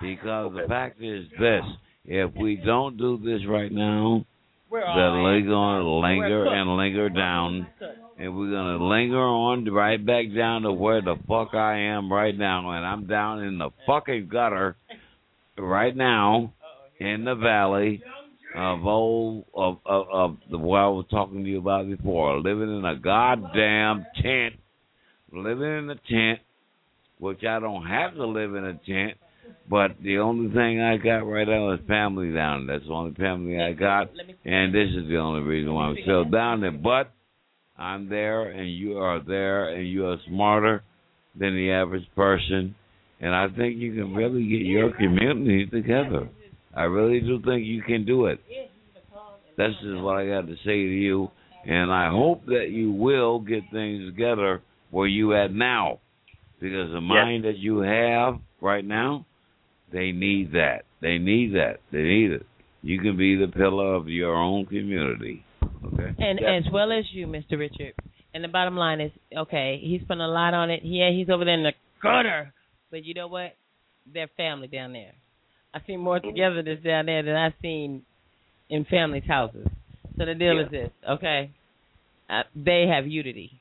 [0.00, 1.62] Because the fact is this:
[2.04, 4.24] if we don't do this right now,
[4.68, 4.80] We're
[5.22, 7.66] we're gonna linger and linger down,
[8.18, 12.36] and we're gonna linger on right back down to where the fuck I am right
[12.36, 14.76] now, and I'm down in the fucking gutter
[15.56, 16.52] right now
[17.00, 18.02] in the valley
[18.54, 22.76] of old of of, of the what I was talking to you about before, living
[22.76, 24.54] in a goddamn tent,
[25.32, 26.40] living in a tent,
[27.18, 29.18] which I don't have to live in a tent.
[29.68, 32.78] But the only thing I got right now is family down there.
[32.78, 34.10] That's the only family I got,
[34.44, 36.70] and this is the only reason why I'm still down there.
[36.72, 37.12] But
[37.76, 40.82] I'm there, and you are there, and you are smarter
[41.38, 42.74] than the average person,
[43.20, 46.28] and I think you can really get your community together.
[46.74, 48.40] I really do think you can do it.
[49.56, 51.28] That's just what I got to say to you,
[51.66, 55.98] and I hope that you will get things together where you at now,
[56.60, 59.26] because the mind that you have right now,
[59.92, 60.82] they need that.
[61.00, 61.78] They need that.
[61.92, 62.46] They need it.
[62.82, 65.44] You can be the pillar of your own community.
[65.62, 66.14] Okay.
[66.18, 67.58] And as well as you, Mr.
[67.58, 67.94] Richard.
[68.32, 70.80] And the bottom line is, okay, he's spent a lot on it.
[70.84, 72.52] Yeah, he's over there in the gutter.
[72.90, 73.56] But you know what?
[74.12, 75.12] They're family down there.
[75.74, 78.02] I see seen more togetherness down there than I've seen
[78.68, 79.66] in families' houses.
[80.18, 81.50] So the deal is this, okay?
[82.30, 83.60] Uh, they have unity.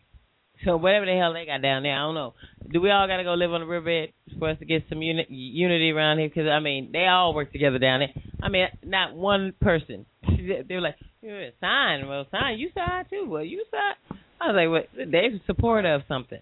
[0.63, 2.33] So whatever the hell they got down there, I don't know.
[2.71, 5.01] Do we all got to go live on the riverbed for us to get some
[5.01, 6.29] uni- unity around here?
[6.29, 8.13] Because I mean, they all work together down there.
[8.41, 10.05] I mean, not one person.
[10.27, 12.57] they were like, "Yeah, sign, well, sign.
[12.57, 13.27] You sign too.
[13.27, 14.17] Well, you sign.
[14.41, 15.11] I was like, "What?
[15.11, 16.41] They support of something."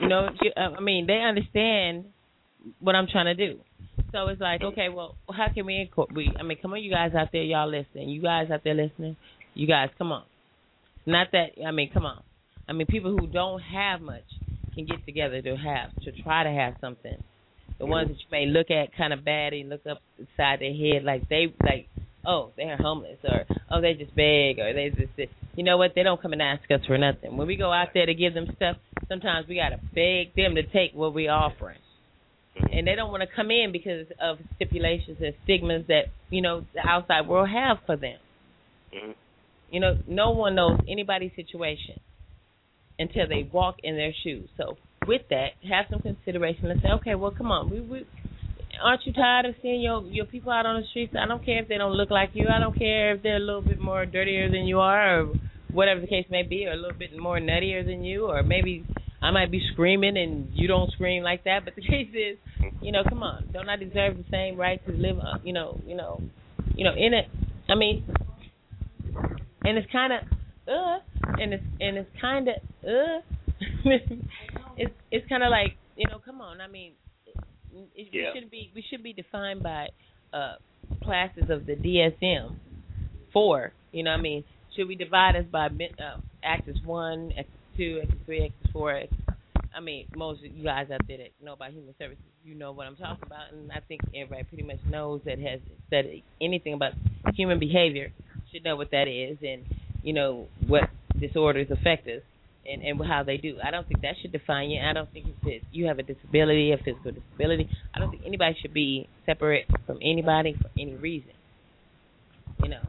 [0.00, 2.06] You know, you, uh, I mean, they understand
[2.80, 3.60] what I'm trying to do.
[4.12, 6.28] So it's like, okay, well, how can we incorporate?
[6.38, 8.08] I mean, come on, you guys out there, y'all listening.
[8.10, 9.16] You guys out there listening.
[9.54, 10.24] You guys, come on.
[11.06, 11.52] Not that.
[11.66, 12.22] I mean, come on.
[12.68, 14.24] I mean, people who don't have much
[14.74, 17.22] can get together to have to try to have something.
[17.78, 20.72] The ones that you may look at kind of bad and look up inside their
[20.72, 21.88] head like they like,
[22.24, 25.28] oh, they're homeless or oh, they just beg or they just this.
[25.56, 25.92] you know what?
[25.94, 27.36] They don't come and ask us for nothing.
[27.36, 28.76] When we go out there to give them stuff,
[29.08, 31.78] sometimes we gotta beg them to take what we're offering.
[32.54, 36.64] And they don't want to come in because of stipulations and stigmas that you know
[36.74, 38.18] the outside world have for them.
[38.94, 39.12] Mm-hmm.
[39.70, 41.98] You know, no one knows anybody's situation
[42.98, 44.48] until they walk in their shoes.
[44.56, 48.06] So with that, have some consideration and say, okay, well, come on, we, we
[48.82, 51.14] aren't you tired of seeing your your people out on the streets?
[51.18, 52.46] I don't care if they don't look like you.
[52.48, 55.34] I don't care if they're a little bit more dirtier than you are, or
[55.72, 58.84] whatever the case may be, or a little bit more nuttier than you, or maybe
[59.20, 61.64] I might be screaming and you don't scream like that.
[61.64, 62.38] But the case is,
[62.80, 65.18] you know, come on, don't I deserve the same right to live?
[65.18, 66.20] Uh, you know, you know,
[66.74, 67.26] you know, in it.
[67.68, 68.04] I mean,
[69.64, 70.20] and it's kind of
[70.68, 70.98] uh,
[71.40, 72.54] and it's and it's kind of
[72.84, 73.20] uh,
[74.76, 76.60] it's it's kind of like you know, come on.
[76.60, 76.92] I mean,
[77.94, 78.30] it, Yeah.
[78.34, 79.88] we should be we should be defined by
[80.32, 80.54] uh
[81.02, 82.56] classes of the DSM
[83.32, 83.72] four.
[83.92, 84.44] You know, what I mean,
[84.76, 88.96] should we divide us by uh, Axis one, Axis two, Axis three, Axis four?
[88.96, 89.18] Axis,
[89.74, 92.72] I mean, most of you guys out there that know about human services, you know
[92.72, 96.06] what I'm talking about, and I think everybody pretty much knows that has said
[96.40, 96.92] anything about
[97.34, 98.12] human behavior
[98.52, 99.62] should know what that is, and
[100.02, 100.90] you know what
[101.26, 102.22] disorders affect us
[102.70, 103.56] and and how they do.
[103.64, 104.80] I don't think that should define you.
[104.80, 108.56] I don't think if you have a disability, a physical disability, I don't think anybody
[108.60, 111.32] should be separate from anybody for any reason.
[112.62, 112.82] You know,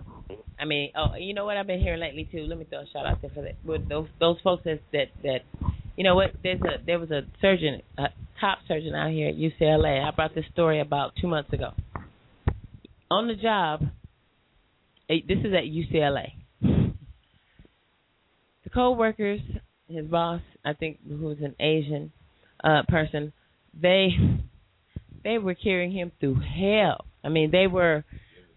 [0.59, 2.45] I mean, oh, you know what I've been hearing lately too.
[2.45, 3.55] Let me throw a shout out there for that.
[3.65, 5.39] With those those folks that that that
[5.97, 6.31] You know what?
[6.43, 8.07] There's a there was a surgeon, a
[8.39, 10.03] top surgeon out here at UCLA.
[10.03, 11.71] I brought this story about two months ago.
[13.11, 13.83] On the job,
[15.09, 16.33] eh, this is at UCLA.
[18.73, 19.41] Co-workers,
[19.87, 22.11] his boss, I think, who was an Asian
[22.63, 23.33] uh, person,
[23.79, 24.09] they
[25.23, 27.05] they were carrying him through hell.
[27.23, 28.03] I mean, they were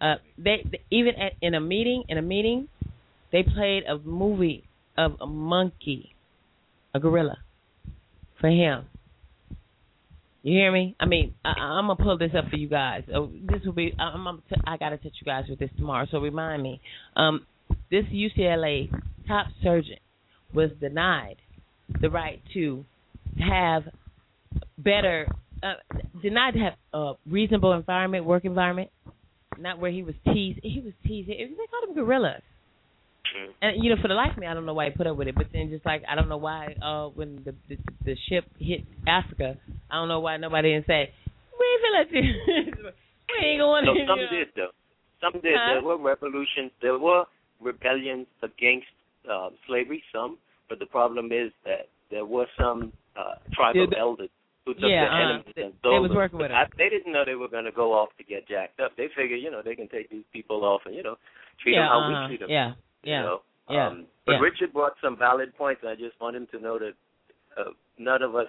[0.01, 2.69] uh, they, they even at, in a meeting in a meeting,
[3.33, 4.65] they played a movie
[4.97, 6.15] of a monkey,
[6.95, 7.39] a gorilla,
[8.41, 8.87] for him.
[10.43, 10.95] You hear me?
[11.01, 13.03] I mean, I, I'm gonna pull this up for you guys.
[13.15, 13.93] Oh, this will be.
[13.99, 16.07] I'm, I'm t- I gotta touch you guys with this tomorrow.
[16.11, 16.81] So remind me.
[17.17, 17.47] Um,
[17.91, 18.91] this UCLA
[19.27, 19.97] top surgeon
[20.55, 21.37] was denied
[22.01, 22.85] the right to
[23.39, 23.85] have
[24.79, 25.27] better,
[25.63, 25.75] uh,
[26.23, 28.91] denied to have a reasonable environment, work environment,
[29.59, 30.61] not where he was teased.
[30.63, 31.29] He was teased.
[31.29, 31.37] They
[31.71, 32.43] called him gorillas.
[33.61, 35.17] And you know, for the life of me, I don't know why he put up
[35.17, 35.35] with it.
[35.35, 38.85] But then, just like I don't know why, uh, when the the, the ship hit
[39.07, 39.59] Africa,
[39.91, 41.13] I don't know why nobody didn't say
[41.59, 41.67] we
[41.99, 42.23] ain't this.
[43.29, 43.85] we ain't going.
[43.85, 44.31] No, to, some you know.
[44.31, 44.73] did though.
[45.21, 45.53] Some did.
[45.57, 45.75] Huh?
[45.75, 46.71] There were revolutions.
[46.81, 47.25] There were
[47.61, 48.87] rebellions against
[49.31, 50.03] uh, slavery.
[50.13, 50.39] Some,
[50.69, 54.31] but the problem is that there were some uh, tribal Yeah, elders
[54.65, 56.17] who took yeah, their uh, enemies they- and they sold was them.
[56.17, 58.81] working with I, they didn't know they were going to go off to get jacked
[58.81, 58.93] up.
[58.97, 61.17] They figured, you know, they can take these people off and you know
[61.63, 62.23] treat yeah, them how uh-huh.
[62.23, 62.51] we treat them.
[62.51, 62.69] Yeah,
[63.03, 63.41] You yeah, know?
[63.71, 64.39] yeah, Um, but yeah.
[64.39, 66.93] Richard brought some valid points, and I just want him to know that
[67.57, 68.49] uh, none of us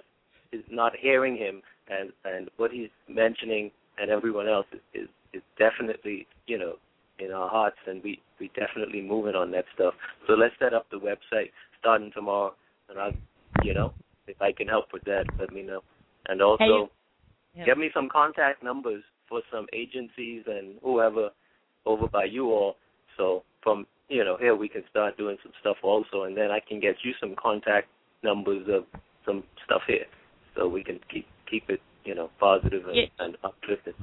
[0.52, 5.42] is not hearing him, and and what he's mentioning, and everyone else is is, is
[5.58, 6.74] definitely you know
[7.18, 9.94] in our hearts, and we we definitely moving on that stuff.
[10.26, 12.54] So let's set up the website starting tomorrow,
[12.88, 13.10] and I,
[13.62, 13.92] you know,
[14.26, 15.82] if I can help with that, let me know.
[16.26, 16.90] And also, Hey, you-
[17.54, 17.64] yeah.
[17.64, 21.30] get me some contact numbers for some agencies and whoever
[21.86, 22.76] over by you all.
[23.16, 26.60] So from you know here we can start doing some stuff also, and then I
[26.60, 27.88] can get you some contact
[28.22, 28.84] numbers of
[29.24, 30.06] some stuff here,
[30.54, 33.06] so we can keep keep it you know positive and, Yeah.
[33.18, 33.94] and uplifting.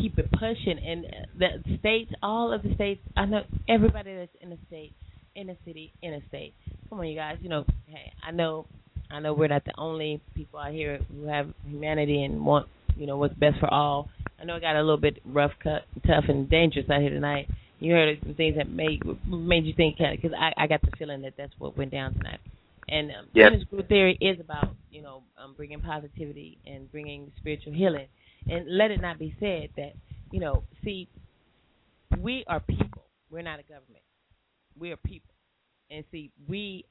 [0.00, 0.78] Keep it pushing.
[0.78, 1.04] And
[1.38, 4.92] the states, all of the states, I know everybody that's in the state,
[5.34, 6.54] in the city, in a state.
[6.88, 7.36] Come on, you guys.
[7.42, 8.66] You know, hey, I know,
[9.10, 13.06] I know we're not the only people out here who have humanity and want, you
[13.06, 14.08] know, what's best for all.
[14.40, 17.48] I know it got a little bit rough, cut, tough, and dangerous out here tonight.
[17.80, 21.22] You heard some things that made made you think, because I, I got the feeling
[21.22, 22.40] that that's what went down tonight.
[22.88, 23.26] And um.
[23.34, 28.06] Gena's Groove Theory is about, you know, um, bringing positivity and bringing spiritual healing.
[28.46, 29.92] And let it not be said that,
[30.30, 31.08] you know, see,
[32.18, 33.04] we are people.
[33.30, 34.02] We're not a government.
[34.78, 35.34] We are people.
[35.90, 36.84] And see, we,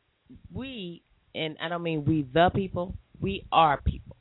[0.53, 1.03] we,
[1.33, 4.15] and I don't mean we the people, we are people.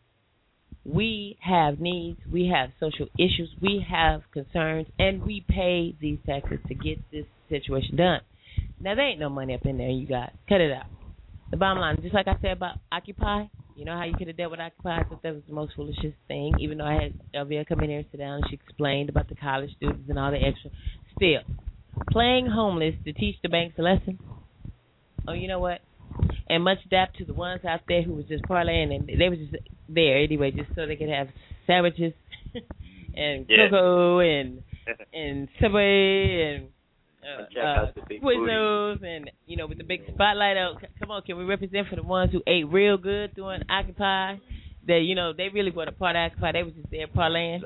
[0.84, 6.60] We have needs, we have social issues, we have concerns, and we pay these taxes
[6.68, 8.20] to get this situation done.
[8.80, 10.30] Now, there ain't no money up in there, you guys.
[10.48, 10.86] Cut it out.
[11.50, 13.44] The bottom line, just like I said about Occupy,
[13.76, 15.00] you know how you could have dealt with Occupy?
[15.00, 17.90] I thought that was the most foolishest thing, even though I had Elvia come in
[17.90, 20.70] here and sit down and she explained about the college students and all the extra.
[21.16, 21.40] Still,
[22.10, 24.18] playing homeless to teach the banks a lesson.
[25.28, 25.80] Oh, you know what?
[26.48, 29.36] And much dap to the ones out there who was just parlaying and they were
[29.36, 29.54] just
[29.88, 31.28] there anyway, just so they could have
[31.66, 32.14] sandwiches
[33.14, 33.68] and Yeah.
[33.68, 34.62] cocoa and
[35.12, 36.68] and Subway and
[37.26, 38.36] uh, uh, out the big booty.
[38.38, 40.82] Quiznos and you know with the big spotlight out.
[41.00, 44.36] Come on, can we represent for the ones who ate real good during Occupy?
[44.86, 46.52] That you know they really were a part of Occupy.
[46.52, 47.60] They was just there parlaying.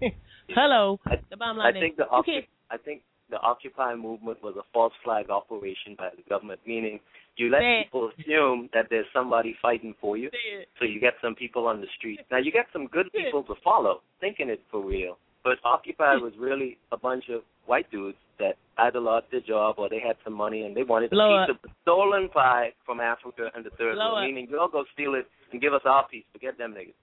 [0.48, 0.98] Hello.
[1.30, 4.92] the bottom I think is the you I think the Occupy movement was a false
[5.04, 6.98] flag operation by the government, meaning
[7.36, 7.84] you let Say it.
[7.86, 11.80] people assume that there's somebody fighting for you, Say so you get some people on
[11.80, 12.20] the street.
[12.30, 15.18] Now you get some good people to follow, thinking it for real.
[15.44, 19.88] But Occupy was really a bunch of white dudes that either lost their job or
[19.88, 23.00] they had some money and they wanted Blow a piece of the stolen pie from
[23.00, 26.06] Africa and the third Blow world, meaning you'll go steal it and give us our
[26.08, 26.24] piece.
[26.32, 26.94] Forget them niggas.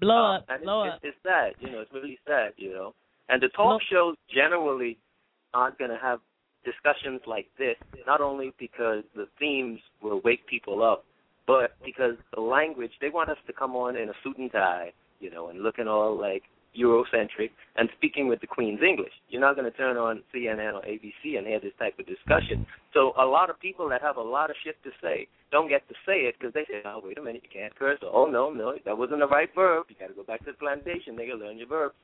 [0.00, 1.00] Blow Um, up, and blow it's, up.
[1.02, 1.80] It's, it's sad, you know.
[1.80, 2.94] It's really sad, you know.
[3.28, 4.98] And the talk shows generally
[5.54, 6.20] aren't going to have
[6.64, 11.04] discussions like this, not only because the themes will wake people up,
[11.46, 14.92] but because the language they want us to come on in a suit and tie,
[15.20, 16.42] you know, and looking all like
[16.78, 19.12] Eurocentric and speaking with the Queen's English.
[19.28, 22.66] You're not going to turn on CNN or ABC and hear this type of discussion.
[22.92, 25.86] So a lot of people that have a lot of shit to say don't get
[25.88, 28.26] to say it because they say, "Oh, wait a minute, you can't curse." Or, "Oh
[28.26, 29.86] no, no, that wasn't the right verb.
[29.88, 31.16] You got to go back to the plantation.
[31.16, 31.94] Nigga, learn your verbs."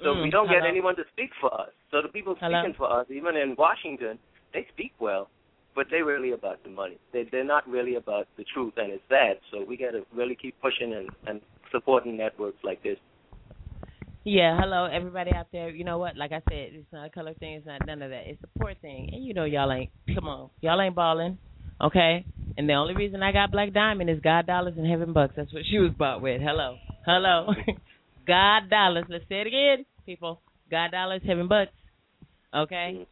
[0.00, 1.70] So Mm, we don't get anyone to speak for us.
[1.90, 2.60] So the people Hello.
[2.60, 4.18] speaking for us, even in Washington,
[4.52, 5.28] they speak well,
[5.74, 6.98] but they're really about the money.
[7.12, 9.38] They they're not really about the truth, and it's sad.
[9.50, 11.40] So we got to really keep pushing and and
[11.72, 12.98] supporting networks like this.
[14.30, 15.70] Yeah, hello everybody out there.
[15.70, 16.14] You know what?
[16.14, 17.54] Like I said, it's not a color thing.
[17.54, 18.24] It's not none of that.
[18.26, 19.08] It's a poor thing.
[19.10, 19.88] And you know y'all ain't.
[20.14, 21.38] Come on, y'all ain't balling,
[21.80, 22.26] okay?
[22.58, 25.32] And the only reason I got Black Diamond is God dollars and heaven bucks.
[25.34, 26.42] That's what she was bought with.
[26.42, 26.76] Hello,
[27.06, 27.54] hello,
[28.26, 29.06] God dollars.
[29.08, 30.42] Let's say it again, people.
[30.70, 31.72] God dollars, heaven bucks.
[32.54, 33.06] Okay.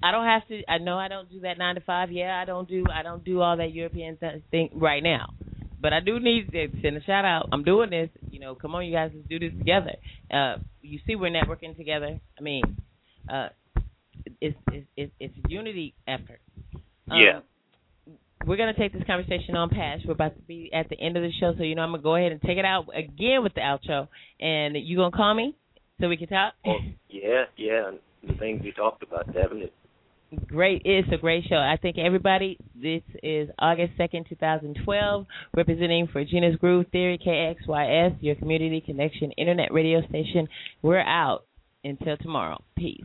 [0.00, 0.62] I don't have to.
[0.70, 2.12] I know I don't do that nine to five.
[2.12, 2.84] Yeah, I don't do.
[2.94, 5.34] I don't do all that European th- thing right now.
[5.82, 7.48] But I do need to send a shout out.
[7.52, 8.08] I'm doing this.
[8.30, 9.96] You know, come on, you guys, let's do this together.
[10.32, 12.20] Uh, you see, we're networking together.
[12.38, 12.62] I mean,
[13.30, 13.48] uh,
[14.40, 16.40] it's it's it's, it's a unity effort.
[17.10, 17.40] Um, Yeah.
[18.44, 20.04] We're gonna take this conversation on past.
[20.04, 22.02] We're about to be at the end of the show, so you know I'm gonna
[22.02, 24.08] go ahead and take it out again with the outro.
[24.40, 25.54] And you gonna call me
[26.00, 26.54] so we can talk?
[26.66, 26.78] Oh,
[27.08, 27.88] yeah, yeah.
[27.88, 29.70] and The things we talked about, definitely.
[30.46, 30.82] Great.
[30.86, 31.56] It's a great show.
[31.56, 38.34] I think everybody, this is August 2nd, 2012, representing for Gena's Groove Theory, KXYS, your
[38.36, 40.48] community connection internet radio station.
[40.80, 41.44] We're out
[41.84, 42.62] until tomorrow.
[42.78, 43.04] Peace.